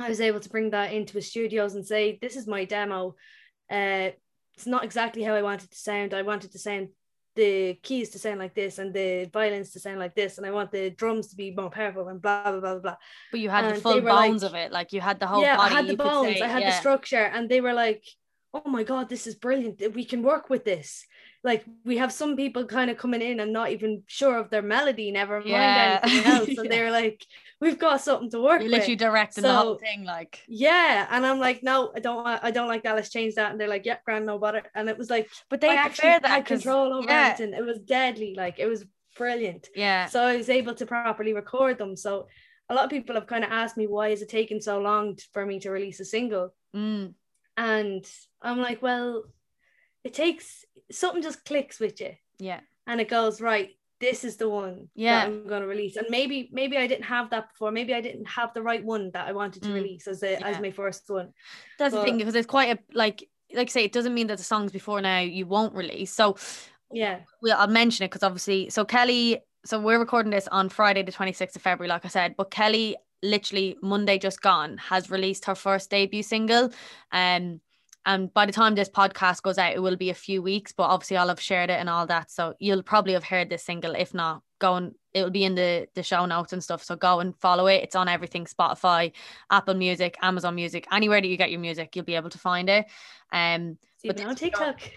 I 0.00 0.08
was 0.08 0.20
able 0.20 0.40
to 0.40 0.48
bring 0.50 0.70
that 0.70 0.92
into 0.92 1.18
a 1.18 1.22
studios 1.22 1.74
and 1.74 1.84
say 1.86 2.18
this 2.20 2.36
is 2.36 2.46
my 2.46 2.64
demo 2.64 3.14
uh 3.70 4.10
it's 4.54 4.66
not 4.66 4.84
exactly 4.84 5.22
how 5.22 5.34
I 5.34 5.42
wanted 5.42 5.70
to 5.70 5.78
sound 5.78 6.14
I 6.14 6.22
wanted 6.22 6.50
to 6.52 6.58
sound 6.58 6.88
the 7.38 7.78
keys 7.86 8.10
to 8.10 8.18
sound 8.18 8.38
like 8.40 8.54
this 8.54 8.78
and 8.78 8.92
the 8.92 9.30
violins 9.32 9.70
to 9.70 9.78
sound 9.78 10.00
like 10.00 10.14
this 10.20 10.38
and 10.38 10.46
I 10.46 10.50
want 10.50 10.72
the 10.72 10.90
drums 10.90 11.28
to 11.28 11.36
be 11.36 11.52
more 11.52 11.70
powerful 11.70 12.08
and 12.08 12.20
blah 12.20 12.42
blah 12.50 12.60
blah 12.60 12.72
blah 12.74 12.80
blah 12.86 12.96
But 13.30 13.40
you 13.40 13.48
had 13.48 13.64
the 13.76 13.80
full 13.80 14.00
were 14.00 14.10
like- 14.10 14.30
bones 14.30 14.42
of 14.42 14.54
it. 14.54 14.72
Like 14.72 14.92
you 14.92 15.00
had 15.00 15.20
the 15.20 15.28
whole 15.28 15.42
yeah 15.42 15.56
body. 15.56 15.72
I 15.72 15.76
had 15.76 15.86
the 15.86 15.96
bones 15.96 16.38
say, 16.38 16.42
I 16.42 16.48
had 16.48 16.62
yeah. 16.62 16.70
the 16.70 16.76
structure 16.84 17.26
and 17.34 17.48
they 17.48 17.60
were 17.60 17.74
like 17.74 18.02
oh 18.52 18.68
my 18.68 18.82
god 18.82 19.08
this 19.08 19.26
is 19.28 19.34
brilliant 19.46 19.80
we 19.94 20.04
can 20.04 20.22
work 20.22 20.50
with 20.50 20.64
this 20.64 21.04
like 21.44 21.64
we 21.84 21.96
have 21.98 22.12
some 22.12 22.36
people 22.36 22.64
kind 22.66 22.90
of 22.90 22.96
coming 22.98 23.22
in 23.22 23.40
and 23.40 23.52
not 23.52 23.70
even 23.70 24.02
sure 24.06 24.36
of 24.38 24.50
their 24.50 24.62
melody 24.62 25.10
never 25.12 25.36
mind 25.38 25.48
Yeah. 25.48 26.00
anything 26.02 26.32
else 26.32 26.48
and 26.48 26.56
Yeah. 26.64 26.68
they're 26.70 26.90
like 26.90 27.24
we've 27.60 27.78
got 27.78 28.00
something 28.00 28.30
to 28.30 28.40
work 28.40 28.60
You're 28.60 28.70
with 28.70 28.72
literally 28.80 28.96
directing 28.96 29.42
the 29.42 29.52
whole 29.54 29.76
thing. 29.76 30.04
Like 30.04 30.42
yeah 30.48 31.06
and 31.10 31.24
i'm 31.26 31.38
like 31.38 31.62
no 31.62 31.92
i 31.94 32.00
don't 32.00 32.24
want 32.24 32.42
i 32.44 32.50
don't 32.50 32.68
like 32.68 32.82
that 32.84 32.94
let's 32.96 33.08
change 33.10 33.34
that 33.36 33.50
and 33.52 33.60
they're 33.60 33.68
like 33.68 33.86
yeah 33.86 33.98
grand 34.04 34.26
no 34.26 34.38
bother 34.38 34.62
and 34.74 34.88
it 34.88 34.98
was 34.98 35.10
like 35.10 35.28
but 35.48 35.60
they 35.60 35.70
i 35.70 35.74
actually 35.74 36.08
that 36.08 36.26
had 36.26 36.44
control 36.46 36.92
over 36.94 37.08
yeah. 37.08 37.30
everything 37.32 37.54
it 37.54 37.64
was 37.64 37.78
deadly 37.80 38.34
like 38.36 38.58
it 38.58 38.66
was 38.66 38.84
brilliant 39.16 39.68
Yeah. 39.74 40.06
so 40.06 40.22
i 40.22 40.36
was 40.36 40.48
able 40.48 40.74
to 40.74 40.86
properly 40.86 41.32
record 41.34 41.78
them 41.78 41.96
so 41.96 42.28
a 42.68 42.74
lot 42.74 42.84
of 42.84 42.90
people 42.90 43.14
have 43.14 43.26
kind 43.26 43.44
of 43.44 43.50
asked 43.50 43.76
me 43.76 43.86
why 43.86 44.08
is 44.08 44.22
it 44.22 44.28
taking 44.28 44.60
so 44.60 44.80
long 44.80 45.16
for 45.32 45.44
me 45.46 45.58
to 45.60 45.70
release 45.70 46.00
a 46.00 46.04
single 46.04 46.52
Mm. 46.76 47.14
and 47.56 48.04
i'm 48.42 48.58
like 48.58 48.82
well 48.82 49.24
it 50.04 50.14
takes 50.14 50.64
something 50.90 51.22
just 51.22 51.44
clicks 51.44 51.78
with 51.80 52.00
you 52.00 52.12
Yeah. 52.38 52.60
and 52.86 53.00
it 53.00 53.08
goes 53.08 53.40
right 53.40 53.70
this 54.00 54.22
is 54.24 54.36
the 54.36 54.48
one 54.48 54.88
Yeah. 54.94 55.20
that 55.20 55.26
i'm 55.26 55.46
going 55.48 55.62
to 55.62 55.66
release 55.66 55.96
and 55.96 56.06
maybe 56.08 56.48
maybe 56.52 56.76
i 56.76 56.86
didn't 56.86 57.04
have 57.04 57.30
that 57.30 57.48
before 57.50 57.70
maybe 57.72 57.92
i 57.94 58.00
didn't 58.00 58.26
have 58.28 58.54
the 58.54 58.62
right 58.62 58.84
one 58.84 59.10
that 59.12 59.26
i 59.26 59.32
wanted 59.32 59.62
to 59.64 59.68
Mm. 59.70 59.74
release 59.74 60.06
as 60.06 60.22
a, 60.22 60.32
Yeah. 60.32 60.46
as 60.46 60.60
my 60.60 60.70
first 60.70 61.02
one 61.08 61.32
That's 61.78 61.94
the 61.94 62.02
thing 62.04 62.18
because 62.18 62.34
it's 62.34 62.46
quite 62.46 62.78
a 62.78 62.78
like 62.94 63.28
like 63.54 63.68
I 63.68 63.72
say 63.72 63.84
it 63.84 63.92
doesn't 63.92 64.12
mean 64.14 64.26
that 64.26 64.36
the 64.38 64.44
songs 64.44 64.72
before 64.72 65.00
now 65.00 65.20
you 65.20 65.46
won't 65.46 65.74
release. 65.74 66.12
So 66.12 66.36
yeah 66.92 67.20
well, 67.42 67.58
I'll 67.58 67.66
mention 67.66 68.04
it 68.04 68.08
because 68.10 68.22
obviously, 68.22 68.68
so 68.68 68.84
Kelley, 68.84 69.38
so 69.64 69.80
we're 69.80 69.98
recording 69.98 70.30
this 70.30 70.46
on 70.48 70.68
Friday, 70.68 71.02
the 71.02 71.12
26th 71.12 71.56
of 71.56 71.62
February, 71.62 71.88
like 71.88 72.04
I 72.04 72.08
said, 72.08 72.34
but 72.36 72.50
Kelley, 72.50 72.96
literally 73.22 73.76
Monday 73.82 74.18
just 74.18 74.42
gone, 74.42 74.76
has 74.76 75.10
released 75.10 75.46
her 75.46 75.54
first 75.54 75.88
debut 75.90 76.22
single. 76.22 76.70
Um, 77.10 77.60
and 78.06 78.32
by 78.32 78.46
the 78.46 78.52
time 78.52 78.74
this 78.74 78.88
podcast 78.88 79.42
goes 79.42 79.58
out, 79.58 79.74
it 79.74 79.82
will 79.82 79.96
be 79.96 80.10
a 80.10 80.14
few 80.14 80.42
weeks, 80.42 80.72
but 80.72 80.84
obviously, 80.84 81.16
I'll 81.16 81.28
have 81.28 81.40
shared 81.40 81.70
it 81.70 81.80
and 81.80 81.90
all 81.90 82.06
that. 82.06 82.30
So 82.30 82.54
you'll 82.58 82.82
probably 82.82 83.12
have 83.12 83.24
heard 83.24 83.50
this 83.50 83.64
single. 83.64 83.94
If 83.94 84.14
not, 84.14 84.42
go 84.58 84.74
and 84.74 84.94
it'll 85.18 85.30
be 85.30 85.44
in 85.44 85.54
the, 85.54 85.88
the 85.94 86.02
show 86.02 86.24
notes 86.26 86.52
and 86.52 86.62
stuff. 86.62 86.82
So 86.82 86.96
go 86.96 87.20
and 87.20 87.36
follow 87.36 87.66
it. 87.66 87.82
It's 87.82 87.96
on 87.96 88.08
everything 88.08 88.44
Spotify, 88.46 89.12
Apple 89.50 89.74
Music, 89.74 90.16
Amazon 90.22 90.54
Music, 90.54 90.86
anywhere 90.92 91.20
that 91.20 91.28
you 91.28 91.36
get 91.36 91.50
your 91.50 91.60
music, 91.60 91.94
you'll 91.94 92.04
be 92.04 92.14
able 92.16 92.30
to 92.30 92.38
find 92.38 92.68
it. 92.68 92.86
Um, 93.32 93.78
See, 94.00 94.08
But 94.08 94.24
on 94.24 94.36
tiktok 94.36 94.80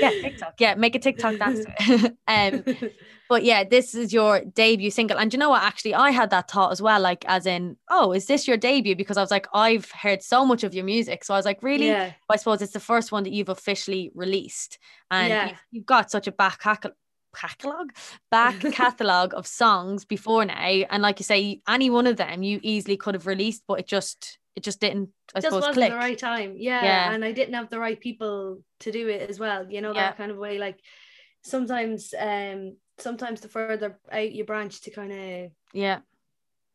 yeah, 0.00 0.10
TikTok. 0.10 0.54
Yeah, 0.58 0.74
make 0.74 0.94
a 0.94 0.98
TikTok 0.98 1.38
dance. 1.38 1.64
um, 2.26 2.64
but 3.28 3.44
yeah, 3.44 3.64
this 3.64 3.94
is 3.94 4.12
your 4.12 4.40
debut 4.40 4.90
single. 4.90 5.18
And 5.18 5.32
you 5.32 5.38
know 5.38 5.50
what? 5.50 5.62
Actually, 5.62 5.94
I 5.94 6.10
had 6.10 6.30
that 6.30 6.50
thought 6.50 6.72
as 6.72 6.80
well. 6.80 7.00
Like, 7.00 7.24
as 7.28 7.46
in, 7.46 7.76
oh, 7.90 8.12
is 8.12 8.26
this 8.26 8.48
your 8.48 8.56
debut? 8.56 8.96
Because 8.96 9.16
I 9.16 9.20
was 9.20 9.30
like, 9.30 9.46
I've 9.54 9.90
heard 9.90 10.22
so 10.22 10.44
much 10.44 10.64
of 10.64 10.74
your 10.74 10.84
music. 10.84 11.24
So 11.24 11.34
I 11.34 11.36
was 11.36 11.46
like, 11.46 11.62
really? 11.62 11.86
yeah 11.88 12.12
I 12.28 12.36
suppose 12.36 12.62
it's 12.62 12.72
the 12.72 12.80
first 12.80 13.12
one 13.12 13.24
that 13.24 13.32
you've 13.32 13.50
officially 13.50 14.10
released. 14.14 14.78
And 15.10 15.28
Yeah. 15.28 15.48
you've, 15.50 15.62
you've 15.70 15.86
got 15.86 16.10
such 16.10 16.26
a 16.26 16.32
back 16.32 16.62
catalog. 17.34 17.90
Back 18.30 18.60
catalog 18.72 19.34
of 19.34 19.46
songs 19.46 20.04
before 20.04 20.44
now, 20.44 20.54
and 20.54 21.02
like 21.02 21.18
you 21.18 21.24
say, 21.24 21.60
any 21.68 21.90
one 21.90 22.06
of 22.06 22.16
them 22.16 22.42
you 22.42 22.60
easily 22.62 22.96
could 22.96 23.14
have 23.14 23.26
released, 23.26 23.62
but 23.66 23.80
it 23.80 23.86
just 23.86 24.38
it 24.54 24.62
just 24.62 24.80
didn't. 24.80 25.10
I 25.34 25.40
just 25.40 25.46
suppose 25.46 25.60
wasn't 25.62 25.74
click. 25.76 25.90
the 25.92 25.96
right 25.96 26.18
time 26.18 26.54
yeah, 26.56 26.84
Yeah. 26.84 27.12
and 27.14 27.24
i 27.24 27.32
didn't 27.32 27.54
have 27.54 27.70
the 27.70 27.78
right 27.78 27.98
people 27.98 28.62
to 28.80 28.92
do 28.92 29.08
it 29.08 29.30
as 29.30 29.40
well 29.40 29.64
you 29.70 29.80
know 29.80 29.94
Yeah. 29.94 30.08
that 30.08 30.18
kind 30.18 30.30
of 30.30 30.36
way 30.36 30.58
like 30.58 30.78
sometimes 31.42 32.12
um 32.18 32.76
sometimes 32.98 33.40
the 33.40 33.48
further 33.48 33.98
out 34.10 34.30
you 34.32 34.44
branch 34.44 34.82
to 34.82 34.90
kind 34.90 35.12
of 35.12 35.50
Yeah, 35.72 36.00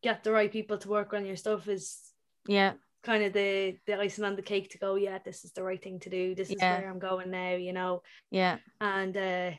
get 0.01 0.23
the 0.23 0.31
right 0.31 0.51
people 0.51 0.77
to 0.79 0.89
work 0.89 1.13
on 1.13 1.25
your 1.25 1.35
stuff 1.35 1.67
is 1.67 1.99
yeah, 2.47 2.73
kind 3.03 3.23
of 3.23 3.33
the 3.33 3.77
the 3.85 3.99
icing 3.99 4.25
on 4.25 4.35
the 4.35 4.41
cake 4.41 4.69
to 4.71 4.77
go 4.79 4.95
yeah 4.95 5.19
this 5.23 5.45
is 5.45 5.51
the 5.51 5.61
right 5.63 5.81
thing 5.83 5.99
to 5.99 6.09
do 6.09 6.33
this 6.33 6.49
is 6.49 6.55
Yeah. 6.59 6.79
where 6.79 6.89
i'm 6.89 6.99
going 6.99 7.29
now 7.29 7.51
you 7.55 7.73
know 7.73 8.01
yeah, 8.31 8.57
and 8.81 9.15
uh 9.15 9.51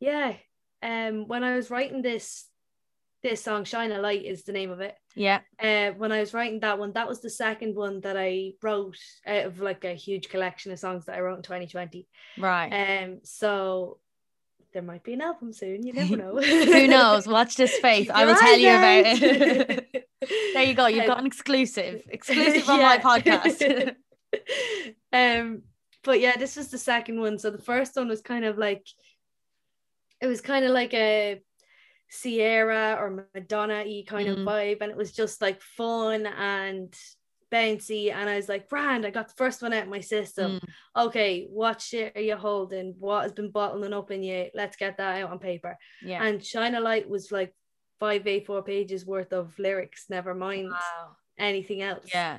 yeah 0.00 0.34
um 0.82 1.26
when 1.26 1.42
i 1.44 1.56
was 1.56 1.70
writing 1.70 2.02
this 2.02 2.46
this 3.22 3.42
song 3.42 3.64
shine 3.64 3.90
a 3.90 3.98
light 3.98 4.24
is 4.24 4.44
the 4.44 4.52
name 4.52 4.70
of 4.70 4.80
it 4.80 4.94
yeah, 5.16 5.40
uh 5.60 5.90
when 5.92 6.12
i 6.12 6.20
was 6.20 6.32
writing 6.32 6.60
that 6.60 6.78
one 6.78 6.92
that 6.92 7.08
was 7.08 7.20
the 7.20 7.30
second 7.30 7.74
one 7.74 8.00
that 8.00 8.16
i 8.16 8.52
wrote 8.62 8.96
out 9.26 9.46
of 9.46 9.60
like 9.60 9.84
a 9.84 9.94
huge 9.94 10.28
collection 10.28 10.70
of 10.70 10.78
songs 10.78 11.06
that 11.06 11.16
i 11.16 11.20
wrote 11.20 11.36
in 11.36 11.42
2020 11.42 12.06
right. 12.38 13.02
um 13.02 13.18
so 13.24 13.98
there 14.72 14.82
might 14.82 15.02
be 15.02 15.14
an 15.14 15.20
album 15.20 15.52
soon 15.52 15.84
you 15.84 15.92
never 15.92 16.16
know 16.16 16.40
Who 16.40 16.86
knows? 16.86 17.26
Watch 17.26 17.56
this 17.56 17.74
space. 17.78 18.10
I 18.10 18.26
will 18.26 18.36
tell 18.36 18.58
you 18.58 18.68
about 18.68 19.04
it. 19.06 20.06
there 20.52 20.62
you 20.62 20.74
go. 20.74 20.86
You've 20.86 21.06
got 21.06 21.18
an 21.18 21.26
exclusive, 21.26 22.02
exclusive 22.10 22.68
on 22.68 22.80
my 22.80 22.98
podcast. 22.98 23.94
um 25.12 25.62
but 26.04 26.20
yeah 26.20 26.36
this 26.36 26.54
was 26.56 26.68
the 26.68 26.76
second 26.76 27.18
one 27.18 27.38
so 27.38 27.50
the 27.50 27.62
first 27.62 27.96
one 27.96 28.08
was 28.08 28.20
kind 28.20 28.44
of 28.44 28.58
like 28.58 28.86
it 30.20 30.26
was 30.26 30.40
kind 30.40 30.64
of 30.64 30.70
like 30.72 30.94
a 30.94 31.40
Sierra 32.10 32.96
or 33.00 33.26
Madonna 33.34 33.84
y 33.86 34.04
kind 34.06 34.28
Mm. 34.28 34.32
of 34.32 34.38
vibe 34.46 34.80
and 34.80 34.90
it 34.90 34.96
was 34.96 35.12
just 35.12 35.42
like 35.42 35.60
fun 35.60 36.26
and 36.26 36.94
bouncy 37.52 38.12
and 38.12 38.28
I 38.28 38.36
was 38.36 38.48
like 38.48 38.68
Brand, 38.68 39.06
I 39.06 39.10
got 39.10 39.28
the 39.28 39.34
first 39.34 39.62
one 39.62 39.72
out 39.72 39.84
of 39.84 39.88
my 39.88 40.00
system 40.00 40.52
Mm, 40.60 41.04
okay 41.06 41.46
what 41.50 41.80
shit 41.80 42.14
are 42.16 42.20
you 42.20 42.36
holding 42.36 42.94
what 42.98 43.22
has 43.22 43.32
been 43.32 43.50
bottling 43.50 43.92
up 43.94 44.10
in 44.10 44.22
you 44.22 44.48
let's 44.54 44.76
get 44.76 44.96
that 44.98 45.22
out 45.22 45.30
on 45.30 45.38
paper 45.38 45.78
yeah. 46.02 46.22
and 46.24 46.44
Shine 46.44 46.74
a 46.74 46.80
Light 46.80 47.08
was 47.08 47.32
like 47.32 47.54
five 48.00 48.24
A4 48.24 48.64
pages 48.64 49.06
worth 49.06 49.32
of 49.32 49.58
lyrics 49.58 50.06
never 50.10 50.34
mind 50.34 50.70
wow. 50.70 51.16
anything 51.38 51.80
else 51.82 52.06
Yeah. 52.12 52.38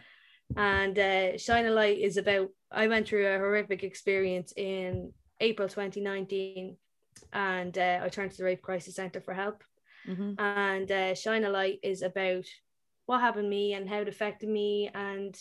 and 0.55 0.97
uh, 0.97 1.37
Shine 1.37 1.65
a 1.65 1.71
Light 1.71 1.99
is 1.99 2.17
about 2.17 2.49
I 2.71 2.87
went 2.87 3.07
through 3.07 3.25
a 3.27 3.37
horrific 3.39 3.83
experience 3.83 4.53
in 4.55 5.11
April 5.39 5.67
2019 5.67 6.77
and 7.33 7.77
uh, 7.77 7.99
I 8.03 8.09
turned 8.09 8.31
to 8.31 8.37
the 8.37 8.43
Rape 8.43 8.61
Crisis 8.61 8.95
Centre 8.95 9.21
for 9.21 9.33
help 9.33 9.63
hmm 10.05 10.33
and 10.37 10.91
uh, 10.91 11.13
Shine 11.15 11.43
a 11.43 11.49
Light 11.49 11.79
is 11.83 12.01
about 12.01 12.45
what 13.05 13.21
happened 13.21 13.45
to 13.45 13.49
me 13.49 13.73
and 13.73 13.89
how 13.89 13.99
it 14.01 14.07
affected 14.07 14.49
me 14.49 14.89
and 14.93 15.35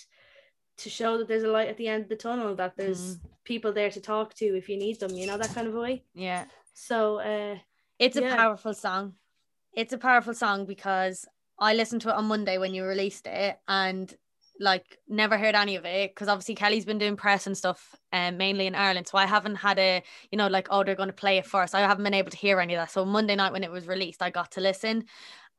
to 0.78 0.90
show 0.90 1.18
that 1.18 1.28
there's 1.28 1.42
a 1.44 1.48
light 1.50 1.68
at 1.68 1.76
the 1.76 1.88
end 1.88 2.04
of 2.04 2.08
the 2.08 2.16
tunnel 2.16 2.54
that 2.56 2.76
there's 2.76 3.18
people 3.44 3.72
there 3.72 3.90
to 3.90 4.00
talk 4.00 4.34
to 4.34 4.56
if 4.56 4.68
you 4.68 4.76
need 4.78 4.98
them 5.00 5.16
you 5.16 5.26
know 5.26 5.38
that 5.38 5.54
kind 5.54 5.68
of 5.68 5.74
a 5.74 5.80
way 5.80 6.04
Yeah. 6.14 6.44
so 6.74 7.18
uh 7.20 7.56
It's 7.98 8.16
a 8.16 8.22
Yeah. 8.22 8.36
powerful 8.36 8.74
song. 8.74 9.14
It's 9.74 9.92
a 9.92 9.98
powerful 9.98 10.34
song 10.34 10.66
because 10.66 11.26
I 11.58 11.74
listened 11.74 12.02
to 12.02 12.10
it 12.10 12.14
on 12.14 12.26
Monday 12.26 12.58
when 12.58 12.74
you 12.74 12.84
released 12.84 13.26
it 13.26 13.58
and 13.66 14.14
like 14.60 14.98
never 15.08 15.38
heard 15.38 15.54
any 15.54 15.76
of 15.76 15.84
it 15.84 16.10
because 16.10 16.28
obviously 16.28 16.54
Kelley's 16.54 16.84
been 16.84 16.98
doing 16.98 17.16
press 17.16 17.46
and 17.46 17.56
stuff 17.56 17.94
um, 18.12 18.36
mainly 18.36 18.66
in 18.66 18.74
Ireland 18.74 19.06
so 19.06 19.18
I 19.18 19.26
haven't 19.26 19.56
had 19.56 19.78
a 19.78 20.02
you 20.30 20.38
know 20.38 20.48
like 20.48 20.68
oh 20.70 20.84
they're 20.84 20.94
going 20.94 21.08
to 21.08 21.12
play 21.12 21.38
it 21.38 21.46
first 21.46 21.74
I 21.74 21.80
haven't 21.80 22.04
been 22.04 22.14
able 22.14 22.30
to 22.30 22.36
hear 22.36 22.60
any 22.60 22.74
of 22.74 22.78
that. 22.78 22.90
So 22.90 23.04
Monday 23.04 23.36
night 23.36 23.52
when 23.52 23.64
it 23.64 23.70
was 23.70 23.86
released 23.86 24.22
I 24.22 24.30
got 24.30 24.52
to 24.52 24.60
listen 24.60 25.04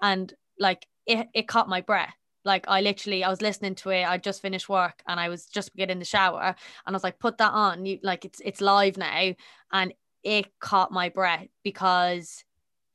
and 0.02 0.34
like 0.60 0.86
it, 1.06 1.28
it 1.34 1.48
caught 1.48 1.70
my 1.70 1.82
breath. 1.82 2.14
Like 2.46 2.66
I 2.68 2.82
literally 2.82 3.24
I 3.24 3.30
was 3.30 3.42
listening 3.42 3.76
to 3.76 3.90
it 3.90 4.04
I 4.04 4.18
just 4.18 4.42
finished 4.42 4.70
work 4.70 5.02
and 5.08 5.20
I 5.20 5.30
was 5.30 5.46
just 5.46 5.76
getting 5.76 6.00
the 6.00 6.06
shower 6.06 6.42
and 6.42 6.56
I 6.88 6.92
was 6.92 7.04
like 7.04 7.20
put 7.20 7.38
that 7.38 7.52
on 7.52 7.86
you 7.86 8.00
like 8.04 8.26
it's 8.26 8.42
it's 8.44 8.62
live 8.62 8.98
now 8.98 9.34
and 9.72 9.94
it 10.24 10.48
caught 10.60 10.92
my 10.92 11.10
breath 11.10 11.48
because 11.64 12.44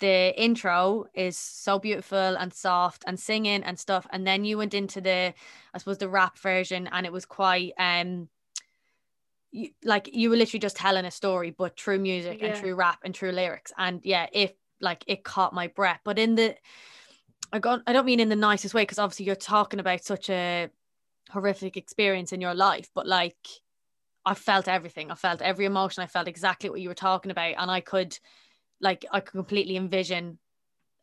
the 0.04 0.34
intro 0.36 1.06
is 1.14 1.38
so 1.38 1.78
beautiful 1.78 2.18
and 2.18 2.52
soft 2.52 3.04
and 3.06 3.18
singing 3.18 3.62
and 3.64 3.78
stuff 3.78 4.06
and 4.10 4.26
then 4.26 4.44
you 4.44 4.58
went 4.58 4.74
into 4.74 5.00
the 5.00 5.32
i 5.72 5.78
suppose 5.78 5.96
the 5.96 6.08
rap 6.08 6.38
version 6.38 6.86
and 6.92 7.06
it 7.06 7.12
was 7.12 7.24
quite 7.24 7.72
um 7.78 8.28
you, 9.50 9.70
like 9.82 10.10
you 10.12 10.28
were 10.28 10.36
literally 10.36 10.60
just 10.60 10.76
telling 10.76 11.06
a 11.06 11.10
story 11.10 11.50
but 11.50 11.74
true 11.74 11.98
music 11.98 12.38
Yeah. 12.40 12.48
and 12.48 12.56
true 12.56 12.74
rap 12.74 12.98
and 13.02 13.14
true 13.14 13.32
lyrics 13.32 13.72
and 13.78 14.00
yeah 14.04 14.26
if 14.30 14.52
like 14.80 15.04
it 15.06 15.24
caught 15.24 15.54
my 15.54 15.68
breath. 15.68 16.00
But 16.04 16.18
in 16.18 16.34
the 16.34 16.54
i 17.50 17.58
got 17.58 17.80
i 17.86 17.92
don't 17.94 18.04
mean 18.04 18.20
in 18.20 18.28
the 18.28 18.36
nicest 18.36 18.74
way 18.74 18.82
because 18.82 18.98
obviously 18.98 19.24
you're 19.24 19.36
talking 19.36 19.80
about 19.80 20.04
such 20.04 20.28
a 20.28 20.68
horrific 21.30 21.78
experience 21.78 22.32
in 22.32 22.42
your 22.42 22.54
life 22.54 22.90
but 22.94 23.06
like 23.06 23.42
i 24.26 24.34
felt 24.34 24.68
everything. 24.68 25.10
I 25.10 25.14
felt 25.14 25.40
every 25.40 25.64
emotion. 25.64 26.02
I 26.02 26.08
felt 26.08 26.28
exactly 26.28 26.68
what 26.68 26.82
you 26.82 26.90
were 26.90 26.94
talking 27.08 27.30
about 27.30 27.54
and 27.56 27.70
i 27.70 27.80
could 27.80 28.18
like 28.84 29.04
I 29.10 29.20
could 29.20 29.32
completely 29.32 29.76
envision 29.76 30.38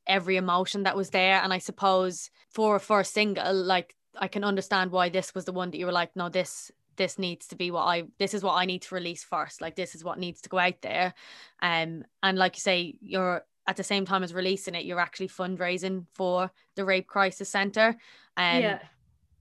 every 0.07 0.37
emotion 0.37 0.83
that 0.83 0.95
was 0.95 1.09
there. 1.09 1.41
And 1.41 1.51
I 1.51 1.57
suppose 1.57 2.29
for 2.49 2.79
for 2.79 2.99
a 3.01 3.05
single, 3.05 3.53
like 3.53 3.95
I 4.15 4.27
can 4.27 4.43
understand 4.43 4.91
why 4.91 5.09
this 5.09 5.33
was 5.35 5.45
the 5.45 5.51
one 5.51 5.71
that 5.71 5.77
you 5.77 5.87
were 5.87 5.91
like, 5.91 6.15
no, 6.15 6.29
this 6.29 6.71
this 6.95 7.17
needs 7.17 7.47
to 7.47 7.55
be 7.55 7.71
what 7.71 7.85
I 7.85 8.03
this 8.19 8.33
is 8.33 8.43
what 8.43 8.53
I 8.53 8.65
need 8.65 8.83
to 8.83 8.95
release 8.95 9.23
first. 9.23 9.61
Like 9.61 9.75
this 9.75 9.95
is 9.95 10.03
what 10.03 10.19
needs 10.19 10.41
to 10.41 10.49
go 10.49 10.59
out 10.59 10.81
there. 10.81 11.13
Um 11.61 12.05
and 12.21 12.37
like 12.37 12.55
you 12.55 12.61
say, 12.61 12.95
you're 13.01 13.43
at 13.67 13.77
the 13.77 13.83
same 13.83 14.05
time 14.05 14.23
as 14.23 14.33
releasing 14.33 14.75
it, 14.75 14.85
you're 14.85 14.99
actually 14.99 15.29
fundraising 15.29 16.05
for 16.13 16.51
the 16.75 16.85
Rape 16.85 17.07
Crisis 17.07 17.49
Centre. 17.49 17.95
Um 18.37 18.61
yeah. 18.61 18.79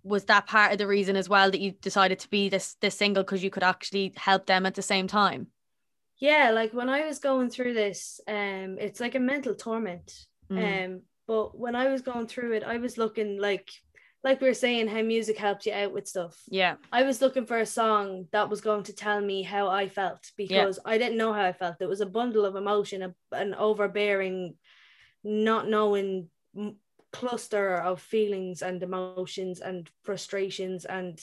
was 0.02 0.24
that 0.24 0.46
part 0.46 0.72
of 0.72 0.78
the 0.78 0.86
reason 0.86 1.16
as 1.16 1.28
well 1.28 1.50
that 1.50 1.60
you 1.60 1.72
decided 1.72 2.18
to 2.20 2.30
be 2.30 2.48
this 2.48 2.76
this 2.80 2.96
single 2.96 3.22
because 3.22 3.44
you 3.44 3.50
could 3.50 3.64
actually 3.64 4.14
help 4.16 4.46
them 4.46 4.64
at 4.66 4.74
the 4.74 4.82
same 4.82 5.06
time? 5.06 5.48
Yeah, 6.20 6.50
like 6.50 6.72
when 6.72 6.88
I 6.88 7.06
was 7.06 7.18
going 7.18 7.50
through 7.50 7.74
this, 7.74 8.20
um, 8.28 8.76
it's 8.78 9.00
like 9.00 9.14
a 9.14 9.20
mental 9.20 9.54
torment. 9.54 10.12
Mm. 10.50 10.84
Um, 10.84 11.02
but 11.26 11.58
when 11.58 11.74
I 11.74 11.88
was 11.88 12.02
going 12.02 12.26
through 12.26 12.52
it, 12.52 12.62
I 12.62 12.76
was 12.76 12.98
looking 12.98 13.38
like 13.38 13.68
like 14.22 14.40
we 14.40 14.48
were 14.48 14.54
saying 14.54 14.88
how 14.88 15.00
music 15.00 15.38
helped 15.38 15.64
you 15.64 15.72
out 15.72 15.92
with 15.92 16.06
stuff. 16.06 16.38
yeah. 16.48 16.74
I 16.92 17.04
was 17.04 17.22
looking 17.22 17.46
for 17.46 17.58
a 17.58 17.66
song 17.66 18.26
that 18.32 18.50
was 18.50 18.60
going 18.60 18.82
to 18.84 18.92
tell 18.92 19.20
me 19.20 19.42
how 19.42 19.68
I 19.68 19.88
felt 19.88 20.30
because 20.36 20.78
I 20.84 20.98
didn't 20.98 21.16
know 21.16 21.32
how 21.32 21.44
I 21.44 21.54
felt. 21.54 21.76
It 21.80 21.88
was 21.88 22.02
a 22.02 22.06
bundle 22.06 22.44
of 22.44 22.54
emotion, 22.54 23.02
a, 23.02 23.14
an 23.32 23.54
overbearing, 23.54 24.56
not 25.24 25.68
knowing 25.68 26.28
cluster 27.12 27.76
of 27.76 28.02
feelings 28.02 28.60
and 28.60 28.82
emotions 28.82 29.60
and 29.60 29.88
frustrations 30.02 30.84
and 30.84 31.18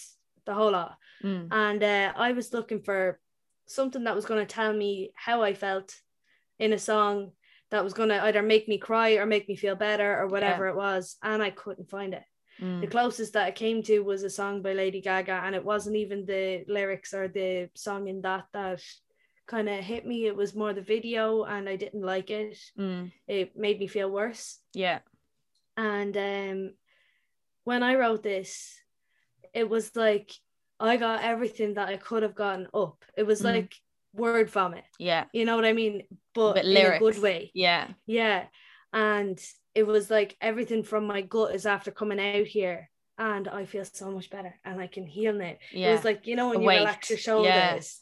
the 0.46 0.56
whole 0.56 0.72
lot. 0.72 0.98
Mm. 1.24 1.50
And 1.52 1.84
uh, 1.84 2.14
I 2.16 2.32
was 2.32 2.52
looking 2.54 2.82
for 2.82 3.20
something 3.68 4.06
that 4.06 4.16
was 4.16 4.26
going 4.26 4.46
to 4.46 4.54
tell 4.54 4.74
me 4.74 5.12
how 5.16 5.44
I 5.44 5.54
felt 5.54 5.94
in 6.60 6.74
a 6.74 6.80
song 6.80 7.32
that 7.70 7.84
was 7.84 7.94
going 7.94 8.10
to 8.10 8.24
either 8.24 8.42
make 8.42 8.68
me 8.68 8.78
cry 8.78 9.16
or 9.16 9.26
make 9.26 9.48
me 9.48 9.56
feel 9.56 9.76
better 9.76 10.18
or 10.18 10.28
whatever 10.28 10.68
it 10.68 10.76
was. 10.76 11.18
And 11.22 11.44
I 11.44 11.50
couldn't 11.50 11.90
find 11.90 12.14
it. 12.14 12.24
Mm. 12.62 12.82
The 12.82 12.88
closest 12.88 13.34
that 13.34 13.46
I 13.46 13.52
came 13.52 13.84
to 13.84 14.00
was 14.00 14.24
a 14.24 14.30
song 14.30 14.62
by 14.62 14.74
Lady 14.74 15.02
Gaga, 15.02 15.42
and 15.44 15.54
it 15.54 15.64
wasn't 15.64 15.98
even 15.98 16.26
the 16.26 16.64
lyrics 16.68 17.14
or 17.14 17.28
the 17.28 17.70
song 17.76 18.08
in 18.08 18.22
that 18.22 18.46
that 18.54 18.82
kind 19.48 19.70
of 19.70 19.84
hit 19.84 20.08
me. 20.08 20.26
It 20.26 20.36
was 20.36 20.56
more 20.56 20.74
the 20.74 20.82
video, 20.82 21.44
and 21.44 21.70
I 21.70 21.76
didn't 21.76 22.02
like 22.02 22.32
it. 22.32 22.58
Mm. 22.80 23.12
It 23.28 23.56
made 23.56 23.80
me 23.80 23.88
feel 23.88 24.10
worse. 24.10 24.60
Yeah. 24.74 25.00
And 25.76 26.18
um, 26.18 26.74
when 27.64 27.84
I 27.84 27.96
wrote 27.96 28.24
this, 28.24 28.74
it 29.54 29.70
was 29.70 29.96
like 29.96 30.32
I 30.80 30.98
got 30.98 31.24
everything 31.24 31.74
that 31.76 31.88
I 31.90 31.98
could 31.98 32.24
have 32.24 32.36
gotten 32.36 32.68
up. 32.74 33.04
It 33.18 33.24
was 33.24 33.42
Mhm. 33.42 33.46
like 33.46 33.74
word 34.14 34.50
vomit. 34.50 34.84
Yeah. 35.00 35.26
You 35.34 35.46
know 35.46 35.56
what 35.56 35.66
I 35.66 35.74
mean? 35.74 36.04
But 36.34 36.54
But 36.56 36.66
in 36.66 36.78
a 36.78 37.00
good 37.00 37.20
way. 37.20 37.52
Yeah. 37.54 37.88
Yeah. 38.06 38.46
And 38.94 39.40
it 39.76 39.86
was 39.86 40.10
like 40.10 40.36
everything 40.42 40.84
from 40.84 41.06
my 41.06 41.22
gut 41.22 41.54
is 41.54 41.66
after 41.66 41.92
coming 41.92 42.20
out 42.20 42.48
here. 42.48 42.90
And 43.20 43.48
I 43.48 43.66
feel 43.66 43.84
so 43.86 44.12
much 44.12 44.30
better 44.30 44.60
and 44.64 44.80
I 44.80 44.88
can 44.88 45.08
heal 45.08 45.34
now. 45.34 45.46
It 45.46 45.60
Yeah. 45.72 45.92
was 45.94 46.06
like, 46.06 46.28
you 46.28 46.36
know, 46.36 46.50
when 46.50 46.62
you 46.62 46.70
relax 46.70 47.10
your 47.10 47.20
shoulders 47.20 47.48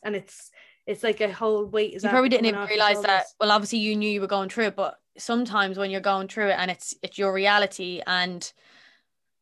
Yeah. 0.01 0.07
and 0.07 0.15
it's 0.15 0.51
it's 0.87 1.01
like 1.03 1.19
a 1.19 1.31
whole 1.31 1.65
weight 1.65 1.95
is 1.95 2.03
you 2.03 2.09
probably 2.11 2.29
didn't 2.29 2.45
even 2.45 2.67
realize 2.67 3.01
that 3.01 3.25
well 3.39 3.51
obviously 3.51 3.79
you 3.79 3.95
knew 3.95 4.07
you 4.07 4.21
were 4.21 4.27
going 4.27 4.49
through 4.49 4.65
it 4.65 4.75
but 4.75 4.99
sometimes 5.17 5.79
when 5.79 5.89
you're 5.89 5.99
going 5.99 6.27
through 6.27 6.49
it 6.49 6.55
and 6.59 6.69
it's 6.69 6.93
it's 7.01 7.17
your 7.17 7.33
reality 7.33 8.03
and 8.05 8.53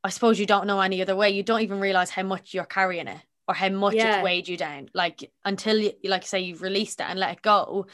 i 0.04 0.10
suppose 0.10 0.40
you 0.40 0.46
don't 0.46 0.68
know 0.68 0.80
any 0.82 1.02
other 1.02 1.16
way. 1.16 1.30
You 1.32 1.44
don't 1.44 1.62
even 1.62 1.80
realize 1.80 2.10
how 2.10 2.24
much 2.24 2.54
you're 2.54 2.66
carrying 2.66 3.08
it 3.08 3.22
or 3.48 3.54
how 3.56 3.70
much 3.70 3.96
Yeah. 3.96 4.18
it's 4.18 4.24
weighed 4.24 4.48
you 4.48 4.58
down. 4.58 4.90
Like 4.94 5.32
until 5.46 5.78
you 5.78 5.94
like 6.06 6.26
say 6.26 6.40
you've 6.42 6.62
released 6.62 7.00
it 7.00 7.08
and 7.10 7.20
let 7.20 7.34
it 7.38 7.42
go 7.42 7.88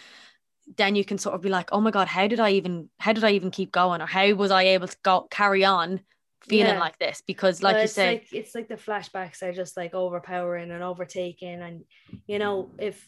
then 0.78 0.95
you 0.95 1.03
can 1.03 1.18
sort 1.18 1.34
of 1.34 1.41
be 1.41 1.49
like 1.49 1.70
oh 1.72 1.82
my 1.82 1.89
god 1.89 2.07
how 2.07 2.28
did 2.28 2.39
i 2.39 2.51
even 2.51 2.89
how 2.99 3.12
did 3.12 3.24
i 3.24 3.32
even 3.32 3.49
keep 3.51 3.72
going? 3.72 4.01
Or 4.01 4.05
how 4.05 4.32
was 4.34 4.51
i 4.51 4.64
able 4.64 4.88
to 4.88 4.97
go 5.03 5.28
carry 5.32 5.66
on 5.66 6.01
feeling 6.41 6.74
Yeah. 6.76 6.80
like 6.80 6.97
this? 6.99 7.22
Because 7.26 7.62
like 7.64 7.74
Well, 7.74 7.82
you 7.84 7.88
say 7.88 8.07
like 8.07 8.28
it's 8.32 8.53
like 8.55 8.68
the 8.68 8.76
flashbacks 8.76 9.41
are 9.41 9.51
just 9.51 9.76
like 9.78 9.93
overpowering 9.93 10.72
and 10.72 10.84
overtaking. 10.84 11.62
And 11.62 11.86
you 12.28 12.39
know 12.39 12.70
if 12.78 13.03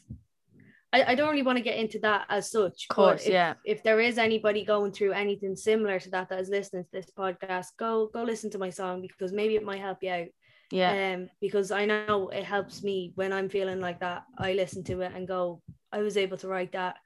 I, 0.93 1.11
I 1.11 1.15
don't 1.15 1.29
really 1.29 1.43
want 1.43 1.57
to 1.57 1.63
get 1.63 1.77
into 1.77 1.99
that 1.99 2.25
as 2.29 2.51
such 2.51 2.85
Of 2.89 2.95
course, 2.95 3.25
if, 3.25 3.31
yeah. 3.31 3.53
if 3.65 3.81
there 3.83 3.99
is 3.99 4.17
anybody 4.17 4.65
going 4.65 4.91
through 4.91 5.13
anything 5.13 5.55
similar 5.55 5.99
to 5.99 6.09
that 6.11 6.29
that 6.29 6.39
is 6.39 6.49
listening 6.49 6.83
to 6.83 6.91
this 6.91 7.09
podcast 7.17 7.67
go 7.77 8.09
go 8.13 8.23
listen 8.23 8.49
to 8.51 8.57
my 8.57 8.69
song 8.69 9.01
because 9.01 9.31
maybe 9.31 9.55
it 9.55 9.63
might 9.63 9.79
help 9.79 9.99
you 10.01 10.11
out. 10.11 10.27
Yeah. 10.71 11.13
Um 11.15 11.29
because 11.39 11.71
I 11.71 11.85
know 11.85 12.29
it 12.29 12.43
helps 12.43 12.83
me 12.83 13.11
when 13.15 13.33
I'm 13.33 13.49
feeling 13.49 13.79
like 13.81 13.99
that 14.01 14.23
I 14.37 14.53
listen 14.53 14.83
to 14.85 15.01
it 15.01 15.11
and 15.15 15.27
go 15.27 15.61
I 15.91 15.99
was 15.99 16.17
able 16.17 16.37
to 16.37 16.47
write 16.47 16.73
that. 16.73 16.97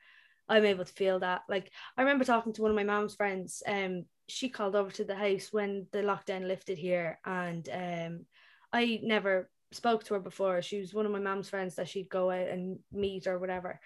I'm 0.48 0.66
able 0.66 0.86
to 0.86 0.94
feel 0.94 1.20
that. 1.20 1.42
Like 1.50 1.72
I 1.98 2.02
remember 2.02 2.26
talking 2.26 2.54
to 2.54 2.62
one 2.62 2.72
of 2.72 2.76
my 2.76 2.84
mom's 2.84 3.16
friends 3.16 3.62
um 3.68 4.06
she 4.28 4.50
called 4.50 4.76
over 4.76 4.92
to 4.92 5.04
the 5.04 5.16
house 5.16 5.50
when 5.52 5.88
the 5.92 6.00
lockdown 6.00 6.48
lifted 6.48 6.78
here 6.78 7.20
and 7.26 7.68
um 7.72 8.26
I 8.74 9.00
never 9.04 9.50
spoke 9.76 10.04
to 10.06 10.14
her 10.16 10.20
before. 10.20 10.62
She 10.62 10.80
was 10.80 10.94
one 10.94 11.06
of 11.06 11.12
my 11.12 11.20
mom's 11.20 11.50
friends 11.50 11.76
that 11.76 11.90
she'd 11.90 12.10
go 12.10 12.32
out 12.32 12.48
and 12.48 12.80
meet 12.92 13.28
or 13.28 13.40
whatever. 13.40 13.80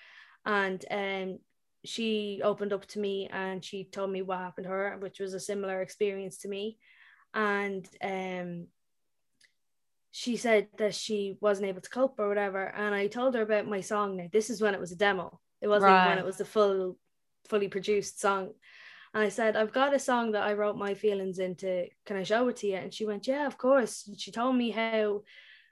And 0.45 0.83
um 0.89 1.39
she 1.85 2.41
opened 2.43 2.73
up 2.73 2.85
to 2.87 2.99
me 2.99 3.29
and 3.31 3.63
she 3.63 3.85
told 3.85 4.11
me 4.11 4.21
what 4.21 4.39
happened 4.39 4.65
to 4.65 4.69
her 4.69 4.97
which 4.99 5.19
was 5.19 5.33
a 5.33 5.39
similar 5.39 5.81
experience 5.81 6.37
to 6.39 6.47
me. 6.49 6.77
And 7.33 7.87
um 8.03 8.67
she 10.11 10.37
said 10.37 10.67
that 10.77 10.95
she 10.95 11.37
wasn't 11.39 11.67
able 11.67 11.81
to 11.81 11.89
cope 11.89 12.19
or 12.19 12.27
whatever. 12.27 12.65
And 12.65 12.95
I 12.95 13.07
told 13.07 13.35
her 13.35 13.41
about 13.43 13.67
my 13.67 13.81
song. 13.81 14.17
Now 14.17 14.27
this 14.31 14.49
is 14.49 14.61
when 14.61 14.73
it 14.73 14.79
was 14.79 14.91
a 14.91 14.95
demo. 14.97 15.39
It 15.61 15.67
wasn't 15.67 15.91
even 15.91 16.05
when 16.05 16.17
it 16.17 16.25
was 16.25 16.37
the 16.37 16.45
full 16.45 16.97
fully 17.47 17.67
produced 17.67 18.19
song. 18.19 18.53
And 19.13 19.23
I 19.23 19.29
said 19.29 19.55
I've 19.55 19.73
got 19.73 19.93
a 19.93 19.99
song 19.99 20.31
that 20.31 20.43
I 20.43 20.53
wrote 20.53 20.77
my 20.77 20.93
feelings 20.93 21.39
into. 21.39 21.87
Can 22.05 22.17
I 22.17 22.23
show 22.23 22.47
it 22.47 22.57
to 22.57 22.67
you? 22.67 22.75
And 22.75 22.93
she 22.93 23.05
went 23.05 23.27
yeah 23.27 23.45
of 23.45 23.57
course. 23.57 24.07
And 24.07 24.19
she 24.19 24.31
told 24.31 24.55
me 24.55 24.71
how 24.71 25.21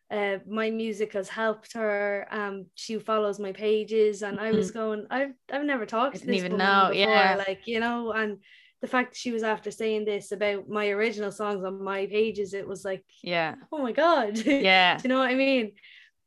uh, 0.09 0.37
my 0.47 0.69
music 0.69 1.13
has 1.13 1.27
helped 1.27 1.73
her 1.73 2.27
um 2.31 2.65
she 2.75 2.97
follows 2.97 3.39
my 3.39 3.51
pages 3.51 4.21
and 4.23 4.39
I 4.39 4.51
was 4.53 4.71
going 4.71 5.05
I've 5.09 5.33
I've 5.51 5.65
never 5.65 5.85
talked 5.85 6.15
I 6.15 6.19
to 6.19 6.25
didn't 6.25 6.35
this 6.35 6.45
even 6.45 6.57
know, 6.57 6.87
before 6.91 7.13
yeah. 7.13 7.35
like 7.47 7.61
you 7.67 7.79
know 7.79 8.11
and 8.13 8.37
the 8.81 8.87
fact 8.87 9.11
that 9.11 9.17
she 9.17 9.31
was 9.31 9.43
after 9.43 9.71
saying 9.71 10.05
this 10.05 10.31
about 10.31 10.69
my 10.69 10.87
original 10.89 11.31
songs 11.31 11.63
on 11.65 11.83
my 11.83 12.05
pages 12.05 12.53
it 12.53 12.67
was 12.67 12.85
like 12.85 13.03
yeah 13.23 13.55
oh 13.71 13.79
my 13.79 13.91
god 13.91 14.37
yeah 14.45 14.95
do 14.97 15.03
you 15.03 15.09
know 15.09 15.19
what 15.19 15.29
I 15.31 15.35
mean 15.35 15.73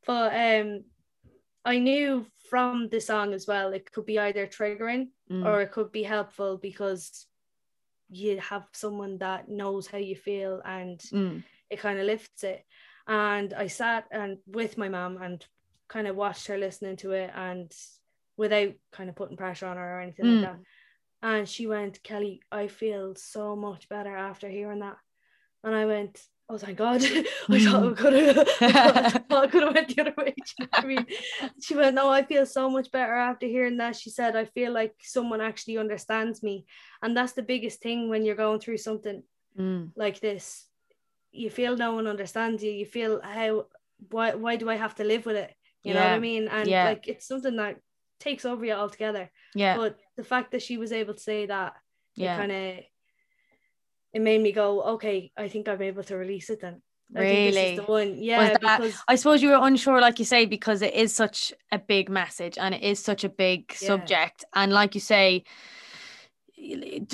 but 0.07 0.35
um 0.35 0.85
I 1.65 1.79
knew 1.79 2.27
from 2.51 2.89
the 2.91 3.01
song 3.01 3.33
as 3.33 3.47
well 3.47 3.73
it 3.73 3.91
could 3.93 4.07
be 4.07 4.19
either 4.19 4.47
triggering 4.47 5.09
Mm. 5.31 5.47
or 5.47 5.61
it 5.63 5.71
could 5.71 5.93
be 5.93 6.03
helpful 6.03 6.59
because 6.59 7.25
you 8.11 8.41
have 8.41 8.67
someone 8.73 9.19
that 9.19 9.49
knows 9.49 9.87
how 9.87 9.99
you 9.99 10.17
feel 10.17 10.61
and 10.65 10.99
Mm. 11.13 11.45
it 11.71 11.79
kind 11.79 11.99
of 12.01 12.07
lifts 12.07 12.43
it 12.43 12.65
and 13.11 13.53
I 13.53 13.67
sat 13.67 14.07
and 14.13 14.39
with 14.47 14.79
my 14.79 14.89
mom 14.89 15.21
and 15.21 15.45
kind 15.89 16.07
of 16.07 16.15
watched 16.15 16.47
her 16.47 16.57
listening 16.57 16.97
to 16.99 17.11
it 17.11 17.31
and 17.35 17.71
without 18.37 18.73
kind 18.93 19.11
of 19.11 19.17
putting 19.17 19.37
pressure 19.37 19.67
on 19.67 19.77
her 19.77 19.97
or 19.97 20.01
anything 20.01 20.27
Mm. 20.27 20.43
like 20.43 20.51
that. 20.53 20.61
And 21.23 21.49
she 21.49 21.67
went 21.67 22.03
Kelley 22.05 22.41
I 22.53 22.69
feel 22.69 23.15
so 23.17 23.57
much 23.57 23.89
better 23.89 24.17
after 24.17 24.49
hearing 24.49 24.79
that. 24.79 24.97
And 25.65 25.75
I 25.75 25.87
went 25.87 26.23
oh 26.49 26.57
thank 26.57 26.79
God. 26.79 27.03
I 27.51 27.59
thought 27.59 27.85
I 27.85 27.95
could 28.03 28.13
have 28.13 29.25
I 29.33 29.47
could 29.49 29.63
have 29.65 29.75
went 29.75 29.89
the 29.89 30.03
other 30.03 30.15
way 30.17 30.33
Do 30.37 30.43
you 30.61 30.67
know 30.67 30.69
what 30.71 30.85
I 30.85 30.87
mean? 30.87 31.07
She 31.61 31.75
went 31.75 31.97
no 31.97 32.09
I 32.09 32.23
feel 32.23 32.47
so 32.47 32.71
much 32.71 32.93
better 32.93 33.15
after 33.15 33.47
hearing 33.47 33.79
that. 33.79 33.97
She 33.97 34.11
said 34.11 34.37
I 34.37 34.45
feel 34.45 34.73
like 34.73 34.95
someone 35.03 35.41
actually 35.41 35.79
understands 35.79 36.45
me. 36.45 36.65
And 37.03 37.17
that's 37.17 37.33
the 37.33 37.43
biggest 37.43 37.83
thing 37.83 38.09
when 38.09 38.25
you're 38.25 38.37
going 38.47 38.61
through 38.61 38.79
something 38.79 39.25
Mm. 39.59 39.91
like 39.97 40.21
this 40.21 40.70
you 41.33 41.51
feel 41.51 41.77
no 41.77 41.93
one 41.93 42.07
understands 42.07 42.63
you 42.63 42.71
you 42.71 42.87
feel 42.87 43.21
how 43.23 43.67
why 44.11 44.35
why 44.35 44.57
do 44.57 44.69
I 44.69 44.77
have 44.77 44.95
to 44.97 45.05
live 45.05 45.27
with 45.27 45.37
it 45.37 45.55
you 45.83 45.95
know 45.95 46.01
what 46.01 46.13
I 46.13 46.19
mean 46.19 46.49
and 46.49 46.69
Yeah. 46.69 46.85
like 46.85 47.09
it's 47.09 47.27
something 47.27 47.57
that 47.57 47.77
takes 48.19 48.45
over 48.45 48.65
you 48.65 48.73
altogether 48.73 49.31
yeah 49.55 49.77
but 49.77 49.99
the 50.17 50.25
fact 50.25 50.51
that 50.53 50.63
she 50.63 50.77
was 50.77 50.93
able 50.93 51.15
to 51.15 51.21
say 51.21 51.47
that 51.47 51.75
yeah 52.17 52.37
kind 52.37 52.53
of 52.53 52.85
it 54.13 54.21
made 54.21 54.41
me 54.41 54.53
go 54.53 54.83
okay 54.83 55.33
I 55.37 55.49
think 55.49 55.69
I'm 55.69 55.81
able 55.83 56.03
to 56.05 56.17
release 56.17 56.51
it 56.51 56.61
then 56.61 56.83
I 57.17 57.21
Really? 57.21 57.77
the 57.77 57.83
one 57.83 58.15
yeah 58.23 58.51
that- 58.51 58.61
because 58.61 58.97
I 59.09 59.17
suppose 59.17 59.43
you 59.43 59.51
were 59.51 59.67
unsure, 59.67 60.01
like 60.01 60.19
you 60.21 60.25
say, 60.25 60.47
because 60.47 60.81
it 60.83 60.95
is 60.95 61.13
such 61.15 61.53
a 61.73 61.79
big 61.79 62.09
message 62.09 62.57
and 62.57 62.75
it 62.75 62.83
is 62.83 63.03
such 63.03 63.25
a 63.25 63.29
big 63.29 63.73
Yeah. 63.73 63.89
subject. 63.89 64.45
And 64.55 64.73
like 64.73 64.95
you 64.95 65.01
say, 65.01 65.45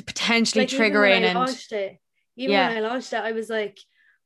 potentially 0.05 0.65
Like, 0.65 0.73
even 0.73 0.93
when 0.93 0.93
triggering 0.93 1.23
I 1.23 1.27
and 1.29 1.39
launched 1.39 1.73
it, 1.73 1.99
even 2.37 2.55
Yeah. 2.55 2.69
when 2.69 2.77
I 2.77 2.81
launched 2.81 3.13
it, 3.13 3.21
I 3.21 3.33
was 3.33 3.49
like, 3.49 3.79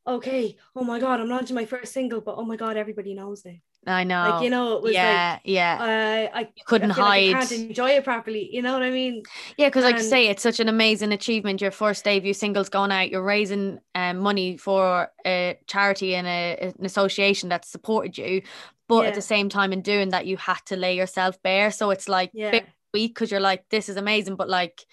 okay, 0.07 0.57
oh 0.77 0.85
my 0.85 0.99
god, 1.01 1.21
I'm 1.21 1.29
launching 1.29 1.55
my 1.57 1.65
first 1.67 1.93
single, 1.93 2.21
but 2.21 2.37
oh 2.37 2.45
my 2.45 2.57
god, 2.57 2.77
everybody 2.77 3.15
knows 3.15 3.45
it. 3.45 3.61
I 3.87 4.05
know. 4.05 4.23
Like 4.23 4.43
you 4.43 4.51
know, 4.51 4.77
it 4.77 4.83
was 4.83 4.95
yeah, 4.95 5.39
yeah. 5.45 5.79
like 5.79 5.89
I 5.89 6.31
I 6.35 6.41
you 6.57 6.65
couldn't 6.67 6.91
I 6.91 6.95
feel 6.95 7.05
like 7.05 7.15
I 7.17 7.23
hide. 7.23 7.31
can't 7.31 7.53
enjoy 7.53 7.91
it 7.93 8.05
properly. 8.05 8.49
You 8.55 8.63
know 8.63 8.73
what 8.75 8.83
I 8.83 8.91
mean? 8.91 9.29
Yeah, 9.57 9.69
because 9.69 9.85
like 9.85 9.97
you 9.99 10.03
say, 10.03 10.27
it's 10.29 10.43
such 10.43 10.61
an 10.61 10.69
amazing 10.69 11.13
achievement. 11.13 11.61
Your 11.61 11.71
first 11.71 12.05
debut 12.05 12.35
single's 12.35 12.69
gone 12.69 12.93
out. 12.93 13.11
You're 13.11 13.23
raising 13.23 13.79
um, 13.95 14.19
money 14.19 14.57
for 14.57 15.09
a 15.27 15.59
charity 15.67 16.15
and 16.15 16.27
a, 16.27 16.73
an 16.79 16.85
association 16.85 17.49
that 17.51 17.65
supported 17.65 18.19
you, 18.19 18.43
but 18.89 19.07
at 19.07 19.15
the 19.15 19.23
same 19.23 19.49
time, 19.49 19.73
in 19.73 19.83
doing 19.83 20.11
that, 20.11 20.27
you 20.27 20.37
had 20.37 20.59
to 20.67 20.77
lay 20.77 20.97
yourself 20.97 21.41
bare. 21.43 21.71
So 21.71 21.91
it's 21.91 22.09
like 22.09 22.33
Yeah, 22.33 22.51
bittersweet 22.51 23.15
because 23.15 23.31
you're 23.31 23.41
like, 23.41 23.65
this 23.71 23.89
is 23.89 23.97
amazing, 23.97 24.37
but 24.37 24.49
like, 24.49 24.85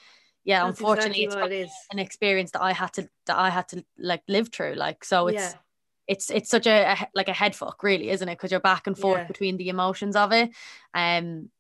yeah, 0.48 0.66
that's 0.66 0.80
unfortunately, 0.80 1.26
exactly 1.26 1.60
it 1.60 1.64
it's 1.66 1.88
an 1.92 2.00
experience 2.00 2.52
that 2.52 2.64
I 2.64 2.72
had 2.74 2.94
to 2.94 3.10
that 3.26 3.38
I 3.38 3.50
had 3.50 3.68
to 3.68 3.84
like 4.00 4.24
live 4.28 4.50
through. 4.50 4.76
Like, 4.76 5.06
so 5.06 5.28
it's 5.28 5.36
yeah, 5.36 5.54
it's 6.08 6.32
it's 6.32 6.50
such 6.50 6.66
a, 6.66 6.94
a 6.94 7.08
like 7.14 7.28
a 7.28 7.34
head 7.34 7.54
fuck, 7.54 7.84
really, 7.84 8.10
isn't 8.10 8.30
it? 8.30 8.38
Because 8.38 8.52
you're 8.52 8.62
back 8.62 8.88
and 8.88 8.98
forth 8.98 9.20
Yeah. 9.20 9.28
between 9.28 9.58
the 9.58 9.70
emotions 9.70 10.16
of 10.16 10.32
it. 10.32 10.50
Um, 10.94 11.52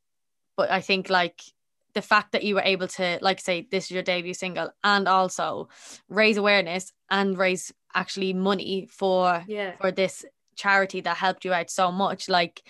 but 0.56 0.72
I 0.72 0.82
think 0.82 1.10
like 1.10 1.42
the 1.94 2.02
fact 2.02 2.32
that 2.32 2.44
you 2.44 2.56
were 2.56 2.62
able 2.62 2.88
to, 2.88 3.20
like, 3.22 3.42
say 3.42 3.68
this 3.70 3.86
is 3.86 3.92
your 3.92 4.04
debut 4.04 4.34
single, 4.34 4.70
and 4.84 5.08
also 5.08 5.68
raise 6.10 6.38
awareness 6.38 6.94
and 7.10 7.38
raise 7.38 7.74
actually 7.94 8.34
money 8.34 8.88
for 8.90 9.44
yeah, 9.48 9.74
for 9.82 9.92
this 9.92 10.26
charity 10.56 11.02
that 11.02 11.18
helped 11.18 11.44
you 11.46 11.54
out 11.54 11.70
so 11.70 11.92
much, 11.92 12.30
like. 12.30 12.64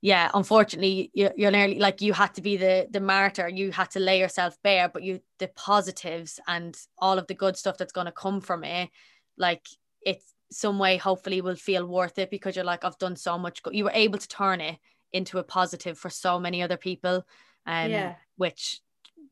Yeah, 0.00 0.30
unfortunately, 0.32 1.10
you, 1.12 1.30
you're 1.36 1.50
nearly 1.50 1.78
like 1.78 2.00
you 2.00 2.12
had 2.12 2.34
to 2.34 2.42
be 2.42 2.56
the 2.56 2.86
the 2.90 3.00
martyr. 3.00 3.48
You 3.48 3.72
had 3.72 3.90
to 3.92 4.00
lay 4.00 4.20
yourself 4.20 4.56
bare, 4.62 4.88
but 4.88 5.02
you 5.02 5.20
the 5.38 5.48
positives 5.48 6.38
and 6.46 6.76
all 6.98 7.18
of 7.18 7.26
the 7.26 7.34
good 7.34 7.56
stuff 7.56 7.76
that's 7.78 7.92
going 7.92 8.06
to 8.06 8.12
come 8.12 8.40
from 8.40 8.62
it, 8.62 8.90
like 9.36 9.66
it's 10.02 10.34
some 10.52 10.78
way 10.78 10.96
hopefully 10.96 11.40
will 11.40 11.56
feel 11.56 11.84
worth 11.84 12.18
it 12.18 12.30
because 12.30 12.54
you're 12.54 12.64
like 12.64 12.84
I've 12.84 12.98
done 12.98 13.16
so 13.16 13.38
much 13.38 13.62
good. 13.62 13.74
You 13.74 13.84
were 13.84 13.92
able 13.92 14.18
to 14.18 14.28
turn 14.28 14.60
it 14.60 14.78
into 15.12 15.38
a 15.38 15.42
positive 15.42 15.98
for 15.98 16.10
so 16.10 16.38
many 16.38 16.62
other 16.62 16.76
people, 16.76 17.26
um, 17.66 17.90
yeah, 17.90 18.14
which 18.36 18.80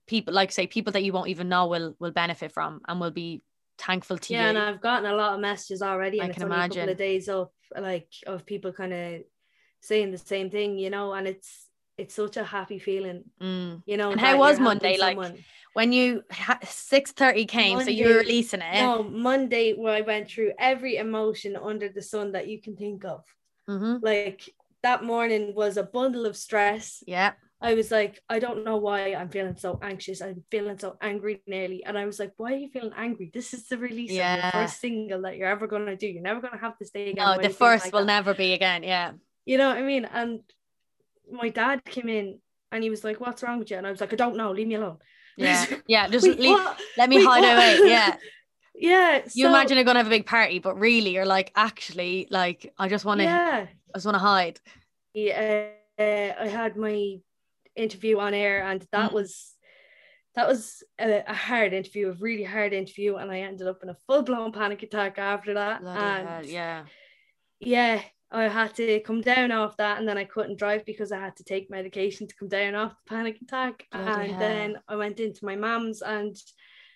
people 0.09 0.35
like 0.35 0.51
say 0.51 0.67
people 0.67 0.93
that 0.95 1.05
you 1.05 1.13
won't 1.13 1.29
even 1.29 1.49
know 1.49 1.69
will 1.69 1.95
will 2.01 2.11
benefit 2.11 2.51
from 2.51 2.81
and 2.89 3.01
will 3.01 3.13
be 3.13 3.41
thankful 3.79 4.19
to 4.19 4.33
yeah. 4.33 4.39
you. 4.39 4.45
Yeah, 4.45 4.49
and 4.49 4.59
I've 4.59 4.81
gotten 4.81 5.09
a 5.09 5.15
lot 5.15 5.35
of 5.35 5.41
messages 5.41 5.81
already, 5.81 6.21
I 6.21 6.25
and 6.25 6.35
can 6.35 6.43
only 6.43 6.57
a 6.57 6.59
couple 6.59 6.77
imagine. 6.77 6.89
of 6.89 6.99
days 6.99 7.29
up, 7.29 7.53
like 7.79 8.09
of 8.27 8.45
people 8.45 8.73
kind 8.73 8.93
of 8.93 9.23
saying 9.81 10.11
the 10.11 10.19
same 10.19 10.51
thing, 10.51 10.79
you 10.79 10.91
know. 10.91 11.13
And 11.13 11.27
it's 11.27 11.67
it's 11.99 12.15
such 12.15 12.37
a 12.37 12.45
happy 12.45 12.79
feeling, 12.79 13.25
Mm. 13.41 13.83
you 13.87 13.97
know. 13.97 14.11
And 14.11 14.21
how 14.21 14.37
was 14.39 14.59
you're 14.59 14.65
Monday, 14.65 14.99
like, 14.99 15.17
someone. 15.17 15.39
When 15.73 15.93
you 15.93 16.23
six 16.65 17.13
thirty 17.13 17.45
came, 17.47 17.81
so 17.81 17.91
you 17.91 18.05
were 18.07 18.11
Monday- 18.15 18.27
releasing 18.29 18.61
it. 18.63 18.81
No, 18.83 19.03
Monday 19.03 19.75
where 19.75 19.95
I 19.95 20.01
went 20.03 20.29
through 20.31 20.53
every 20.59 20.97
emotion 20.97 21.57
under 21.57 21.89
the 21.89 22.03
sun 22.03 22.33
that 22.33 22.49
you 22.49 22.61
can 22.61 22.77
think 22.77 23.05
of. 23.05 23.25
hmm 23.69 23.97
Like 24.01 24.49
that 24.83 25.05
morning 25.05 25.55
was 25.55 25.77
a 25.77 25.83
bundle 25.83 26.25
of 26.27 26.37
stress. 26.37 27.03
Yeah, 27.07 27.33
I 27.61 27.75
was 27.75 27.91
like, 27.91 28.23
I 28.29 28.39
don't 28.39 28.65
know 28.65 28.77
why 28.77 29.15
I'm 29.15 29.29
feeling 29.29 29.57
so 29.57 29.79
anxious. 29.83 30.21
I'm 30.23 30.45
feeling 30.51 30.79
so 30.79 30.97
angry 31.01 31.43
nearly. 31.47 31.83
And 31.85 31.99
I 31.99 32.05
was 32.07 32.19
like, 32.19 32.33
why 32.37 32.53
are 32.53 32.57
you 32.65 32.69
feeling 32.71 32.93
angry? 32.97 33.31
This 33.33 33.53
is 33.53 33.67
the 33.69 33.77
release 33.79 34.11
of 34.13 34.17
Yeah. 34.17 34.35
your 34.45 34.53
first 34.53 34.81
single 34.81 35.23
that 35.23 35.37
you're 35.37 35.49
ever 35.49 35.67
gonna 35.67 35.97
do. 35.97 36.07
You're 36.07 36.23
never 36.23 36.41
gonna 36.41 36.59
have 36.67 36.75
this 36.79 36.91
day 36.91 37.11
again. 37.11 37.25
no, 37.25 37.33
the 37.33 37.39
are 37.41 37.43
you 37.43 37.49
feeling 37.49 37.55
first 37.73 37.85
like 37.87 37.93
will 37.95 38.01
that?" 38.07 38.07
never 38.07 38.33
be 38.35 38.53
again. 38.55 38.83
Yeah, 38.83 39.13
You 39.47 39.57
know 39.59 39.69
what 39.69 39.79
I 39.79 39.83
mean? 39.83 40.05
And 40.05 40.41
my 41.31 41.49
dad 41.49 41.85
came 41.85 42.09
in 42.09 42.41
and 42.71 42.83
he 42.85 42.91
was 42.91 43.03
like, 43.05 43.21
What's 43.21 43.43
wrong 43.43 43.59
with 43.59 43.71
you? 43.71 43.79
And 43.79 43.87
I 43.87 43.91
was 43.91 44.01
like, 44.01 44.13
I 44.13 44.17
don't 44.17 44.37
know, 44.37 44.51
leave 44.53 44.67
me 44.67 44.75
alone. 44.75 44.99
yeah, 45.39 45.65
yeah. 45.87 46.09
Just 46.09 46.27
Wait, 46.27 46.39
leave, 46.39 46.53
what? 46.59 46.79
let 46.99 47.09
me 47.09 47.17
Wait, 47.19 47.27
hide 47.27 47.43
what? 47.43 47.55
away. 47.57 47.91
Yeah. 47.91 48.17
yeah. 48.75 49.23
you 49.35 49.45
so- 49.45 49.49
imagine 49.49 49.77
you're 49.77 49.85
gonna 49.85 50.01
have 50.01 50.07
a 50.07 50.11
big 50.11 50.27
party, 50.27 50.59
but 50.59 50.79
really 50.79 51.11
you're 51.15 51.27
like, 51.27 51.53
actually, 51.57 52.27
like 52.31 52.73
I 52.79 52.89
just 52.89 53.05
want 53.05 53.21
to, 53.21 53.25
Yeah. 53.25 53.67
I 53.95 53.99
just 53.99 54.05
want 54.07 54.17
to 54.17 54.21
hide. 54.21 54.61
Yeah, 55.15 55.69
uh, 55.99 56.03
I 56.03 56.49
had 56.49 56.77
my 56.77 57.17
interview 57.75 58.19
on 58.19 58.35
air, 58.35 58.63
and 58.65 58.87
that 58.93 59.11
Mm. 59.11 59.15
was 59.15 59.53
that 60.35 60.47
was 60.49 60.83
a, 61.01 61.23
a 61.27 61.33
hard 61.35 61.73
interview, 61.73 62.11
a 62.11 62.13
really 62.13 62.45
hard 62.45 62.75
interview, 62.75 63.17
and 63.17 63.31
I 63.31 63.41
ended 63.41 63.67
up 63.67 63.83
in 63.83 63.89
a 63.89 63.97
full 64.07 64.23
blown 64.23 64.53
panic 64.53 64.83
attack 64.83 65.19
after 65.19 65.55
that. 65.55 65.81
Bloody 65.81 65.99
and 66.01 66.29
hell, 66.29 66.45
yeah. 66.45 66.85
yeah, 67.61 68.03
I 68.31 68.49
had 68.49 68.75
to 68.77 69.01
come 69.01 69.21
down 69.21 69.53
off 69.53 69.77
that, 69.77 69.99
and 69.99 70.09
then 70.09 70.19
I 70.19 70.25
couldn't 70.25 70.59
drive 70.59 70.85
because 70.85 71.13
I 71.13 71.21
had 71.21 71.37
to 71.37 71.45
take 71.45 71.71
medication 71.71 72.27
to 72.27 72.35
come 72.35 72.49
down 72.49 72.75
off 72.75 72.93
the 73.05 73.15
panic 73.15 73.41
attack. 73.41 73.87
Bloody 73.93 74.33
and 74.33 74.41
then 74.41 74.79
I 74.89 74.97
went 74.97 75.21
into 75.21 75.45
my 75.45 75.57
mum's, 75.57 76.03
and 76.03 76.37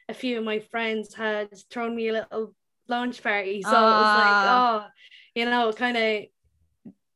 a 0.09 0.15
few 0.15 0.39
of 0.39 0.45
my 0.45 0.59
friends 0.59 1.15
had 1.15 1.49
thrown 1.71 1.95
me 1.95 2.09
a 2.09 2.13
little 2.15 2.55
launch 2.89 3.23
party, 3.23 3.63
so 3.63 3.71
it 3.71 3.99
was 4.01 4.15
like, 4.15 4.33
Ah. 4.33 4.87
oh, 4.87 4.89
you 5.35 5.45
know, 5.45 5.73
kind 5.73 5.97
of 5.97 6.25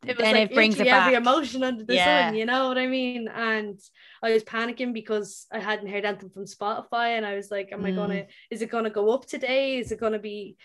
it 0.07 0.19
was 0.19 0.25
Then 0.25 0.35
like 0.35 0.51
it 0.51 0.55
brings 0.55 0.79
it 0.79 0.87
every 0.87 1.15
back. 1.15 1.21
emotion 1.23 1.65
under 1.65 1.83
the 1.83 1.95
Yeah. 1.95 2.27
sun, 2.29 2.35
you 2.37 2.45
know 2.45 2.69
what 2.69 2.77
I 2.79 2.87
mean? 2.87 3.27
And 3.27 3.81
I 4.23 4.33
was 4.33 4.45
panicking 4.45 4.93
because 4.93 5.47
I 5.51 5.59
hadn't 5.59 5.89
heard 5.89 6.05
anything 6.05 6.31
from 6.31 6.45
Spotify, 6.45 7.17
and 7.17 7.27
I 7.27 7.35
was 7.35 7.51
like, 7.51 7.73
"Am 7.73 7.85
I 7.85 7.91
Mm. 7.91 7.97
gonna? 7.97 8.27
Is 8.51 8.63
it 8.63 8.71
gonna 8.71 8.91
go 8.91 9.11
up 9.11 9.27
today? 9.27 9.79
Is 9.79 9.91
it 9.91 9.99
gonna 9.99 10.19
be?" 10.19 10.57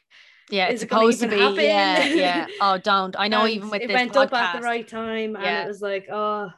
Yeah, 0.50 0.68
it's 0.68 0.76
Is 0.76 0.84
it 0.84 0.89
gonna 0.89 1.12
supposed 1.12 1.22
to 1.22 1.28
be. 1.28 1.36
even 1.38 1.66
Yeah, 1.66 2.06
yeah. 2.08 2.47
Oh, 2.62 2.78
don't. 2.78 3.16
I 3.18 3.28
know. 3.28 3.43
And 3.45 3.54
even 3.54 3.70
with 3.70 3.82
it 3.82 3.88
this 3.88 3.95
went 3.95 4.14
podcast, 4.14 4.24
up 4.24 4.34
at 4.34 4.60
the 4.60 4.66
right 4.66 4.88
time, 4.88 5.36
and 5.36 5.45
Yeah. 5.45 5.64
it 5.66 5.68
was 5.68 5.82
like, 5.82 6.08
"Oh, 6.12 6.50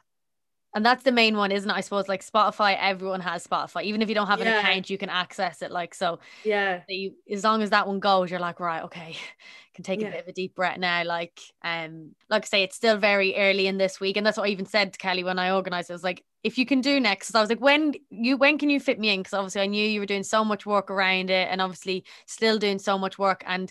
and 0.74 0.86
that's 0.86 1.04
the 1.04 1.12
main 1.12 1.36
one, 1.36 1.52
isn't 1.52 1.68
it? 1.68 1.74
I 1.74 1.80
suppose 1.82 2.08
like 2.08 2.24
Spotify. 2.24 2.76
Everyone 2.80 3.20
has 3.20 3.46
Spotify. 3.46 3.82
Even 3.84 4.00
if 4.00 4.08
you 4.08 4.14
don't 4.14 4.26
have 4.28 4.40
an 4.40 4.46
Yeah. 4.46 4.58
account, 4.60 4.88
you 4.88 4.96
can 4.96 5.10
access 5.10 5.60
it. 5.60 5.70
Like 5.70 5.94
so, 5.94 6.18
yeah, 6.44 6.80
you 6.88 7.12
as 7.30 7.44
long 7.44 7.60
as 7.62 7.70
that 7.70 7.86
one 7.86 8.00
goes, 8.00 8.30
you're 8.30 8.40
like, 8.40 8.58
right, 8.58 8.82
okay, 8.84 9.16
can 9.74 9.84
take 9.84 10.00
a 10.00 10.06
bit 10.06 10.20
of 10.22 10.28
a 10.28 10.32
deep 10.32 10.54
breath 10.54 10.78
now. 10.78 11.04
Like, 11.04 11.38
um, 11.62 12.14
like 12.30 12.44
I 12.44 12.46
say, 12.46 12.62
it's 12.62 12.76
still 12.76 12.96
very 12.96 13.36
early 13.36 13.66
in 13.66 13.76
this 13.76 14.00
week, 14.00 14.16
and 14.16 14.26
that's 14.26 14.38
what 14.38 14.48
I 14.48 14.52
even 14.52 14.66
said 14.66 14.94
to 14.94 14.98
Kelley 14.98 15.24
when 15.24 15.38
I 15.38 15.50
organized. 15.52 15.90
it. 15.90 15.92
Was 15.92 16.04
like, 16.04 16.24
if 16.44 16.58
you 16.58 16.66
can 16.66 16.80
do 16.80 16.98
next, 17.00 17.28
'cause 17.28 17.34
I 17.36 17.40
was 17.40 17.50
like, 17.50 17.60
when 17.60 17.94
you 18.10 18.36
when 18.36 18.58
can 18.58 18.70
you 18.70 18.80
fit 18.80 18.98
me 18.98 19.10
in? 19.10 19.20
Because 19.20 19.34
obviously 19.34 19.62
I 19.62 19.66
knew 19.66 19.86
you 19.86 20.00
were 20.00 20.06
doing 20.06 20.24
so 20.24 20.44
much 20.44 20.66
work 20.66 20.90
around 20.90 21.30
it, 21.30 21.48
and 21.50 21.60
obviously 21.60 22.04
still 22.26 22.58
doing 22.58 22.78
so 22.78 22.98
much 22.98 23.18
work. 23.18 23.42
And 23.46 23.70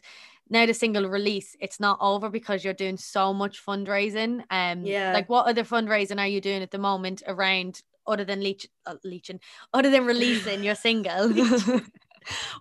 now 0.50 0.66
the 0.66 0.74
single 0.74 1.08
release, 1.10 1.56
it's 1.60 1.80
not 1.80 1.98
over 2.02 2.30
because 2.30 2.64
you're 2.64 2.74
doing 2.74 2.98
so 2.98 3.34
much 3.34 3.66
fundraising. 3.66 4.44
Um, 4.50 4.86
Yeah. 4.86 5.14
like 5.14 5.30
what 5.30 5.48
other 5.48 5.64
fundraising 5.64 6.20
are 6.20 6.28
you 6.28 6.42
doing 6.42 6.62
at 6.62 6.72
the 6.72 6.78
moment 6.78 7.24
around? 7.28 7.82
Other 8.08 8.26
than 8.26 8.42
leech, 8.42 8.68
uh, 8.88 8.96
leeching, 9.04 9.40
other 9.74 9.92
than 9.92 10.06
releasing 10.06 10.64
your 10.64 10.74
single, 10.76 11.30
what 11.30 11.84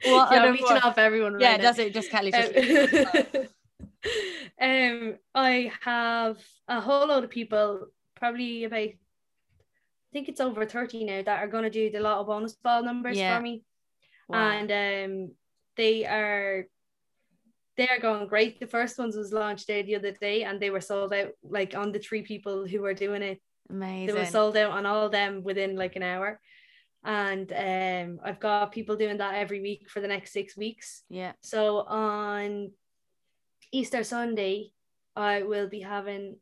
yeah, 0.04 0.20
other 0.36 0.48
I'm 0.48 0.52
reaching 0.52 0.76
off 0.76 0.98
everyone. 0.98 1.40
yeah, 1.40 1.56
that's 1.56 1.78
it. 1.78 1.94
Just 1.94 2.10
Kelley. 2.10 2.30
Just 2.30 2.52
Um, 4.60 5.16
I 5.34 5.72
have 5.80 6.36
a 6.68 6.80
whole 6.82 7.08
lot 7.08 7.24
of 7.24 7.30
people, 7.30 7.86
probably 8.14 8.64
about, 8.64 8.90
think 10.12 10.28
it's 10.28 10.40
over 10.40 10.66
30 10.66 11.04
now, 11.04 11.22
that 11.22 11.42
are 11.42 11.48
going 11.48 11.64
to 11.64 11.70
do 11.70 11.90
the 11.90 12.00
lotto 12.00 12.24
bonus 12.24 12.54
ball 12.54 12.82
numbers 12.82 13.16
Yeah. 13.18 13.36
for 13.36 13.42
me. 13.42 13.64
Wow. 14.28 14.50
And 14.50 14.70
um, 14.70 15.34
they 15.76 16.04
are, 16.06 16.66
they 17.76 17.88
are 17.88 17.98
going 17.98 18.28
great. 18.28 18.60
The 18.60 18.66
first 18.66 18.98
ones 18.98 19.16
was 19.16 19.32
launched 19.32 19.66
there 19.66 19.82
the 19.82 19.96
other 19.96 20.12
day, 20.12 20.44
and 20.44 20.60
they 20.60 20.70
were 20.70 20.80
sold 20.80 21.12
out 21.12 21.32
like 21.42 21.74
on 21.76 21.92
the 21.92 21.98
three 21.98 22.22
people 22.22 22.66
who 22.66 22.80
were 22.80 22.94
doing 22.94 23.22
it 23.22 23.40
amazing. 23.70 24.06
they 24.14 24.20
were 24.20 24.26
sold 24.26 24.56
out 24.56 24.72
on 24.72 24.84
all 24.86 25.06
of 25.06 25.12
them 25.12 25.42
within 25.44 25.76
like 25.76 25.94
an 25.96 26.02
hour 26.02 26.40
and 27.04 27.52
um 27.52 28.20
I've 28.24 28.40
got 28.40 28.72
people 28.72 28.96
doing 28.96 29.18
that 29.18 29.34
every 29.34 29.60
week 29.60 29.88
for 29.88 30.00
the 30.00 30.08
next 30.08 30.32
six 30.32 30.56
weeks 30.56 31.04
yeah, 31.08 31.32
so 31.40 31.78
on 31.86 32.72
Easter 33.72 34.02
Sunday 34.04 34.72
I 35.14 35.44
will 35.44 35.68
be 35.68 35.80
having 35.80 36.36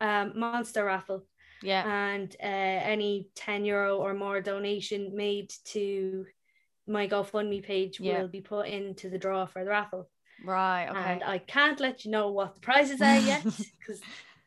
a 0.00 0.26
monster 0.34 0.84
raffle 0.84 1.24
yeah, 1.62 1.84
and 2.14 2.34
uh, 2.42 2.46
any 2.46 3.28
10 3.34 3.64
euro 3.64 3.96
or 3.98 4.14
more 4.14 4.40
donation 4.40 5.14
made 5.14 5.52
to 5.64 6.26
my 6.86 7.06
GoFundMe 7.06 7.62
page 7.62 8.00
Yeah. 8.00 8.20
will 8.20 8.28
be 8.28 8.40
put 8.40 8.66
into 8.66 9.08
the 9.08 9.18
draw 9.18 9.46
for 9.46 9.64
the 9.64 9.70
raffle 9.70 10.08
right. 10.44 10.86
and 10.86 11.22
Okay. 11.22 11.32
I 11.32 11.38
can't 11.38 11.78
let 11.80 12.04
you 12.04 12.10
know 12.10 12.30
what 12.30 12.54
the 12.54 12.60
prizes 12.60 13.00
are 13.00 13.18
yet 13.18 13.44
because 13.78 14.00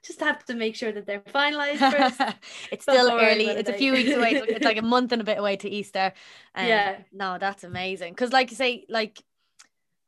just 0.05 0.20
have 0.20 0.45
to 0.45 0.53
make 0.53 0.76
sure 0.76 0.91
that 0.91 1.07
they're 1.07 1.22
finalized 1.22 1.80
first 1.91 2.22
it's 2.72 2.84
still 2.84 3.09
early. 3.11 3.47
It's 3.47 3.70
a 3.70 3.74
few 3.74 3.93
weeks 3.93 4.11
away. 4.16 4.34
It's 4.34 4.66
like 4.66 4.78
a 4.78 4.84
month 4.84 5.11
and 5.11 5.22
a 5.22 5.26
bit 5.26 5.39
away 5.39 5.55
to 5.57 5.70
Easter. 5.70 6.13
Um, 6.55 6.68
Yeah. 6.68 6.97
No, 7.11 7.38
that's 7.39 7.63
amazing. 7.63 8.13
Because, 8.13 8.32
like 8.32 8.51
you 8.51 8.55
say, 8.55 8.86
like 8.88 9.22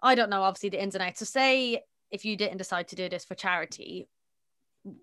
I 0.01 0.15
don't 0.15 0.29
know, 0.29 0.43
obviously 0.43 0.69
the 0.69 0.81
ins 0.81 0.95
and 0.95 1.03
outs. 1.03 1.19
So, 1.19 1.25
say 1.25 1.83
if 2.11 2.23
you 2.25 2.37
didn't 2.37 2.57
decide 2.57 2.87
to 2.89 2.95
do 2.95 3.09
this 3.09 3.25
for 3.25 3.35
charity, 3.35 4.07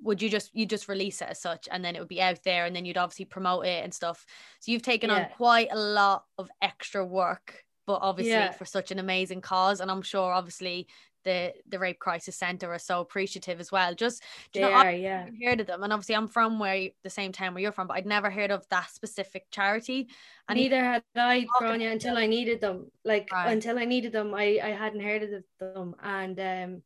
would 0.03 0.23
you 0.23 0.29
just 0.31 0.55
you 0.55 0.67
just 0.67 0.89
release 0.89 1.21
it 1.23 1.29
as 1.31 1.41
such, 1.41 1.69
and 1.71 1.85
then 1.85 1.97
it 1.97 2.01
would 2.01 2.09
be 2.09 2.23
out 2.23 2.43
there, 2.45 2.65
and 2.67 2.75
then 2.75 2.85
you'd 2.85 2.97
obviously 2.97 3.25
promote 3.27 3.67
it 3.67 3.85
and 3.85 3.93
stuff. 3.95 4.27
So 4.61 4.73
you've 4.73 4.83
taken 4.83 5.11
on 5.11 5.27
quite 5.27 5.69
a 5.73 5.79
lot 5.79 6.27
of 6.39 6.51
extra 6.63 7.05
work, 7.05 7.65
but 7.87 8.01
obviously 8.03 8.49
Yeah. 8.49 8.53
for 8.53 8.65
such 8.65 8.91
an 8.91 8.99
amazing 8.99 9.41
cause, 9.43 9.81
and 9.81 9.91
I'm 9.91 10.03
sure 10.03 10.33
obviously 10.33 10.89
the 11.25 11.55
the 11.67 11.79
rape 11.79 11.99
crisis 12.01 12.37
center 12.37 12.71
are 12.73 12.79
so 12.79 13.01
appreciative 13.01 13.59
as 13.59 13.73
well 13.73 13.95
just 13.95 14.23
they 14.53 14.61
you 14.61 14.61
know, 14.61 14.71
are, 14.71 14.93
yeah. 14.93 15.31
heard 15.43 15.61
of 15.61 15.67
them 15.67 15.83
and 15.83 15.93
obviously 15.93 16.15
I'm 16.15 16.29
from 16.29 16.59
where 16.59 16.77
you, 16.77 16.91
the 17.03 17.11
same 17.11 17.33
town 17.33 17.55
where 17.55 17.63
you're 17.63 17.73
from 17.73 17.87
but 17.87 17.97
I'd 17.97 18.07
never 18.07 18.31
heard 18.31 18.51
of 18.51 18.69
that 18.69 18.91
specific 18.91 19.47
charity 19.51 20.09
and 20.49 20.57
neither 20.57 20.81
had 20.81 21.05
I 21.17 21.47
Grania 21.59 21.91
until 21.93 22.17
I 22.17 22.27
needed 22.27 22.61
them 22.61 22.91
like 23.05 23.31
Right. 23.33 23.53
until 23.53 23.79
I 23.79 23.85
needed 23.85 24.13
them 24.13 24.35
I 24.35 24.61
I 24.63 24.71
hadn't 24.71 25.01
heard 25.01 25.23
of 25.23 25.45
them 25.59 25.95
and 26.01 26.39
um 26.41 26.83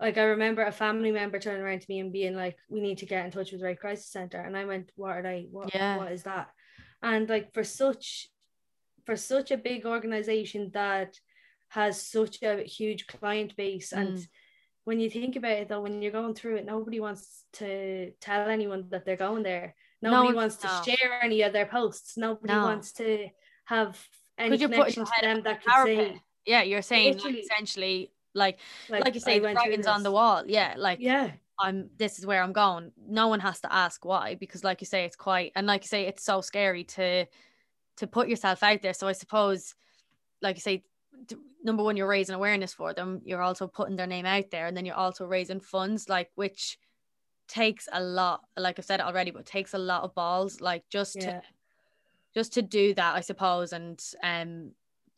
like 0.00 0.16
I 0.18 0.22
remember 0.22 0.62
a 0.62 0.72
family 0.72 1.10
member 1.12 1.38
turning 1.38 1.62
around 1.62 1.80
to 1.82 1.86
me 1.88 2.00
and 2.00 2.12
being 2.12 2.34
like 2.34 2.56
we 2.68 2.80
need 2.80 2.98
to 2.98 3.06
get 3.06 3.24
in 3.24 3.30
touch 3.30 3.52
with 3.52 3.62
Rape 3.62 3.80
Crisis 3.80 4.06
Center 4.06 4.40
and 4.40 4.56
I 4.56 4.64
went 4.64 4.90
what 4.96 5.16
are 5.16 5.22
they? 5.22 5.46
What 5.50 5.74
Yeah. 5.74 5.98
what 5.98 6.12
is 6.12 6.22
that? 6.24 6.48
And 7.02 7.28
like 7.28 7.52
for 7.52 7.64
such 7.64 8.28
for 9.06 9.16
such 9.16 9.50
a 9.50 9.56
big 9.56 9.86
organization 9.86 10.70
that 10.74 11.18
has 11.68 12.00
such 12.02 12.42
a 12.42 12.62
huge 12.62 13.06
client 13.06 13.54
base 13.56 13.92
and 13.92 14.18
Mm. 14.18 14.28
when 14.84 15.00
you 15.00 15.10
think 15.10 15.36
about 15.36 15.52
it 15.52 15.68
though 15.68 15.80
when 15.82 16.02
you're 16.02 16.12
going 16.20 16.34
through 16.34 16.56
it 16.56 16.64
nobody 16.66 16.98
wants 17.00 17.44
to 17.54 18.12
tell 18.20 18.48
anyone 18.48 18.88
that 18.90 19.04
they're 19.04 19.16
going 19.28 19.42
there. 19.42 19.74
Nobody 20.02 20.28
one- 20.28 20.34
wants 20.36 20.56
to 20.56 20.68
share 20.86 21.20
any 21.22 21.42
of 21.42 21.52
their 21.52 21.66
posts. 21.66 22.16
Nobody 22.16 22.52
No. 22.54 22.62
wants 22.62 22.92
to 22.92 23.28
have 23.66 24.02
any 24.38 24.56
you 24.56 24.68
put 24.68 24.76
your 24.76 24.78
connection 24.78 25.04
to 25.04 25.12
them 25.20 25.42
that 25.42 25.62
could 25.62 25.84
say 25.84 26.22
yeah 26.46 26.62
you're 26.62 26.80
saying 26.82 27.18
like, 27.18 27.34
essentially 27.34 28.10
like 28.34 28.58
like, 28.88 29.14
you 29.14 29.20
say 29.20 29.38
the 29.38 29.52
dragons 29.52 29.86
on 29.86 30.02
the 30.02 30.10
wall 30.10 30.44
yeah 30.46 30.74
like 30.76 30.98
yeah 31.00 31.30
I'm 31.60 31.90
this 31.98 32.18
is 32.18 32.26
where 32.26 32.42
I'm 32.42 32.52
going. 32.52 32.90
No 33.06 33.28
one 33.28 33.40
has 33.40 33.60
to 33.60 33.72
ask 33.72 34.04
why 34.04 34.34
because 34.34 34.64
like 34.64 34.80
you 34.80 34.86
say 34.86 35.04
it's 35.04 35.16
quite 35.16 35.52
and 35.54 35.66
like 35.66 35.84
you 35.84 35.88
say 35.88 36.06
it's 36.06 36.24
so 36.24 36.40
scary 36.40 36.84
to 36.84 37.26
to 37.98 38.06
put 38.06 38.28
yourself 38.28 38.62
out 38.62 38.82
there. 38.82 38.94
So 38.94 39.06
I 39.06 39.12
suppose 39.12 39.74
like 40.40 40.56
you 40.56 40.62
say 40.62 40.84
number 41.62 41.82
one 41.82 41.96
you're 41.96 42.08
raising 42.08 42.34
awareness 42.34 42.72
for 42.72 42.94
them, 42.94 43.20
you're 43.24 43.42
also 43.42 43.66
putting 43.66 43.96
their 43.96 44.06
name 44.06 44.26
out 44.26 44.50
there 44.50 44.66
and 44.66 44.76
then 44.76 44.86
you're 44.86 44.94
also 44.94 45.26
raising 45.26 45.60
funds 45.60 46.08
like 46.08 46.30
which 46.34 46.78
takes 47.46 47.88
a 47.92 48.02
lot 48.02 48.40
like 48.56 48.78
I've 48.78 48.84
said 48.84 49.00
it 49.00 49.06
already 49.06 49.30
but 49.30 49.44
takes 49.44 49.74
a 49.74 49.78
lot 49.78 50.02
of 50.02 50.14
balls 50.14 50.60
like 50.60 50.84
just 50.88 51.16
yeah 51.16 51.40
to 51.40 51.42
just 52.32 52.52
to 52.54 52.62
do 52.62 52.94
that 52.94 53.16
I 53.16 53.20
suppose 53.20 53.72
and 53.72 54.00
um 54.22 54.70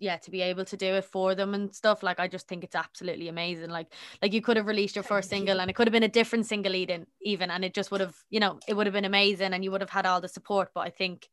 yeah 0.03 0.17
to 0.17 0.33
be 0.33 0.43
able 0.43 0.65
to 0.65 0.77
do 0.77 0.95
it 0.95 1.05
for 1.05 1.37
them 1.37 1.55
and 1.55 1.73
stuff 1.73 2.03
like 2.03 2.19
I 2.19 2.27
just 2.27 2.49
think 2.49 2.65
it's 2.65 2.75
absolutely 2.75 3.29
amazing 3.29 3.71
like 3.71 3.95
like 4.21 4.33
you 4.33 4.43
could 4.43 4.57
have 4.57 4.67
released 4.67 4.97
your 4.97 5.05
first 5.05 5.31
single 5.31 5.61
and 5.61 5.71
it 5.71 5.75
could 5.75 5.87
have 5.87 5.93
been 5.93 6.03
a 6.03 6.09
different 6.09 6.45
single 6.47 6.75
even 6.75 7.07
even 7.23 7.53
and 7.53 7.65
it 7.65 7.73
just 7.73 7.93
would 7.93 8.01
have 8.01 8.17
you 8.29 8.41
know 8.41 8.59
it 8.67 8.75
would 8.75 8.87
have 8.87 8.93
been 8.95 9.05
amazing 9.05 9.53
and 9.53 9.63
you 9.63 9.71
would 9.71 9.81
have 9.81 9.91
had 9.91 10.05
all 10.05 10.21
the 10.21 10.29
support 10.29 10.71
but 10.75 10.81
I 10.81 10.91
think 10.91 11.29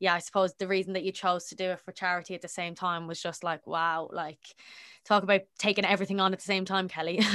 yeah 0.00 0.14
I 0.14 0.18
suppose 0.18 0.52
the 0.54 0.66
reason 0.66 0.94
that 0.94 1.04
you 1.04 1.12
chose 1.12 1.44
to 1.46 1.54
do 1.54 1.70
it 1.70 1.80
for 1.80 1.92
charity 1.92 2.34
at 2.34 2.42
the 2.42 2.48
same 2.48 2.74
time 2.74 3.06
was 3.06 3.22
just 3.22 3.44
like 3.44 3.64
wow 3.68 4.10
like 4.12 4.40
talk 5.04 5.22
about 5.22 5.42
taking 5.56 5.84
everything 5.84 6.18
on 6.20 6.32
at 6.32 6.40
the 6.40 6.44
same 6.44 6.64
time 6.64 6.88
Kelley. 6.88 7.22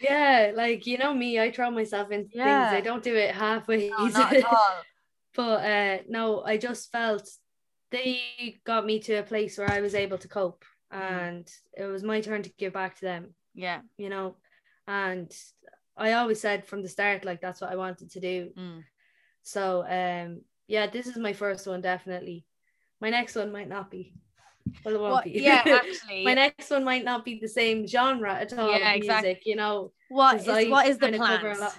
Yeah 0.00 0.52
like 0.54 0.86
you 0.86 0.98
know 0.98 1.14
me 1.14 1.40
I 1.40 1.50
throw 1.50 1.70
myself 1.70 2.10
into 2.10 2.30
Yeah. 2.34 2.70
things 2.70 2.78
I 2.78 2.80
don't 2.82 3.02
do 3.02 3.14
it 3.14 3.34
halfway. 3.34 3.90
No, 3.90 4.06
not 4.06 4.34
at 4.34 4.44
all. 4.44 4.82
But 5.34 5.64
uh 5.64 5.98
no 6.08 6.42
I 6.42 6.56
just 6.56 6.90
felt 6.90 7.28
they 7.90 8.58
got 8.64 8.84
me 8.86 8.98
to 9.00 9.14
a 9.14 9.22
place 9.22 9.58
where 9.58 9.68
I 9.68 9.80
was 9.80 9.94
able 9.94 10.18
to 10.18 10.28
cope 10.28 10.64
Mm. 10.92 10.98
and 11.02 11.50
it 11.76 11.84
was 11.84 12.02
my 12.02 12.20
turn 12.20 12.42
to 12.42 12.50
give 12.50 12.72
back 12.72 12.96
to 12.96 13.04
them 13.04 13.34
yeah 13.54 13.80
you 13.98 14.08
know 14.08 14.36
and 14.86 15.32
I 15.96 16.12
always 16.12 16.40
said 16.40 16.66
from 16.66 16.82
the 16.82 16.88
start 16.88 17.24
like 17.24 17.40
that's 17.40 17.60
what 17.60 17.70
I 17.72 17.76
wanted 17.76 18.10
to 18.12 18.20
do 18.20 18.52
mm. 18.56 18.84
so 19.42 19.82
um 19.88 20.42
yeah 20.68 20.86
this 20.86 21.06
is 21.06 21.16
my 21.16 21.32
first 21.32 21.66
one 21.66 21.80
definitely 21.80 22.44
my 23.00 23.10
next 23.10 23.34
one 23.34 23.52
might 23.52 23.68
not 23.68 23.90
be 23.90 24.14
well 24.84 24.94
it 24.94 25.00
won't 25.00 25.12
Well, 25.14 25.22
be 25.24 25.30
yeah 25.40 25.64
actually 25.66 26.24
my 26.24 26.34
next 26.34 26.70
one 26.70 26.84
might 26.84 27.04
not 27.04 27.24
be 27.24 27.38
the 27.40 27.48
same 27.48 27.86
genre 27.86 28.34
at 28.34 28.52
all 28.52 28.70
Yeah, 28.70 28.76
of 28.76 28.82
music 28.82 28.94
exactly. 28.94 29.42
you 29.44 29.56
know 29.56 29.92
what 30.08 30.36
is 30.38 30.48
I 30.48 30.64
what 30.70 30.86
is 30.86 30.98
the 30.98 31.08
kinda 31.08 31.18
cover 31.18 31.48
a 31.48 31.50
plans 31.50 31.58
lot. 31.58 31.74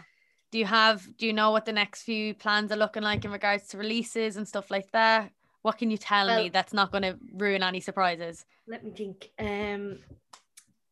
do 0.52 0.60
you 0.60 0.66
have 0.66 1.18
do 1.18 1.26
you 1.28 1.34
know 1.34 1.52
what 1.52 1.66
the 1.66 1.74
next 1.74 2.04
few 2.04 2.34
plans 2.34 2.72
are 2.72 2.78
looking 2.78 3.04
like 3.04 3.26
in 3.26 3.32
regards 3.32 3.68
to 3.70 3.78
releases 3.78 4.38
and 4.38 4.48
stuff 4.48 4.70
like 4.72 4.92
that 4.92 5.32
what 5.68 5.78
can 5.78 5.92
you 5.92 5.98
tell 5.98 6.34
me 6.34 6.48
that's 6.48 6.72
not 6.72 6.94
going 6.94 7.02
to 7.02 7.18
ruin 7.34 7.62
any 7.62 7.82
surprises? 7.82 8.46
Let 8.68 8.86
me 8.86 8.92
think. 8.92 9.30
Um 9.38 10.00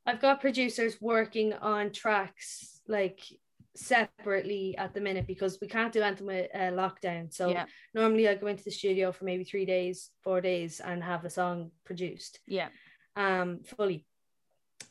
I've 0.05 0.19
got 0.19 0.41
producers 0.41 0.97
working 0.99 1.53
on 1.53 1.93
tracks 1.93 2.81
like 2.85 3.21
separately 3.73 4.75
at 4.77 4.93
the 4.93 4.99
minute 4.99 5.27
because 5.27 5.59
we 5.61 5.67
can't 5.67 5.93
do 5.93 6.01
anything 6.01 6.27
with 6.27 6.53
uh, 6.53 6.71
lockdown. 6.81 7.33
So 7.33 7.47
yeah. 7.49 7.65
normally 7.93 8.27
I 8.27 8.35
go 8.35 8.47
into 8.47 8.65
the 8.65 8.71
studio 8.81 9.13
for 9.13 9.23
maybe 9.23 9.45
three 9.45 9.65
days 9.65 10.11
four 10.25 10.41
days 10.41 10.81
and 10.81 11.01
have 11.01 11.23
a 11.23 11.29
song 11.29 11.71
produced. 11.85 12.41
Yeah. 12.45 12.67
Um 13.15 13.61
fully. 13.63 14.05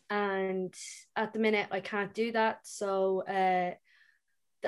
And 0.09 0.75
at 1.15 1.35
the 1.35 1.41
minute 1.47 1.69
I 1.71 1.81
can't 1.81 2.15
do 2.15 2.33
that. 2.33 2.61
So 2.65 3.23
uh 3.39 3.75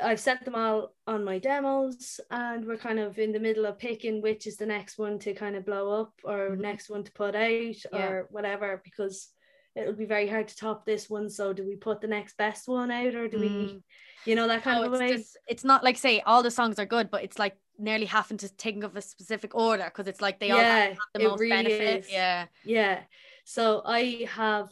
I've 0.03 0.21
sent 0.21 0.45
them 0.45 0.55
all 0.55 0.95
on 1.07 1.25
my 1.25 1.39
demos 1.39 2.21
and 2.31 2.67
we're 2.67 2.77
kind 2.77 2.99
of 2.99 3.19
in 3.19 3.33
the 3.33 3.41
middle 3.41 3.67
of 3.67 3.79
picking 3.79 4.21
which 4.23 4.47
is 4.47 4.57
the 4.57 4.67
next 4.67 4.99
one 4.99 5.19
to 5.21 5.33
kind 5.35 5.57
of 5.57 5.65
blow 5.65 6.01
up 6.01 6.13
or 6.25 6.51
Mhm. 6.51 6.59
next 6.61 6.91
one 6.91 7.05
to 7.05 7.13
put 7.13 7.35
out 7.35 7.75
Yeah. 7.93 8.09
or 8.09 8.27
whatever 8.31 8.81
because 8.85 9.29
it 9.75 9.87
would 9.87 9.99
be 9.99 10.05
very 10.07 10.27
hard 10.29 10.49
to 10.49 10.57
top 10.57 10.85
this 10.87 11.09
one 11.11 11.29
so 11.29 11.53
do 11.53 11.67
we 11.67 11.77
put 11.77 12.01
the 12.01 12.07
next 12.07 12.37
best 12.37 12.67
one 12.69 12.91
out 12.91 13.15
or 13.15 13.29
do 13.29 13.39
we 13.39 13.49
Mm. 13.49 13.83
you 14.25 14.35
know 14.35 14.49
that 14.49 14.63
kind 14.63 14.81
No, 14.81 14.87
of 14.87 14.93
it's, 14.95 15.01
way 15.01 15.17
just, 15.17 15.37
it's 15.47 15.65
not 15.65 15.85
like 15.85 15.99
say 15.99 16.21
all 16.21 16.43
the 16.43 16.51
songs 16.51 16.79
are 16.79 16.87
good 16.87 17.11
but 17.11 17.23
it's 17.25 17.39
like 17.39 17.57
nearly 17.79 18.07
having 18.07 18.39
to 18.39 18.49
think 18.49 18.85
of 18.85 18.97
a 18.97 19.03
specific 19.03 19.55
order 19.55 19.85
because 19.85 20.07
it's 20.09 20.23
like 20.23 20.39
they 20.41 20.51
all 20.51 20.59
have 20.61 20.91
yeah 20.93 20.97
the 21.15 21.29
most 21.29 21.41
really 21.41 21.51
benefit 21.65 22.05
is. 22.07 22.11
yeah 22.11 22.47
Yeah. 22.65 23.03
So 23.45 23.83
I 23.85 24.27
have 24.31 24.71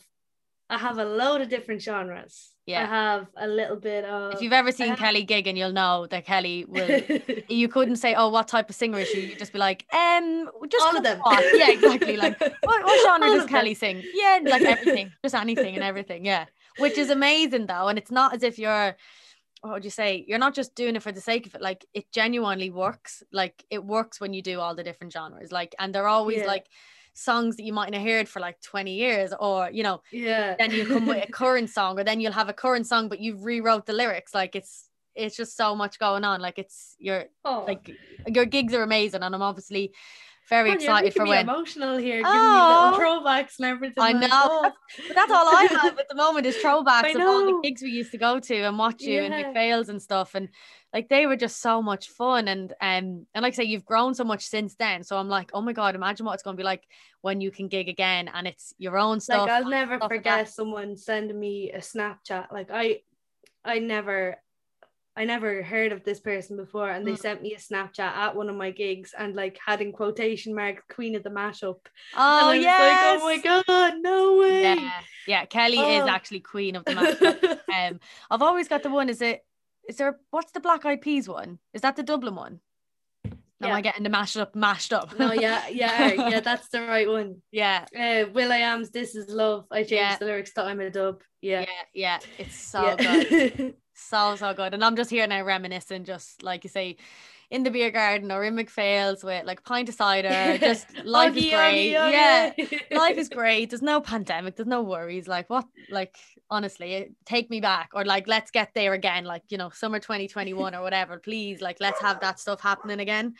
I 0.71 0.79
have 0.79 0.97
a 0.99 1.05
load 1.05 1.43
of 1.43 1.49
different 1.51 1.83
genres. 1.83 2.54
Yeah. 2.67 2.83
I 2.83 2.87
have 2.87 3.27
a 3.37 3.47
little 3.47 3.77
bit 3.77 4.05
of 4.07 4.33
if 4.35 4.41
you've 4.41 4.53
ever 4.55 4.73
seen 4.73 4.89
have- 4.89 4.99
Kelley 4.99 5.25
gigging 5.27 5.57
you'll 5.57 5.73
know 5.73 6.07
that 6.07 6.25
Kelley 6.25 6.65
will 6.67 7.03
you 7.49 7.69
couldn't 7.69 7.97
say 7.97 8.15
oh 8.15 8.29
what 8.31 8.49
type 8.49 8.71
of 8.71 8.75
singer 8.75 8.99
is 9.01 9.09
she 9.09 9.27
You'd 9.27 9.39
just 9.39 9.53
be 9.53 9.59
like 9.59 9.85
um 9.93 10.49
just 10.71 10.87
all 10.87 10.97
of 10.97 11.03
them. 11.03 11.21
yeah 11.55 11.71
exactly 11.71 12.17
like 12.17 12.41
what, 12.41 12.55
what 12.63 13.07
genre 13.07 13.29
All 13.29 13.35
does 13.35 13.45
of 13.45 13.49
them. 13.51 13.59
Kelley 13.61 13.75
sing? 13.75 14.03
Yeah, 14.15 14.39
like 14.45 14.63
everything, 14.75 15.13
just 15.23 15.35
anything 15.35 15.75
and 15.75 15.85
everything. 15.85 16.25
Yeah, 16.25 16.47
which 16.79 16.97
is 16.97 17.11
amazing 17.11 17.67
though, 17.67 17.89
and 17.89 17.99
it's 17.99 18.11
not 18.11 18.35
as 18.35 18.43
if 18.43 18.59
you're. 18.59 18.97
What 19.61 19.73
would 19.75 19.85
you 19.85 19.91
say? 19.91 20.25
You're 20.29 20.39
not 20.39 20.55
just 20.55 20.75
doing 20.75 20.95
it 20.95 21.03
for 21.03 21.11
the 21.13 21.23
sake 21.23 21.47
of 21.47 21.55
it. 21.55 21.63
Like 21.63 21.87
it 21.95 22.11
genuinely 22.13 22.69
works. 22.71 23.23
Like 23.33 23.65
it 23.71 23.83
works 23.83 24.21
when 24.21 24.35
you 24.35 24.43
do 24.43 24.61
all 24.61 24.75
the 24.75 24.85
different 24.85 25.13
genres. 25.13 25.51
Like 25.53 25.75
and 25.79 25.95
they're 25.95 26.07
always 26.09 26.39
Yeah. 26.39 26.47
like 26.47 26.67
songs 27.15 27.57
that 27.57 27.63
you 27.65 27.73
mightn't 27.73 27.95
have 27.95 28.07
heard 28.07 28.29
for 28.29 28.41
like 28.41 28.61
20 28.61 28.93
years, 28.95 29.33
or 29.39 29.71
you 29.73 29.83
know, 29.83 30.03
Yeah. 30.13 30.57
then 30.59 30.71
you 30.73 30.85
come 30.87 31.07
with 31.07 31.29
a 31.29 31.33
current 31.33 31.71
song, 31.71 31.99
or 31.99 32.05
then 32.05 32.21
you'll 32.21 32.33
have 32.33 32.49
a 32.49 32.53
current 32.53 32.87
song, 32.87 33.09
but 33.09 33.21
you've 33.21 33.45
rewrote 33.45 33.87
the 33.87 33.93
lyrics. 33.93 34.35
Like 34.35 34.55
it's 34.57 34.91
it's 35.15 35.37
just 35.37 35.57
so 35.57 35.75
much 35.77 35.99
going 35.99 36.25
on. 36.25 36.41
Like 36.41 36.59
it's 36.59 36.97
you're 36.99 37.27
oh, 37.45 37.65
like 37.67 37.91
your 38.27 38.45
gigs 38.45 38.75
are 38.75 38.83
amazing, 38.83 39.23
and 39.23 39.35
I'm 39.35 39.43
obviously 39.43 39.95
very 40.49 40.73
excited 40.73 41.15
for 41.15 41.27
when. 41.27 41.49
emotional 41.49 41.97
here, 41.97 42.23
giving 42.23 42.33
me 42.33 42.39
little 42.39 42.93
throwbacks 42.99 43.59
and 43.59 43.67
everything. 43.67 44.03
I 44.03 44.13
know. 44.13 44.29
oh. 44.31 44.73
But 45.09 45.15
that's 45.15 45.33
all 45.33 45.49
I 45.49 45.65
have 45.71 45.99
at 45.99 46.09
the 46.09 46.15
moment 46.15 46.47
is 46.47 46.57
throwbacks 46.63 47.15
of 47.15 47.23
all 47.23 47.47
the 47.47 47.61
gigs 47.63 47.83
we 47.83 47.91
used 47.91 48.13
to 48.13 48.19
go 48.19 48.39
to 48.41 48.55
and 48.55 48.79
watch 48.79 49.03
you 49.03 49.23
and 49.23 49.35
Yeah. 49.35 49.53
McPhail's 49.53 49.89
and 49.89 50.01
stuff. 50.01 50.35
And 50.35 50.49
like 50.93 51.09
they 51.09 51.27
were 51.27 51.37
just 51.37 51.61
so 51.61 51.83
much 51.83 52.11
fun. 52.11 52.49
And 52.49 52.73
um 52.81 53.27
and 53.35 53.43
like 53.43 53.55
I 53.55 53.57
say, 53.57 53.65
you've 53.65 53.85
grown 53.85 54.15
so 54.15 54.25
much 54.25 54.45
since 54.47 54.75
then. 54.77 55.03
So 55.03 55.17
I'm 55.17 55.29
like, 55.29 55.51
oh 55.55 55.63
my 55.63 55.73
God, 55.73 55.95
imagine 55.95 56.27
what 56.27 56.35
it's 56.35 56.43
gonna 56.43 56.57
be 56.57 56.63
like 56.63 56.85
when 57.23 57.41
you 57.41 57.51
can 57.51 57.69
gig 57.69 57.89
again 57.89 58.31
and 58.33 58.47
it's 58.47 58.75
your 58.79 58.99
own 58.99 59.21
stuff. 59.21 59.49
like 59.49 59.63
I'll 59.65 59.71
never 59.71 59.99
like 59.99 60.11
forget 60.11 60.49
someone 60.49 60.97
sending 60.97 61.39
me 61.39 61.73
a 61.73 61.79
Snapchat. 61.79 62.53
Like 62.53 62.71
I 62.71 63.01
I 63.65 63.79
never 63.79 64.37
I 65.17 65.25
never 65.25 65.63
heard 65.63 65.93
of 65.93 66.03
this 66.03 66.19
person 66.21 66.57
before 66.57 66.91
and 66.91 67.07
they 67.07 67.13
Mm. 67.13 67.19
sent 67.21 67.43
me 67.43 67.55
a 67.55 67.59
Snapchat 67.59 68.01
at 68.01 68.35
one 68.35 68.49
of 68.49 68.57
my 68.57 68.71
gigs 68.73 69.15
and 69.17 69.35
like 69.37 69.59
had 69.65 69.81
in 69.81 69.93
quotation 69.93 70.55
marks 70.55 70.83
Queen 70.93 71.15
of 71.15 71.23
the 71.23 71.31
Mashup. 71.31 71.79
Oh 72.17 72.51
and 72.51 72.67
I 72.67 73.15
was 73.15 73.23
like, 73.23 73.45
oh 73.45 73.61
my 73.61 73.65
god, 73.67 73.95
no 74.01 74.39
way. 74.39 74.63
Yeah, 74.63 74.91
yeah. 75.27 75.45
Kelly 75.47 75.79
is 75.79 76.05
Oh. 76.05 76.09
actually 76.09 76.41
queen 76.41 76.75
of 76.77 76.85
the 76.85 76.93
Mashup. 76.93 77.59
um 77.79 78.01
I've 78.31 78.43
always 78.43 78.69
got 78.69 78.83
the 78.83 78.91
one, 78.91 79.09
is 79.09 79.21
it 79.23 79.45
is 79.89 79.97
there 79.97 80.19
what's 80.31 80.53
the 80.53 80.61
Black 80.61 80.85
Eyed 80.85 81.01
Peas 81.01 81.29
one? 81.29 81.59
Is 81.73 81.83
that 81.83 81.95
the 81.97 82.03
Dublin 82.03 82.35
one? 82.35 82.61
Am 83.63 83.69
Yeah. 83.69 83.75
I 83.77 83.81
getting 83.81 84.03
the 84.03 84.11
mashed 84.11 84.37
up 84.37 84.55
mashed 84.55 84.93
up? 84.93 85.19
no, 85.19 85.33
yeah, 85.33 85.69
yeah, 85.69 86.13
yeah, 86.13 86.41
that's 86.49 86.69
the 86.69 86.83
right 86.83 87.09
one. 87.09 87.43
yeah. 87.53 87.85
Uh, 87.97 88.25
will.i.am's 88.33 88.91
This 88.91 89.15
Is 89.15 89.29
Love. 89.29 89.67
I 89.71 89.79
changed 89.79 89.93
Yeah. 89.93 90.17
the 90.19 90.25
lyrics 90.27 90.53
to 90.55 90.63
I'm 90.63 90.81
a 90.81 90.91
dub. 90.91 91.23
Yeah. 91.41 91.61
Yeah, 91.63 91.67
yeah, 91.95 92.19
it's 92.39 92.57
so 92.57 92.83
Yeah. 92.83 92.97
good. 92.97 93.75
so 93.97 94.35
so 94.35 94.53
good 94.53 94.75
and 94.75 94.85
i'm 94.85 94.97
just 94.97 95.09
here 95.09 95.25
now 95.29 95.41
reminiscing 95.45 96.03
just 96.05 96.43
like 96.43 96.65
you 96.65 96.69
say 96.69 96.97
in 97.55 97.63
the 97.63 97.71
beer 97.71 97.93
garden 97.93 98.33
or 98.33 98.43
in 98.43 98.57
mcphail's 98.57 99.23
with 99.23 99.47
like 99.47 99.61
a 99.61 99.63
pint 99.63 99.89
of 99.89 99.95
cider 99.95 100.59
just 100.69 100.87
life 101.05 101.37
is 101.37 101.45
great. 101.45 101.95
oggy, 101.95 102.13
yeah 102.13 102.53
life 102.91 103.17
is 103.17 103.29
great. 103.29 103.71
There's 103.71 103.83
no 103.83 104.01
pandemic 104.01 104.57
there's 104.57 104.67
no 104.67 104.83
worries. 104.83 105.29
Like 105.29 105.49
what 105.49 105.67
like 105.89 106.17
honestly 106.51 107.15
take 107.25 107.51
me 107.51 107.61
back 107.61 107.91
or 107.95 108.05
like 108.05 108.27
let's 108.27 108.51
get 108.51 108.71
there 108.75 108.93
again 108.93 109.25
like 109.25 109.43
you 109.51 109.59
know 109.59 109.71
summer 109.71 110.01
2021 110.01 110.75
or 110.75 110.83
whatever. 110.83 111.19
Please 111.19 111.61
like 111.61 111.79
let's 111.81 112.01
have 112.01 112.21
that 112.21 112.41
stuff 112.41 112.61
happening 112.61 113.01
again. 113.01 113.35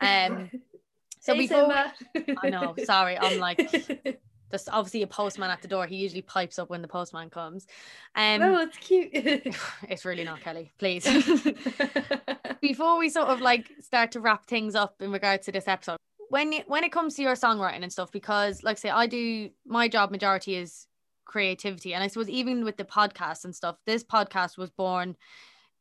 Um 0.00 0.50
so 1.20 1.34
Hey, 1.34 1.40
before 1.40 1.92
i 2.42 2.48
know 2.48 2.74
sorry 2.82 3.18
i'm 3.18 3.38
like 3.38 3.60
there's 4.50 4.68
obviously 4.68 5.02
a 5.02 5.06
postman 5.06 5.50
at 5.50 5.62
the 5.62 5.68
door. 5.68 5.86
He 5.86 5.96
usually 5.96 6.22
pipes 6.22 6.58
up 6.58 6.70
when 6.70 6.82
the 6.82 6.88
postman 6.88 7.30
comes. 7.30 7.66
Um, 8.14 8.42
oh, 8.42 8.60
it's 8.62 8.76
cute. 8.76 9.10
it's 9.88 10.04
really 10.04 10.24
not 10.24 10.40
Kelley. 10.40 10.72
Please. 10.78 11.04
Before 12.60 12.98
we 12.98 13.08
sort 13.08 13.28
of 13.28 13.40
like 13.40 13.70
start 13.80 14.12
to 14.12 14.20
wrap 14.20 14.46
things 14.46 14.74
up 14.74 14.96
in 15.00 15.12
regards 15.12 15.46
to 15.46 15.52
this 15.52 15.68
episode, 15.68 15.96
when 16.28 16.52
you, 16.52 16.62
when 16.66 16.84
it 16.84 16.92
comes 16.92 17.14
to 17.16 17.22
your 17.22 17.34
songwriting 17.34 17.82
and 17.82 17.92
stuff, 17.92 18.12
because 18.12 18.62
like 18.62 18.76
I 18.76 18.80
say, 18.80 18.90
I 18.90 19.06
do 19.06 19.50
my 19.66 19.88
job 19.88 20.10
majority 20.10 20.56
is 20.56 20.86
creativity, 21.24 21.94
and 21.94 22.02
I 22.02 22.08
suppose 22.08 22.28
even 22.28 22.64
with 22.64 22.76
the 22.76 22.84
podcast 22.84 23.44
and 23.44 23.54
stuff, 23.54 23.76
this 23.86 24.04
podcast 24.04 24.58
was 24.58 24.70
born. 24.70 25.16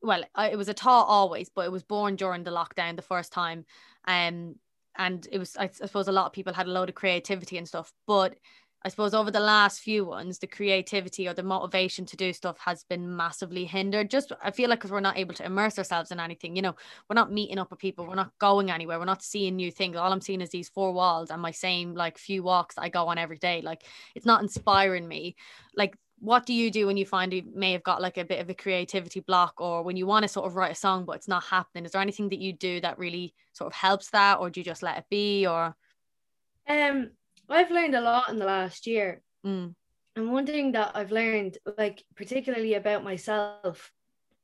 Well, 0.01 0.23
it 0.37 0.57
was 0.57 0.69
a 0.69 0.73
thought 0.73 1.05
always, 1.07 1.49
but 1.53 1.65
it 1.65 1.71
was 1.71 1.83
born 1.83 2.15
during 2.15 2.43
the 2.43 2.51
lockdown 2.51 2.95
the 2.95 3.01
first 3.01 3.33
time, 3.33 3.65
um, 4.07 4.55
and 4.99 5.27
it 5.31 5.39
was 5.39 5.57
I, 5.57 5.69
suppose 5.69 6.07
a 6.07 6.11
lot 6.11 6.27
of 6.27 6.33
people 6.33 6.53
had 6.53 6.67
a 6.67 6.71
load 6.71 6.89
of 6.89 6.95
creativity 6.95 7.57
and 7.57 7.67
stuff, 7.67 7.91
but 8.05 8.35
I 8.83 8.89
suppose 8.89 9.13
over 9.13 9.31
the 9.31 9.41
last 9.41 9.81
few 9.81 10.05
ones, 10.05 10.39
the 10.39 10.47
creativity 10.47 11.27
or 11.27 11.33
the 11.33 11.43
motivation 11.43 12.05
to 12.05 12.15
do 12.15 12.31
stuff 12.31 12.57
has 12.59 12.83
been 12.83 13.15
massively 13.15 13.65
hindered. 13.65 14.09
Just 14.09 14.31
I 14.41 14.51
feel 14.51 14.69
like 14.69 14.79
because 14.79 14.91
we're 14.91 14.99
not 14.99 15.17
able 15.17 15.33
to 15.35 15.45
immerse 15.45 15.77
ourselves 15.77 16.11
in 16.11 16.19
anything, 16.19 16.55
you 16.55 16.61
know, 16.61 16.75
we're 17.09 17.15
not 17.15 17.31
meeting 17.31 17.59
up 17.59 17.71
with 17.71 17.79
people, 17.79 18.05
we're 18.05 18.15
not 18.15 18.37
going 18.39 18.71
anywhere, 18.71 18.99
we're 18.99 19.05
not 19.05 19.23
seeing 19.23 19.55
new 19.55 19.71
things. 19.71 19.95
All 19.95 20.11
I'm 20.11 20.21
seeing 20.21 20.41
is 20.41 20.49
these 20.49 20.69
four 20.69 20.91
walls 20.93 21.31
and 21.31 21.41
my 21.41 21.51
same 21.51 21.93
like 21.93 22.17
few 22.17 22.43
walks 22.43 22.75
I 22.77 22.89
go 22.89 23.07
on 23.07 23.17
every 23.17 23.37
day. 23.37 23.61
Like 23.61 23.83
it's 24.15 24.25
not 24.25 24.41
inspiring 24.41 25.07
me. 25.07 25.35
Like 25.75 25.97
what 26.19 26.45
do 26.45 26.53
you 26.53 26.69
do 26.69 26.87
when 26.87 26.97
you 26.97 27.05
find 27.05 27.33
you 27.33 27.43
may 27.53 27.71
have 27.71 27.83
got 27.83 28.01
like 28.01 28.17
a 28.17 28.25
bit 28.25 28.39
of 28.39 28.49
a 28.49 28.53
creativity 28.53 29.19
block 29.19 29.61
or 29.61 29.83
when 29.83 29.95
you 29.97 30.05
want 30.05 30.23
to 30.23 30.29
sort 30.29 30.45
of 30.45 30.55
write 30.55 30.71
a 30.71 30.75
song 30.75 31.05
but 31.05 31.15
it's 31.15 31.27
not 31.27 31.43
happening? 31.43 31.85
Is 31.85 31.91
there 31.91 32.01
anything 32.01 32.29
that 32.29 32.39
you 32.39 32.53
do 32.53 32.81
that 32.81 32.99
really 32.99 33.33
sort 33.53 33.67
of 33.67 33.73
helps 33.73 34.09
that 34.11 34.39
or 34.39 34.49
do 34.49 34.59
you 34.59 34.63
just 34.63 34.83
let 34.83 34.97
it 34.97 35.05
be 35.09 35.47
or 35.47 35.75
um 36.67 37.09
I've 37.49 37.71
learned 37.71 37.95
a 37.95 38.01
lot 38.01 38.29
in 38.29 38.37
the 38.37 38.45
last 38.45 38.85
year. 38.85 39.21
Mm. 39.45 39.73
And 40.15 40.31
one 40.31 40.45
thing 40.45 40.73
that 40.73 40.91
I've 40.95 41.11
learned, 41.11 41.57
like 41.77 42.03
particularly 42.15 42.75
about 42.75 43.03
myself, 43.03 43.91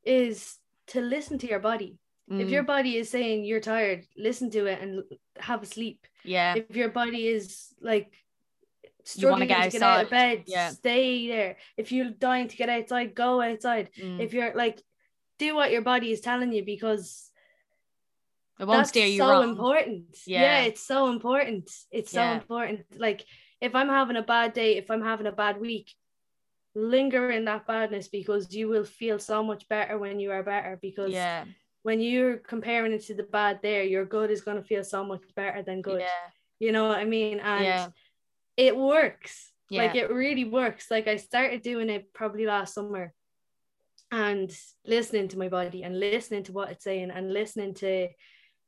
is 0.03 0.57
to 0.87 1.01
listen 1.01 1.37
to 1.39 1.47
your 1.47 1.59
body. 1.59 1.97
Mm. 2.31 2.41
If 2.41 2.49
your 2.49 2.63
body 2.63 2.97
is 2.97 3.09
saying 3.09 3.45
you're 3.45 3.59
tired, 3.59 4.05
listen 4.17 4.49
to 4.51 4.65
it 4.65 4.81
and 4.81 5.03
have 5.37 5.61
a 5.61 5.65
sleep. 5.65 6.07
Yeah. 6.23 6.55
If 6.55 6.75
your 6.75 6.89
body 6.89 7.27
is 7.27 7.67
like 7.81 8.11
struggling 9.05 9.47
get 9.47 9.63
to 9.63 9.69
get 9.69 9.81
out 9.81 10.03
of 10.03 10.09
bed, 10.09 10.43
yeah. 10.47 10.69
stay 10.69 11.27
there. 11.27 11.57
If 11.77 11.91
you're 11.91 12.09
dying 12.09 12.47
to 12.47 12.57
get 12.57 12.69
outside, 12.69 13.15
go 13.15 13.41
outside. 13.41 13.89
Mm. 14.01 14.19
If 14.19 14.33
you're 14.33 14.53
like, 14.55 14.81
do 15.37 15.55
what 15.55 15.71
your 15.71 15.81
body 15.81 16.11
is 16.11 16.21
telling 16.21 16.51
you 16.51 16.63
because 16.65 17.29
it 18.59 18.65
won't 18.65 18.87
steer 18.87 19.07
you 19.07 19.17
so 19.17 19.29
wrong. 19.29 19.49
important. 19.49 20.17
Yeah. 20.25 20.41
yeah, 20.41 20.61
it's 20.63 20.81
so 20.81 21.09
important. 21.09 21.69
It's 21.91 22.11
so 22.11 22.21
yeah. 22.21 22.35
important. 22.35 22.85
Like 22.97 23.25
if 23.61 23.75
I'm 23.75 23.89
having 23.89 24.15
a 24.15 24.21
bad 24.21 24.53
day, 24.53 24.77
if 24.77 24.89
I'm 24.89 25.03
having 25.03 25.27
a 25.27 25.31
bad 25.31 25.59
week, 25.59 25.93
linger 26.73 27.31
in 27.31 27.45
that 27.45 27.67
badness 27.67 28.07
because 28.07 28.53
you 28.53 28.67
will 28.67 28.83
feel 28.83 29.19
so 29.19 29.41
much 29.43 29.67
better 29.69 29.97
when 29.97 30.19
you 30.19 30.31
are 30.31 30.43
better. 30.43 30.79
Because 30.81 31.11
yeah. 31.11 31.45
when 31.83 31.99
you're 31.99 32.37
comparing 32.37 32.93
it 32.93 33.05
to 33.05 33.13
the 33.13 33.23
bad 33.23 33.59
there, 33.61 33.83
your 33.83 34.05
good 34.05 34.31
is 34.31 34.41
gonna 34.41 34.63
feel 34.63 34.83
so 34.83 35.03
much 35.03 35.23
better 35.35 35.61
than 35.61 35.81
good. 35.81 36.01
Yeah. 36.01 36.07
You 36.59 36.71
know 36.71 36.87
what 36.87 36.97
I 36.97 37.05
mean? 37.05 37.39
And 37.39 37.65
yeah. 37.65 37.87
It 38.57 38.75
works. 38.75 39.51
Yeah. 39.69 39.83
Like 39.83 39.95
it 39.95 40.11
really 40.11 40.45
works. 40.45 40.91
Like 40.91 41.07
I 41.07 41.17
started 41.17 41.61
doing 41.61 41.89
it 41.89 42.13
probably 42.13 42.45
last 42.45 42.73
summer 42.73 43.13
and 44.11 44.55
listening 44.85 45.27
to 45.29 45.39
my 45.39 45.49
body 45.49 45.83
and 45.83 45.99
listening 45.99 46.43
to 46.43 46.51
what 46.51 46.69
it's 46.69 46.83
saying 46.83 47.11
and 47.11 47.33
listening 47.33 47.73
to 47.75 48.07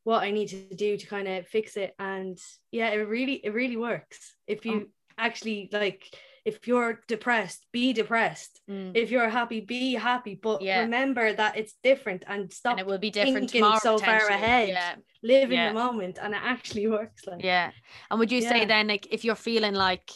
what 0.03 0.23
I 0.23 0.31
need 0.31 0.47
to 0.49 0.75
do 0.75 0.97
to 0.97 1.07
kind 1.07 1.27
of 1.27 1.47
fix 1.47 1.77
it. 1.77 1.93
And 1.99 2.37
yeah, 2.71 2.89
it 2.89 3.07
really, 3.07 3.33
it 3.33 3.53
really 3.53 3.77
works. 3.77 4.35
If 4.47 4.65
you 4.65 4.87
oh. 4.87 4.91
actually 5.17 5.69
like, 5.71 6.09
if 6.47 6.65
you're 6.65 7.01
depressed, 7.09 7.65
be 7.73 7.91
depressed. 7.91 8.61
Mm. 8.69 8.93
If 8.95 9.11
you're 9.11 9.27
happy, 9.27 9.59
be 9.59 9.95
happy. 9.95 10.33
But 10.33 10.61
yeah. 10.61 10.79
remember 10.79 11.33
that 11.33 11.57
it's 11.57 11.73
different 11.83 12.23
and 12.25 12.53
stop. 12.53 12.71
And 12.71 12.79
it 12.79 12.85
will 12.85 12.97
be 12.97 13.09
different 13.09 13.49
tomorrow, 13.49 13.79
so 13.79 13.97
far 13.97 14.25
ahead. 14.27 14.69
Yeah. 14.69 14.95
Live 15.21 15.51
yeah. 15.51 15.67
in 15.67 15.75
the 15.75 15.81
moment, 15.81 16.19
and 16.21 16.33
it 16.33 16.39
actually 16.41 16.87
works. 16.97 17.27
Like 17.27 17.43
yeah. 17.43 17.71
And 18.09 18.17
would 18.17 18.31
you 18.31 18.41
say 18.41 18.63
then, 18.63 18.87
like, 18.87 19.07
if 19.11 19.25
you're 19.25 19.35
feeling 19.35 19.73
like, 19.73 20.09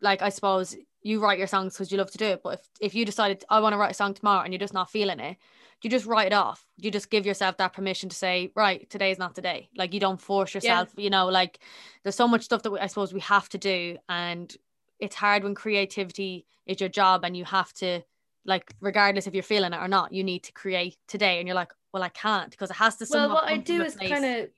like 0.00 0.22
I 0.22 0.28
suppose 0.28 0.76
you 1.02 1.20
write 1.20 1.38
your 1.38 1.48
songs 1.48 1.74
because 1.74 1.90
you 1.90 1.98
love 1.98 2.12
to 2.12 2.18
do 2.18 2.26
it, 2.26 2.42
but 2.44 2.60
if 2.60 2.68
if 2.80 2.94
you 2.94 3.04
decided 3.04 3.42
I 3.50 3.58
want 3.58 3.72
to 3.72 3.76
write 3.76 3.90
a 3.90 3.94
song 3.94 4.14
tomorrow 4.14 4.44
and 4.44 4.52
you're 4.52 4.60
just 4.60 4.74
not 4.74 4.88
feeling 4.88 5.18
it, 5.18 5.36
you 5.82 5.90
just 5.90 6.06
write 6.06 6.28
it 6.28 6.32
off. 6.32 6.64
You 6.76 6.92
just 6.92 7.10
give 7.10 7.26
yourself 7.26 7.56
that 7.56 7.72
permission 7.72 8.08
to 8.08 8.14
say, 8.14 8.52
right, 8.54 8.88
today 8.88 9.10
is 9.10 9.18
not 9.18 9.34
today. 9.34 9.68
Like 9.76 9.94
you 9.94 9.98
don't 9.98 10.20
force 10.20 10.54
yourself, 10.54 10.90
yeah. 10.96 11.02
you 11.02 11.10
know, 11.10 11.26
like 11.26 11.58
there's 12.04 12.14
so 12.14 12.28
much 12.28 12.42
stuff 12.42 12.62
that 12.62 12.70
we, 12.70 12.78
I 12.78 12.86
suppose 12.86 13.12
we 13.12 13.20
have 13.20 13.48
to 13.48 13.58
do. 13.58 13.96
And 14.08 14.54
it's 15.00 15.16
hard 15.16 15.44
when 15.44 15.54
creativity 15.54 16.46
is 16.66 16.80
your 16.80 16.88
job 16.88 17.24
and 17.24 17.36
you 17.36 17.44
have 17.44 17.72
to, 17.74 18.00
like, 18.44 18.72
regardless 18.80 19.26
if 19.26 19.34
you're 19.34 19.42
feeling 19.42 19.72
it 19.72 19.80
or 19.80 19.88
not, 19.88 20.12
you 20.12 20.24
need 20.24 20.44
to 20.44 20.52
create 20.52 20.96
today. 21.08 21.38
And 21.38 21.48
you're 21.48 21.54
like, 21.54 21.72
well, 21.92 22.02
I 22.02 22.08
can't 22.08 22.50
because 22.50 22.70
it 22.70 22.76
has 22.76 22.96
to. 22.96 23.06
Well, 23.10 23.30
what 23.30 23.44
I 23.44 23.56
do 23.56 23.82
is 23.82 23.96
kind 23.96 24.24
of, 24.24 24.48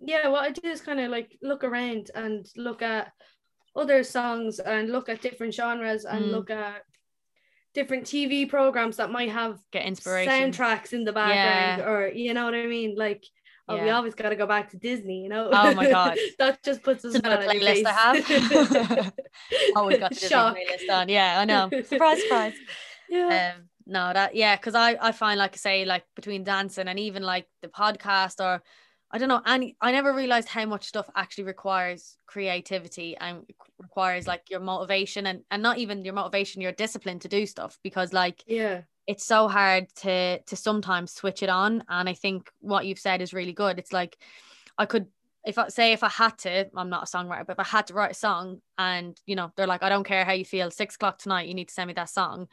yeah, 0.00 0.28
what 0.28 0.44
I 0.44 0.50
do 0.50 0.68
is 0.68 0.80
kind 0.80 1.00
of 1.00 1.10
like 1.10 1.36
look 1.42 1.64
around 1.64 2.10
and 2.14 2.46
look 2.56 2.82
at 2.82 3.12
other 3.76 4.02
songs 4.02 4.58
and 4.58 4.90
look 4.90 5.08
at 5.08 5.22
different 5.22 5.54
genres 5.54 6.04
and 6.04 6.26
mm. 6.26 6.30
look 6.32 6.50
at 6.50 6.82
different 7.74 8.04
TV 8.04 8.48
programs 8.48 8.96
that 8.96 9.12
might 9.12 9.30
have 9.30 9.60
get 9.70 9.84
inspiration 9.84 10.32
soundtracks 10.52 10.92
in 10.92 11.04
the 11.04 11.12
background 11.12 11.80
yeah. 11.80 11.88
or 11.88 12.08
you 12.08 12.34
know 12.34 12.44
what 12.44 12.54
I 12.54 12.66
mean 12.66 12.96
like 12.96 13.24
oh 13.70 13.76
yeah. 13.76 13.84
we 13.84 13.90
always 13.90 14.14
got 14.14 14.30
to 14.30 14.36
go 14.36 14.46
back 14.46 14.70
to 14.70 14.76
Disney 14.76 15.22
you 15.22 15.28
know? 15.28 15.48
Oh 15.52 15.74
my 15.74 15.90
god. 15.90 16.18
That 16.38 16.62
just 16.62 16.82
puts 16.82 17.04
us 17.04 17.14
on 17.16 17.24
a 17.24 17.38
playlist 17.38 17.84
I 17.84 17.92
have. 17.92 19.12
Always 19.76 19.98
got 19.98 20.10
the 20.10 20.14
Disney 20.16 20.36
playlist 20.36 20.90
on. 20.90 21.08
Yeah 21.08 21.40
I 21.40 21.44
know. 21.44 21.68
Surprise 21.82 22.20
surprise. 22.22 22.54
Yeah. 23.08 23.54
Um, 23.56 23.64
no 23.86 24.12
that 24.12 24.34
yeah 24.34 24.56
because 24.56 24.74
I 24.74 24.96
I 25.00 25.12
find 25.12 25.38
like 25.38 25.54
I 25.54 25.56
say 25.56 25.84
like 25.84 26.04
between 26.14 26.44
dancing 26.44 26.88
and 26.88 26.98
even 26.98 27.22
like 27.22 27.46
the 27.62 27.68
podcast 27.68 28.44
or 28.44 28.62
I 29.12 29.18
don't 29.18 29.28
know, 29.28 29.42
and 29.44 29.72
I 29.80 29.90
never 29.90 30.12
realized 30.12 30.48
how 30.48 30.64
much 30.66 30.86
stuff 30.86 31.10
actually 31.16 31.44
requires 31.44 32.16
creativity 32.26 33.16
and 33.16 33.42
requires 33.78 34.28
like 34.28 34.44
your 34.50 34.60
motivation 34.60 35.26
and, 35.26 35.42
and 35.50 35.62
not 35.62 35.78
even 35.78 36.04
your 36.04 36.14
motivation, 36.14 36.62
your 36.62 36.70
discipline 36.70 37.18
to 37.20 37.28
do 37.28 37.44
stuff 37.44 37.76
because 37.82 38.12
like 38.12 38.44
yeah, 38.46 38.82
it's 39.06 39.24
so 39.24 39.48
hard 39.48 39.88
to 39.96 40.40
to 40.40 40.56
sometimes 40.56 41.12
switch 41.12 41.42
it 41.42 41.48
on. 41.48 41.84
And 41.88 42.08
I 42.08 42.14
think 42.14 42.50
what 42.60 42.86
you've 42.86 42.98
said 42.98 43.20
is 43.20 43.34
really 43.34 43.52
good. 43.52 43.78
It's 43.78 43.92
like 43.92 44.18
I 44.78 44.86
could 44.86 45.06
if 45.44 45.58
I 45.58 45.68
say 45.68 45.92
if 45.92 46.02
I 46.02 46.08
had 46.08 46.36
to, 46.38 46.68
I'm 46.76 46.90
not 46.90 47.08
a 47.08 47.16
songwriter, 47.16 47.46
but 47.46 47.52
if 47.52 47.60
I 47.60 47.64
had 47.64 47.86
to 47.86 47.94
write 47.94 48.10
a 48.10 48.14
song 48.14 48.60
and 48.76 49.18
you 49.26 49.36
know, 49.36 49.52
they're 49.56 49.66
like, 49.66 49.82
I 49.82 49.88
don't 49.88 50.04
care 50.04 50.24
how 50.24 50.32
you 50.32 50.44
feel, 50.44 50.70
six 50.70 50.96
o'clock 50.96 51.18
tonight, 51.18 51.48
you 51.48 51.54
need 51.54 51.68
to 51.68 51.74
send 51.74 51.88
me 51.88 51.94
that 51.94 52.10
song. 52.10 52.48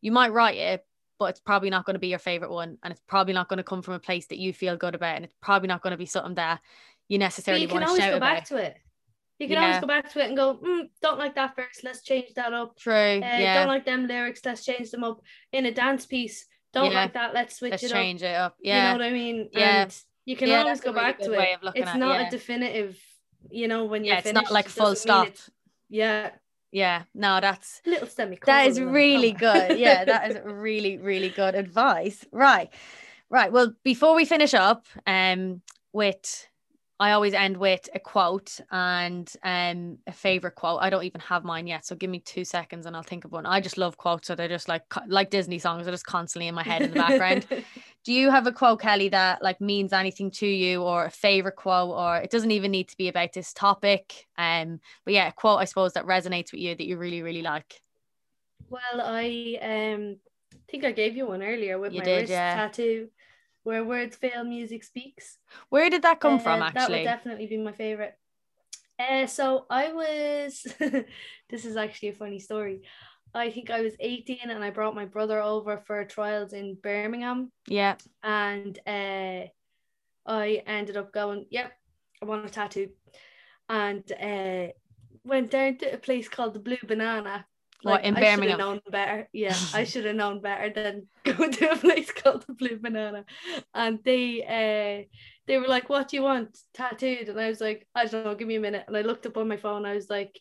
You 0.00 0.10
might 0.10 0.32
write 0.32 0.56
it, 0.56 0.86
but 1.18 1.26
it's 1.26 1.40
probably 1.40 1.68
not 1.68 1.84
going 1.84 1.94
to 1.94 2.00
be 2.00 2.08
your 2.08 2.18
favorite 2.18 2.50
one 2.50 2.78
and 2.82 2.90
it's 2.90 3.02
probably 3.06 3.34
not 3.34 3.48
going 3.48 3.58
to 3.58 3.62
come 3.62 3.82
from 3.82 3.94
a 3.94 4.00
place 4.00 4.26
that 4.28 4.38
you 4.38 4.52
feel 4.52 4.76
good 4.76 4.94
about 4.94 5.16
and 5.16 5.24
it's 5.24 5.34
probably 5.42 5.68
not 5.68 5.82
going 5.82 5.92
to 5.92 5.98
be 5.98 6.06
something 6.06 6.34
that 6.36 6.60
you 7.08 7.18
necessarily 7.18 7.66
but 7.66 7.74
you 7.74 7.80
can 7.80 7.88
always 7.88 8.02
go 8.02 8.16
about. 8.16 8.36
back 8.36 8.44
to 8.46 8.56
it 8.56 8.78
you 9.40 9.48
can 9.48 9.56
yeah. 9.56 9.64
always 9.64 9.80
go 9.80 9.86
back 9.86 10.12
to 10.12 10.20
it 10.20 10.28
and 10.28 10.36
go 10.36 10.58
mm, 10.62 10.88
don't 11.00 11.18
like 11.18 11.34
that 11.34 11.56
verse 11.56 11.80
let's 11.82 12.02
change 12.02 12.34
that 12.36 12.52
up. 12.52 12.76
True 12.76 12.92
uh, 12.94 13.18
yeah. 13.20 13.58
don't 13.58 13.68
like 13.68 13.86
them 13.86 14.06
lyrics 14.06 14.42
let's 14.44 14.64
change 14.64 14.90
them 14.90 15.02
up 15.02 15.22
in 15.52 15.66
a 15.66 15.72
dance 15.72 16.06
piece. 16.06 16.46
Don't 16.72 16.92
yeah. 16.92 17.02
like 17.02 17.14
that 17.14 17.32
let's 17.32 17.56
switch 17.56 17.72
it 17.72 17.76
up. 17.76 17.82
let's 17.82 17.92
it 17.92 17.94
change 17.94 18.22
up. 18.22 18.28
it 18.28 18.34
up 18.34 18.56
yeah 18.60 18.92
you 18.92 18.98
know 18.98 19.04
what 19.04 19.10
I 19.10 19.14
mean? 19.14 19.48
Yeah. 19.52 19.82
And 19.82 20.02
you 20.26 20.36
can 20.36 20.48
yeah, 20.48 20.60
always 20.60 20.80
go 20.80 20.92
really 20.92 21.02
back 21.02 21.18
to 21.20 21.32
it. 21.32 21.58
it's 21.74 21.94
not 21.96 22.20
a 22.20 22.30
definitive 22.30 22.98
you 23.50 23.66
know 23.66 23.86
when 23.86 24.04
you're 24.04 24.14
yeah, 24.14 24.20
it's 24.20 24.32
not 24.32 24.52
like 24.52 24.68
full 24.68 24.94
stop. 24.94 25.28
yeah. 25.88 26.30
Yeah 26.70 27.04
no 27.14 27.40
that's 27.40 27.80
little 27.86 28.06
semi 28.06 28.38
that 28.44 28.66
is 28.66 28.78
really 28.78 29.32
good. 29.32 29.78
Yeah 29.78 30.04
that 30.04 30.30
is 30.30 30.38
really 30.44 30.98
really 30.98 31.30
good 31.30 31.54
advice. 31.54 32.26
Right 32.30 32.68
right. 33.30 33.50
Well 33.50 33.72
before 33.82 34.14
we 34.14 34.26
finish 34.26 34.52
up 34.52 34.84
um 35.06 35.62
with 35.92 36.46
I 37.00 37.12
always 37.12 37.32
end 37.32 37.56
with 37.56 37.88
a 37.94 37.98
quote 37.98 38.60
and 38.70 39.32
um 39.42 39.98
a 40.06 40.12
favorite 40.12 40.54
quote. 40.54 40.80
I 40.82 40.90
don't 40.90 41.04
even 41.04 41.22
have 41.22 41.44
mine 41.44 41.66
yet, 41.66 41.86
so 41.86 41.96
give 41.96 42.10
me 42.10 42.20
two 42.20 42.44
seconds 42.44 42.84
and 42.84 42.94
I'll 42.94 43.02
think 43.02 43.24
of 43.24 43.32
one. 43.32 43.46
I 43.46 43.60
just 43.60 43.78
love 43.78 43.96
quotes, 43.96 44.26
so 44.26 44.34
they're 44.34 44.48
just 44.48 44.68
like 44.68 44.82
like 45.06 45.30
Disney 45.30 45.58
songs. 45.58 45.84
They're 45.84 45.94
just 45.94 46.04
constantly 46.04 46.46
in 46.46 46.54
my 46.54 46.62
head 46.62 46.82
in 46.82 46.90
the 46.90 46.96
background. 46.96 47.46
Do 48.04 48.12
you 48.12 48.30
have 48.30 48.46
a 48.46 48.52
quote, 48.52 48.80
Kelley, 48.80 49.08
that 49.10 49.42
like 49.42 49.60
means 49.62 49.94
anything 49.94 50.30
to 50.32 50.46
you, 50.46 50.82
or 50.82 51.06
a 51.06 51.10
favorite 51.10 51.56
quote, 51.56 51.90
or 51.90 52.18
it 52.18 52.30
doesn't 52.30 52.50
even 52.50 52.70
need 52.70 52.88
to 52.90 52.96
be 52.98 53.08
about 53.08 53.32
this 53.32 53.54
topic? 53.54 54.26
Um, 54.36 54.80
but 55.06 55.14
yeah, 55.14 55.28
a 55.28 55.32
quote 55.32 55.60
I 55.60 55.64
suppose 55.64 55.94
that 55.94 56.04
resonates 56.04 56.52
with 56.52 56.60
you 56.60 56.74
that 56.74 56.86
you 56.86 56.98
really 56.98 57.22
really 57.22 57.42
like. 57.42 57.80
Well, 58.68 59.00
I 59.00 59.58
um 59.62 60.16
think 60.70 60.84
I 60.84 60.92
gave 60.92 61.16
you 61.16 61.26
one 61.26 61.42
earlier 61.42 61.78
with 61.78 61.92
you 61.92 61.98
my 61.98 62.04
did, 62.04 62.20
wrist 62.20 62.30
yeah. 62.30 62.54
tattoo 62.54 63.08
where 63.62 63.84
words 63.84 64.16
fail, 64.16 64.44
music 64.44 64.84
speaks. 64.84 65.38
Where 65.68 65.90
did 65.90 66.02
that 66.02 66.20
come 66.20 66.34
uh, 66.34 66.38
from? 66.38 66.62
Actually, 66.62 66.80
that 66.80 66.90
would 66.90 67.04
definitely 67.04 67.46
be 67.46 67.56
my 67.58 67.72
favorite. 67.72 68.14
Uh, 68.98 69.26
so 69.26 69.66
I 69.70 69.92
was. 69.92 70.66
this 71.50 71.64
is 71.64 71.76
actually 71.76 72.10
a 72.10 72.14
funny 72.14 72.38
story. 72.38 72.82
I 73.34 73.50
think 73.50 73.70
I 73.70 73.80
was 73.80 73.94
18 74.00 74.38
and 74.50 74.64
I 74.64 74.70
brought 74.70 74.94
my 74.94 75.04
brother 75.04 75.40
over 75.40 75.78
for 75.86 76.04
trials 76.04 76.52
in 76.52 76.76
Birmingham. 76.82 77.52
Yeah. 77.68 77.94
And 78.22 78.78
uh, 78.86 79.46
I 80.26 80.62
ended 80.66 80.96
up 80.96 81.12
going, 81.12 81.46
yep, 81.50 81.72
I 82.20 82.24
want 82.24 82.46
a 82.46 82.50
tattoo. 82.50 82.88
And 83.68 84.10
uh, 84.20 84.72
went 85.24 85.50
down 85.50 85.76
to 85.78 85.94
a 85.94 85.98
place 85.98 86.28
called 86.28 86.54
the 86.54 86.60
Blue 86.60 86.78
Banana. 86.86 87.46
What, 87.82 88.04
in 88.04 88.16
I 88.16 88.20
Birmingham? 88.20 88.58
known 88.58 88.80
better. 88.90 89.28
Yeah, 89.32 89.56
I 89.74 89.84
should 89.90 90.04
have 90.04 90.16
known 90.16 90.40
better 90.40 90.70
than 90.70 91.06
going 91.24 91.52
to 91.52 91.72
a 91.72 91.76
place 91.76 92.10
called 92.12 92.44
the 92.46 92.52
Blue 92.54 92.78
Banana. 92.78 93.24
And 93.74 93.98
they 94.04 94.42
uh 94.44 95.08
they 95.46 95.58
were 95.58 95.66
like, 95.68 95.88
What 95.88 96.08
do 96.08 96.16
you 96.16 96.22
want? 96.22 96.58
Tattooed. 96.74 97.28
And 97.28 97.40
I 97.40 97.48
was 97.48 97.60
like, 97.60 97.86
I 97.94 98.04
don't 98.06 98.24
know, 98.24 98.34
give 98.34 98.48
me 98.48 98.56
a 98.56 98.60
minute. 98.60 98.84
And 98.86 98.96
I 98.96 99.02
looked 99.02 99.26
up 99.26 99.36
on 99.36 99.48
my 99.48 99.56
phone, 99.56 99.84
I 99.86 99.94
was 99.94 100.10
like, 100.10 100.38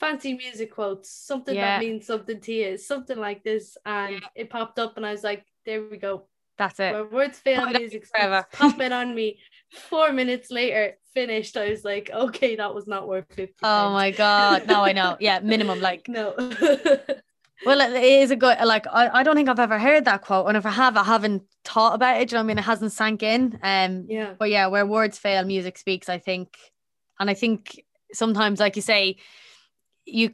fancy 0.00 0.34
music 0.34 0.72
quotes, 0.74 1.10
something 1.10 1.54
Yeah. 1.54 1.78
that 1.78 1.80
means 1.80 2.06
something 2.06 2.40
to 2.40 2.52
you, 2.52 2.76
something 2.78 3.18
like 3.18 3.42
this. 3.44 3.76
And 3.84 4.14
Yeah. 4.14 4.28
it 4.34 4.50
popped 4.50 4.78
up 4.78 4.96
and 4.96 5.06
I 5.06 5.12
was 5.12 5.24
like, 5.24 5.44
there 5.64 5.82
we 5.90 5.96
go. 5.96 6.26
That's 6.58 6.80
it. 6.80 6.92
Where 6.92 7.04
words 7.04 7.38
fail, 7.38 7.66
music 7.66 8.06
forever. 8.06 8.46
Pop 8.52 8.80
it 8.80 8.92
on 8.92 9.14
me. 9.14 9.38
Four 9.76 10.12
minutes 10.12 10.50
later, 10.50 10.96
finished. 11.14 11.56
I 11.56 11.70
was 11.70 11.84
like, 11.84 12.10
okay, 12.12 12.56
that 12.56 12.74
was 12.74 12.86
not 12.86 13.08
worth 13.08 13.26
50 13.32 13.54
Oh 13.62 13.90
my 13.92 14.10
god. 14.10 14.66
No, 14.66 14.82
I 14.82 14.92
know. 14.92 15.16
Yeah, 15.20 15.40
minimum. 15.40 15.80
Like, 15.80 16.08
No. 16.08 16.34
well, 17.64 17.80
it 17.80 18.02
is 18.02 18.30
a 18.30 18.36
good. 18.36 18.58
Like, 18.64 18.86
I, 18.86 19.08
I 19.08 19.22
don't 19.22 19.36
think 19.36 19.48
I've 19.48 19.58
ever 19.58 19.78
heard 19.78 20.04
that 20.04 20.22
quote, 20.22 20.46
and 20.48 20.56
if 20.56 20.66
I 20.66 20.70
have, 20.70 20.96
I 20.96 21.04
haven't 21.04 21.42
thought 21.64 21.94
about 21.94 22.20
it. 22.20 22.28
do 22.28 22.34
You 22.34 22.38
know, 22.38 22.42
what 22.42 22.44
I 22.44 22.48
mean, 22.48 22.58
it 22.58 22.62
hasn't 22.62 22.92
sank 22.92 23.22
in. 23.22 23.58
Um, 23.62 24.06
yeah. 24.08 24.34
but 24.38 24.50
yeah, 24.50 24.66
where 24.66 24.86
words 24.86 25.18
fail, 25.18 25.44
music 25.44 25.78
speaks. 25.78 26.08
I 26.08 26.18
think, 26.18 26.56
and 27.18 27.30
I 27.30 27.34
think 27.34 27.84
sometimes, 28.12 28.60
like 28.60 28.76
you 28.76 28.82
say, 28.82 29.16
you 30.04 30.32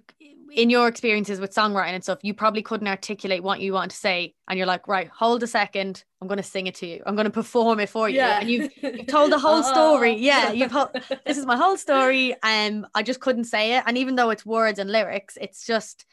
in 0.55 0.71
your 0.71 0.89
experiences 0.89 1.41
with 1.41 1.55
songwriting 1.55 1.95
and 1.95 2.03
stuff, 2.03 2.19
you 2.23 2.35
probably 2.35 2.63
couldn't 2.63 2.89
articulate 2.89 3.43
what 3.43 3.61
you 3.61 3.73
want 3.73 3.91
to 3.91 3.97
say, 3.97 4.35
and 4.49 4.59
you're 4.59 4.67
like, 4.67 4.87
right, 4.89 5.09
hold 5.09 5.43
a 5.43 5.47
second, 5.47 6.05
I'm 6.21 6.29
going 6.29 6.37
to 6.39 6.43
sing 6.43 6.67
it 6.67 6.75
to 6.77 6.87
you, 6.87 7.03
I'm 7.07 7.15
going 7.15 7.25
to 7.25 7.31
perform 7.31 7.81
it 7.81 7.89
for 7.89 8.09
you, 8.09 8.17
Yeah. 8.17 8.41
and 8.41 8.51
you've 8.51 8.71
you've 8.83 9.07
told 9.07 9.33
the 9.33 9.39
whole 9.39 9.63
story. 9.75 10.13
Oh. 10.13 10.17
Yeah, 10.19 10.53
you've 10.53 10.71
ho- 10.79 10.91
this 11.27 11.39
is 11.39 11.47
my 11.47 11.57
whole 11.57 11.77
story. 11.77 12.35
Um, 12.43 12.87
I 12.95 13.03
just 13.03 13.21
couldn't 13.21 13.45
say 13.45 13.77
it, 13.77 13.85
and 13.87 13.97
even 13.99 14.15
though 14.17 14.31
it's 14.31 14.45
words 14.47 14.79
and 14.79 14.91
lyrics, 14.91 15.37
it's 15.41 15.65
just. 15.67 16.05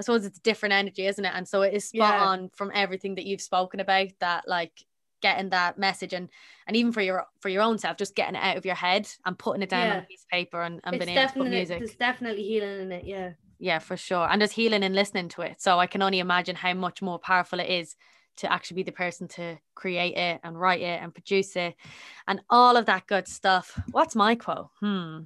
I 0.00 0.04
suppose 0.04 0.24
it's 0.24 0.38
different 0.38 0.74
energy, 0.74 1.06
isn't 1.06 1.24
it? 1.24 1.32
And 1.34 1.48
so 1.48 1.62
it 1.62 1.74
is 1.74 1.86
spot 1.86 2.14
Yeah. 2.14 2.24
on 2.24 2.50
from 2.54 2.70
everything 2.72 3.16
that 3.16 3.26
you've 3.26 3.40
spoken 3.40 3.80
about. 3.80 4.06
That 4.20 4.46
like 4.46 4.70
getting 5.20 5.48
that 5.50 5.76
message 5.76 6.12
and 6.12 6.28
and 6.68 6.76
even 6.76 6.92
for 6.92 7.00
your 7.00 7.26
for 7.40 7.48
your 7.48 7.62
own 7.62 7.78
self, 7.78 7.96
just 7.96 8.14
getting 8.14 8.36
it 8.36 8.44
out 8.44 8.56
of 8.56 8.64
your 8.64 8.76
head 8.76 9.08
and 9.26 9.36
putting 9.36 9.60
it 9.60 9.68
down 9.70 9.90
on 9.90 9.96
a 9.96 10.02
piece 10.02 10.22
of 10.22 10.28
paper 10.28 10.62
and, 10.62 10.80
and 10.84 10.94
it's 10.94 11.04
being 11.04 11.18
able 11.18 11.28
to 11.32 11.38
put 11.40 11.48
music. 11.48 11.78
there's 11.80 11.96
definitely 11.96 12.44
healing 12.44 12.80
in 12.82 12.92
it. 12.92 13.06
Yeah. 13.06 13.30
Yeah, 13.58 13.78
for 13.80 13.96
sure. 13.96 14.28
And 14.30 14.40
there's 14.40 14.52
healing 14.52 14.82
in 14.82 14.92
listening 14.92 15.28
to 15.30 15.42
it. 15.42 15.60
So 15.60 15.78
I 15.78 15.86
can 15.86 16.02
only 16.02 16.20
imagine 16.20 16.56
how 16.56 16.74
much 16.74 17.02
more 17.02 17.18
powerful 17.18 17.60
it 17.60 17.68
is 17.68 17.96
to 18.36 18.52
actually 18.52 18.76
be 18.76 18.82
the 18.84 18.92
person 18.92 19.26
to 19.26 19.58
create 19.74 20.16
it 20.16 20.40
and 20.44 20.58
write 20.58 20.80
it 20.80 21.02
and 21.02 21.12
produce 21.12 21.56
it 21.56 21.74
and 22.28 22.40
all 22.48 22.76
of 22.76 22.86
that 22.86 23.06
good 23.06 23.26
stuff. 23.26 23.80
What's 23.90 24.14
my 24.14 24.36
quote? 24.36 24.68
Hmm. 24.80 25.22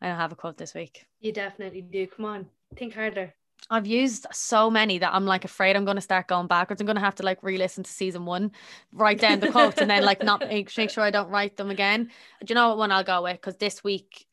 I 0.00 0.08
don't 0.08 0.16
have 0.16 0.32
a 0.32 0.36
quote 0.36 0.56
this 0.56 0.74
week. 0.74 1.04
You 1.20 1.32
definitely 1.32 1.82
do. 1.82 2.06
Come 2.06 2.26
on. 2.26 2.46
Think 2.76 2.94
harder. 2.94 3.34
I've 3.70 3.86
used 3.86 4.26
so 4.32 4.70
many 4.70 4.98
that 4.98 5.14
I'm 5.14 5.24
like 5.24 5.44
afraid 5.44 5.74
I'm 5.74 5.84
going 5.84 5.96
to 5.96 6.02
start 6.02 6.28
going 6.28 6.46
backwards. 6.46 6.80
I'm 6.80 6.86
going 6.86 6.96
to 6.96 7.02
have 7.02 7.14
to 7.16 7.22
like 7.22 7.42
re-listen 7.42 7.82
to 7.84 7.90
season 7.90 8.24
one, 8.24 8.52
write 8.92 9.18
down 9.18 9.40
the 9.40 9.50
quotes, 9.50 9.80
and 9.80 9.90
then 9.90 10.04
like 10.04 10.22
not 10.22 10.40
make, 10.48 10.76
make 10.76 10.90
sure 10.90 11.02
I 11.02 11.10
don't 11.10 11.30
write 11.30 11.56
them 11.56 11.70
again. 11.70 12.10
Do 12.44 12.46
you 12.48 12.54
know 12.54 12.68
what 12.68 12.78
one 12.78 12.92
I'll 12.92 13.02
go 13.02 13.22
with? 13.22 13.36
Because 13.36 13.56
this 13.56 13.82
week, 13.82 14.25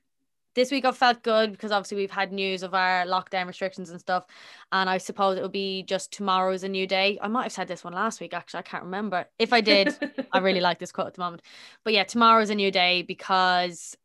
this 0.55 0.71
week 0.71 0.85
I've 0.85 0.97
felt 0.97 1.23
good 1.23 1.51
because 1.51 1.71
obviously 1.71 1.97
we've 1.97 2.11
had 2.11 2.31
news 2.31 2.63
of 2.63 2.73
our 2.73 3.05
lockdown 3.05 3.47
restrictions 3.47 3.89
and 3.89 3.99
stuff, 3.99 4.25
and 4.71 4.89
I 4.89 4.97
suppose 4.97 5.37
it 5.37 5.41
will 5.41 5.49
be 5.49 5.83
just 5.83 6.11
tomorrow 6.11 6.53
is 6.53 6.63
a 6.63 6.69
new 6.69 6.87
day. 6.87 7.17
I 7.21 7.27
might 7.27 7.43
have 7.43 7.51
said 7.51 7.67
this 7.67 7.83
one 7.83 7.93
last 7.93 8.21
week 8.21 8.33
actually. 8.33 8.59
I 8.59 8.63
can't 8.63 8.83
remember. 8.83 9.25
If 9.39 9.53
I 9.53 9.61
did, 9.61 9.95
I 10.31 10.39
really 10.39 10.59
like 10.61 10.79
this 10.79 10.91
quote 10.91 11.07
at 11.07 11.13
the 11.15 11.21
moment. 11.21 11.41
But 11.83 11.93
yeah, 11.93 12.03
tomorrow 12.03 12.41
is 12.41 12.49
a 12.49 12.55
new 12.55 12.71
day 12.71 13.01
because 13.01 13.95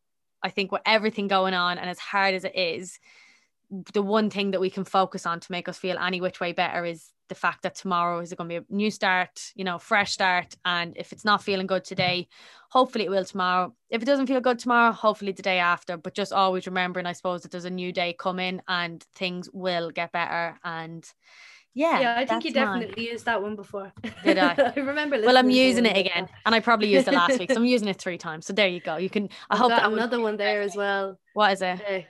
I 0.42 0.51
think 0.51 0.72
with 0.72 0.82
everything 0.86 1.28
going 1.28 1.55
on 1.55 1.78
and 1.78 1.90
as 1.90 1.99
hard 1.99 2.34
as 2.34 2.44
it 2.44 2.57
is, 2.57 2.99
the 3.70 4.02
one 4.02 4.30
thing 4.30 4.52
that 4.52 4.60
we 4.60 4.70
can 4.70 4.84
focus 4.84 5.26
on 5.26 5.40
to 5.40 5.52
make 5.52 5.68
us 5.68 5.78
feel 5.78 5.98
any 5.98 6.20
which 6.20 6.40
way 6.40 6.52
better 6.52 6.84
is 6.84 7.10
the 7.28 7.34
fact 7.34 7.62
that 7.62 7.74
tomorrow 7.74 8.20
is 8.20 8.32
going 8.32 8.48
to 8.48 8.60
be 8.60 8.64
a 8.64 8.74
new 8.74 8.90
start, 8.90 9.52
you 9.54 9.64
know, 9.64 9.78
fresh 9.78 10.12
start. 10.12 10.56
And 10.64 10.96
if 10.96 11.12
it's 11.12 11.24
not 11.24 11.42
feeling 11.42 11.66
good 11.66 11.84
today, 11.84 12.28
hopefully 12.70 13.04
it 13.04 13.10
will 13.10 13.24
tomorrow. 13.24 13.74
If 13.90 14.02
it 14.02 14.06
doesn't 14.06 14.26
feel 14.26 14.40
good 14.40 14.58
tomorrow, 14.58 14.92
hopefully 14.92 15.32
the 15.32 15.42
day 15.42 15.58
after. 15.58 15.96
But 15.96 16.14
just 16.14 16.32
always 16.32 16.66
remembering, 16.66 17.06
I 17.06 17.12
suppose, 17.12 17.42
that 17.42 17.50
there's 17.50 17.66
a 17.66 17.70
new 17.70 17.92
day 17.92 18.14
coming 18.18 18.60
and 18.66 19.02
things 19.14 19.48
will 19.52 19.90
get 19.90 20.12
better. 20.12 20.58
And 20.64 21.06
yeah, 21.74 22.00
yeah, 22.00 22.16
I 22.18 22.26
think 22.26 22.44
you 22.44 22.52
that's 22.52 22.66
mine. 22.66 22.80
definitely 22.80 23.10
used 23.10 23.26
that 23.26 23.40
one 23.40 23.54
before. 23.54 23.92
Did 24.24 24.38
I? 24.38 24.72
I 24.76 24.80
remember. 24.80 25.20
Well, 25.20 25.36
I'm 25.36 25.50
using 25.50 25.86
it 25.86 25.96
again, 25.96 26.24
that. 26.24 26.30
and 26.46 26.54
I 26.54 26.60
probably 26.60 26.88
used 26.88 27.06
it 27.06 27.14
last 27.14 27.38
week, 27.38 27.52
so 27.52 27.58
I'm 27.58 27.66
using 27.66 27.88
it 27.88 28.00
three 28.00 28.18
times. 28.18 28.46
So 28.46 28.52
there 28.52 28.66
you 28.66 28.80
go. 28.80 28.96
You 28.96 29.10
can. 29.10 29.28
I 29.48 29.54
I've 29.54 29.58
hope 29.60 29.68
that 29.70 29.92
another 29.92 30.18
one 30.18 30.36
there 30.36 30.62
as 30.62 30.74
well. 30.74 31.20
What 31.34 31.52
is 31.52 31.62
it? 31.62 31.78
Hey, 31.78 32.06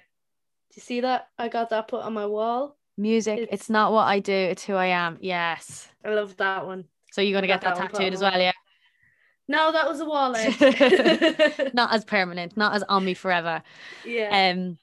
you 0.79 0.83
see 0.83 1.01
that? 1.01 1.29
I 1.37 1.49
got 1.49 1.71
that 1.71 1.89
put 1.89 2.03
on 2.05 2.13
my 2.13 2.27
wall. 2.27 2.77
Music. 2.97 3.39
It's, 3.41 3.53
It's- 3.53 3.71
not 3.71 3.93
what 3.93 4.05
I 4.05 4.21
do. 4.21 4.33
It's 4.33 4.65
who 4.65 4.75
I 4.75 4.87
am. 4.87 5.19
Yes. 5.21 5.89
I 6.05 6.11
love 6.11 6.37
that 6.37 6.67
one. 6.67 6.85
So 7.11 7.21
you're 7.21 7.37
gonna 7.37 7.49
get 7.49 7.63
that 7.63 7.75
that 7.77 7.91
tattooed 7.93 8.13
as 8.13 8.21
well, 8.21 8.39
yeah. 8.39 8.53
No, 9.49 9.73
that 9.73 9.89
was 9.89 9.99
a 9.99 10.05
wall 10.05 10.37
art. 10.37 11.75
not 11.75 11.93
as 11.93 12.05
permanent, 12.05 12.57
not 12.57 12.75
as 12.75 12.85
on 12.85 13.05
me 13.05 13.15
forever. 13.15 13.63
yeah. 14.07 14.53
Um, 14.53 14.79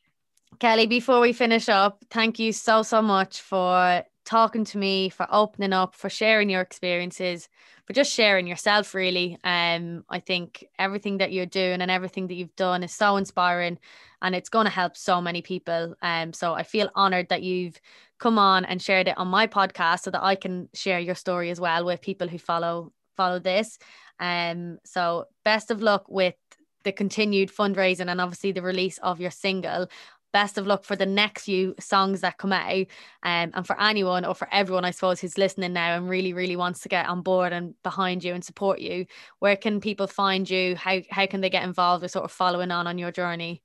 Kelley, 0.60 0.88
before 0.88 1.20
we 1.22 1.32
finish 1.34 1.70
up, 1.70 2.04
thank 2.10 2.39
you 2.39 2.52
so 2.52 2.82
so 2.82 3.02
much 3.02 3.41
for 3.41 4.04
talking 4.26 4.65
to 4.65 4.78
me, 4.78 5.09
for 5.09 5.28
opening 5.32 5.73
up, 5.73 5.95
for 5.95 6.09
sharing 6.09 6.49
your 6.49 6.61
experiences, 6.61 7.47
for 7.86 7.93
just 7.93 8.11
sharing 8.11 8.47
yourself. 8.47 8.93
Really, 8.93 9.38
um, 9.43 10.03
I 10.09 10.19
think 10.19 10.65
everything 10.78 11.19
that 11.19 11.32
you're 11.32 11.45
doing 11.45 11.82
and 11.82 11.91
everything 11.91 12.28
that 12.28 12.36
you've 12.36 12.55
done 12.55 12.84
is 12.84 12.93
so 12.93 13.15
inspiring, 13.17 13.80
and 14.21 14.36
it's 14.36 14.49
going 14.49 14.65
to 14.65 14.71
help 14.71 14.97
so 14.97 15.21
many 15.21 15.41
people. 15.41 15.95
Um, 16.01 16.34
so 16.34 16.53
I 16.53 16.63
feel 16.63 16.89
honored 16.95 17.30
that 17.30 17.43
you've 17.43 17.80
come 18.17 18.39
on 18.39 18.65
and 18.65 18.82
shared 18.82 19.07
it 19.07 19.17
on 19.17 19.28
my 19.28 19.47
podcast 19.47 20.01
so 20.01 20.11
that 20.11 20.23
I 20.23 20.36
can 20.36 20.69
share 20.73 20.99
your 20.99 21.15
story 21.15 21.49
as 21.51 21.59
well 21.59 21.86
with 21.86 22.01
people 22.01 22.28
who 22.28 22.38
follow 22.38 22.91
follow 23.15 23.39
this. 23.39 23.80
Um, 24.19 24.80
so 24.84 25.26
best 25.43 25.71
of 25.71 25.82
luck 25.82 26.05
with 26.09 26.36
the 26.84 26.91
continued 26.91 27.49
fundraising 27.49 28.09
and 28.09 28.21
obviously 28.21 28.51
the 28.51 28.61
release 28.61 28.97
of 28.99 29.19
your 29.19 29.32
single. 29.32 29.88
Best 30.36 30.57
of 30.57 30.67
luck 30.67 30.83
for 30.83 30.97
the 30.97 31.05
next 31.05 31.43
few 31.45 31.75
songs 31.79 32.19
that 32.19 32.38
come 32.38 32.51
out. 32.51 32.86
Um, 33.23 33.51
and 33.53 33.65
for 33.65 33.79
anyone 33.81 34.25
or 34.25 34.36
for 34.36 34.49
everyone, 34.51 34.83
I 34.83 34.91
suppose, 34.91 35.21
who's 35.21 35.38
listening 35.38 35.71
now 35.71 35.95
and 35.95 36.09
really, 36.09 36.33
really 36.33 36.57
wants 36.57 36.81
to 36.81 36.89
get 36.89 37.07
on 37.07 37.21
board 37.21 37.53
and 37.53 37.73
behind 37.83 38.21
you 38.21 38.33
and 38.33 38.43
support 38.43 38.79
you, 38.81 39.05
where 39.39 39.55
can 39.55 39.79
people 39.79 40.07
find 40.07 40.49
you? 40.49 40.75
How, 40.75 40.99
how 41.09 41.25
can 41.25 41.39
they 41.39 41.49
get 41.49 41.63
involved 41.63 42.01
with 42.01 42.11
sort 42.11 42.25
of 42.25 42.33
following 42.33 42.69
on 42.69 42.86
on 42.86 42.97
your 42.97 43.13
journey? 43.13 43.61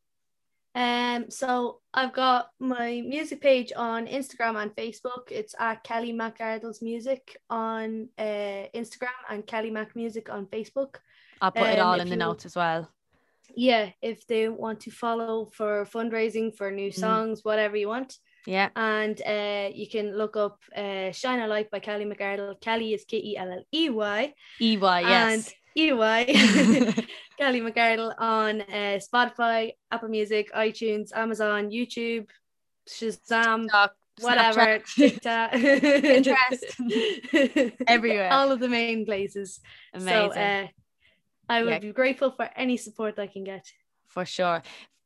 Um, 0.76 1.28
so 1.30 1.80
I've 1.92 2.12
got 2.12 2.50
my 2.60 3.02
music 3.04 3.40
page 3.40 3.72
on 3.76 4.06
Instagram 4.06 4.54
and 4.62 4.70
Facebook. 4.76 5.32
It's 5.32 5.56
at 5.58 5.82
Kelley 5.82 6.12
McArdle's 6.12 6.80
Music 6.80 7.36
on 7.50 8.08
uh, 8.16 8.68
Instagram 8.72 9.18
and 9.28 9.44
Kelley 9.44 9.70
Mac 9.72 9.96
Music 9.96 10.30
on 10.30 10.46
Facebook. 10.46 10.96
I'll 11.40 11.50
put 11.50 11.66
it 11.66 11.80
Um, 11.80 11.86
all 11.88 12.00
in 12.00 12.06
the 12.06 12.14
you- 12.14 12.16
notes 12.26 12.46
as 12.46 12.54
well. 12.54 12.88
Yeah, 13.56 13.90
if 14.02 14.26
they 14.26 14.48
want 14.48 14.80
to 14.80 14.90
follow 14.90 15.46
for 15.52 15.86
fundraising 15.86 16.54
for 16.56 16.70
new 16.70 16.90
songs, 16.90 17.44
whatever 17.44 17.76
you 17.76 17.88
want. 17.88 18.18
Yeah. 18.46 18.70
And 18.76 19.20
uh, 19.26 19.70
you 19.74 19.88
can 19.88 20.16
look 20.16 20.36
up 20.36 20.58
uh, 20.74 21.12
Shine 21.12 21.40
a 21.40 21.46
Light 21.46 21.70
by 21.70 21.78
Kelley 21.78 22.04
McArdle. 22.04 22.60
Kelley 22.60 22.94
is 22.94 23.04
K 23.04 23.18
E 23.18 23.36
L 23.36 23.52
L 23.52 23.64
E 23.72 23.90
Y. 23.90 24.34
EY, 24.60 24.78
yes. 24.80 25.52
E 25.76 25.92
Y. 25.92 26.24
Kelley 27.38 27.60
McArdle 27.60 28.14
on 28.18 28.62
uh, 28.62 28.98
Spotify, 28.98 29.72
Apple 29.90 30.08
Music, 30.08 30.50
iTunes, 30.52 31.10
Amazon, 31.14 31.70
YouTube, 31.70 32.26
Shazam, 32.88 33.62
TikTok, 33.62 33.94
whatever. 34.20 34.78
TikTok, 34.96 35.52
Pinterest. 35.52 36.64
Everywhere. 37.86 38.32
all 38.32 38.50
of 38.50 38.60
the 38.60 38.68
main 38.68 39.04
places. 39.04 39.60
Amazing. 39.94 40.32
So 40.32 40.40
uh, 40.40 40.66
I 41.50 41.62
would 41.62 41.70
Yeah. 41.70 41.78
be 41.80 41.92
grateful 41.92 42.30
for 42.30 42.48
any 42.56 42.76
support 42.76 43.18
I 43.18 43.26
can 43.26 43.44
get. 43.44 43.64
for 44.06 44.24
sure. 44.24 44.62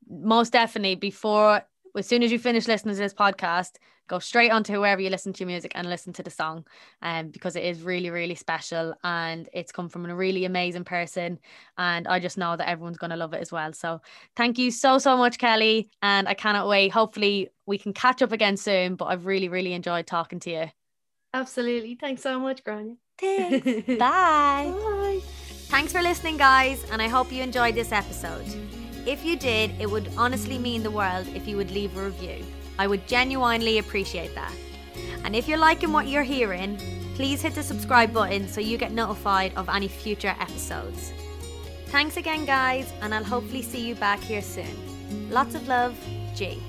Most 0.07 0.51
definitely, 0.53 0.95
before 0.95 1.61
as 1.97 2.07
soon 2.07 2.23
as 2.23 2.31
you 2.31 2.39
finish 2.39 2.67
listening 2.67 2.95
to 2.95 3.01
this 3.01 3.13
podcast, 3.13 3.73
go 4.07 4.19
straight 4.19 4.51
onto 4.51 4.73
whoever 4.73 5.01
you 5.01 5.09
listen 5.09 5.31
to 5.33 5.39
your 5.39 5.47
music 5.47 5.71
and 5.75 5.87
listen 5.89 6.11
to 6.13 6.23
the 6.23 6.29
song. 6.29 6.65
Um, 7.01 7.29
because 7.29 7.55
it 7.55 7.63
is 7.63 7.81
really, 7.81 8.09
really 8.09 8.35
special 8.35 8.93
and 9.03 9.47
it's 9.53 9.71
come 9.71 9.89
from 9.89 10.05
a 10.05 10.15
really 10.15 10.43
amazing 10.45 10.83
person. 10.83 11.39
And 11.77 12.07
I 12.07 12.19
just 12.19 12.37
know 12.37 12.55
that 12.57 12.67
everyone's 12.67 12.97
gonna 12.97 13.15
love 13.15 13.33
it 13.33 13.41
as 13.41 13.51
well. 13.51 13.73
So 13.73 14.01
thank 14.35 14.57
you 14.57 14.71
so 14.71 14.97
so 14.97 15.15
much, 15.17 15.37
Kelley. 15.37 15.89
And 16.01 16.27
I 16.27 16.33
cannot 16.33 16.67
wait. 16.67 16.91
Hopefully 16.91 17.49
we 17.65 17.77
can 17.77 17.93
catch 17.93 18.21
up 18.21 18.31
again 18.31 18.57
soon. 18.57 18.95
But 18.95 19.05
I've 19.05 19.25
really, 19.25 19.49
really 19.49 19.73
enjoyed 19.73 20.05
talking 20.07 20.39
to 20.41 20.49
you. 20.51 20.65
Absolutely. 21.33 21.95
Thanks 21.95 22.21
so 22.21 22.39
much, 22.39 22.63
Grania. 22.63 22.95
Thanks. 23.17 23.65
Bye. 23.99 24.73
Bye. 24.73 25.21
Thanks 25.75 25.91
for 25.91 26.01
listening, 26.01 26.37
guys, 26.37 26.89
and 26.89 27.01
I 27.01 27.09
hope 27.09 27.33
you 27.33 27.43
enjoyed 27.43 27.75
this 27.75 27.91
episode. 27.91 28.45
If 29.05 29.25
you 29.25 29.35
did, 29.35 29.71
it 29.77 29.91
would 29.91 30.09
honestly 30.15 30.57
mean 30.57 30.83
the 30.83 30.89
world 30.89 31.27
if 31.35 31.49
you 31.49 31.57
would 31.57 31.69
leave 31.69 31.97
a 31.97 32.05
review. 32.05 32.45
I 32.79 32.87
would 32.87 33.05
genuinely 33.09 33.79
appreciate 33.79 34.33
that. 34.35 34.53
And 35.25 35.35
if 35.35 35.49
you're 35.49 35.57
liking 35.57 35.91
what 35.91 36.07
you're 36.07 36.23
hearing, 36.23 36.77
please 37.15 37.41
hit 37.41 37.55
the 37.55 37.61
subscribe 37.61 38.13
button 38.13 38.47
so 38.47 38.61
you 38.61 38.77
get 38.77 38.93
notified 38.93 39.53
of 39.57 39.67
any 39.67 39.89
future 39.89 40.33
episodes. 40.39 41.11
Thanks 41.87 42.15
again, 42.15 42.45
guys, 42.45 42.93
and 43.01 43.13
I'll 43.13 43.25
hopefully 43.25 43.61
see 43.61 43.85
you 43.85 43.95
back 43.95 44.21
here 44.21 44.41
soon. 44.41 45.29
Lots 45.29 45.55
of 45.55 45.67
love, 45.67 45.99
G. 46.33 46.63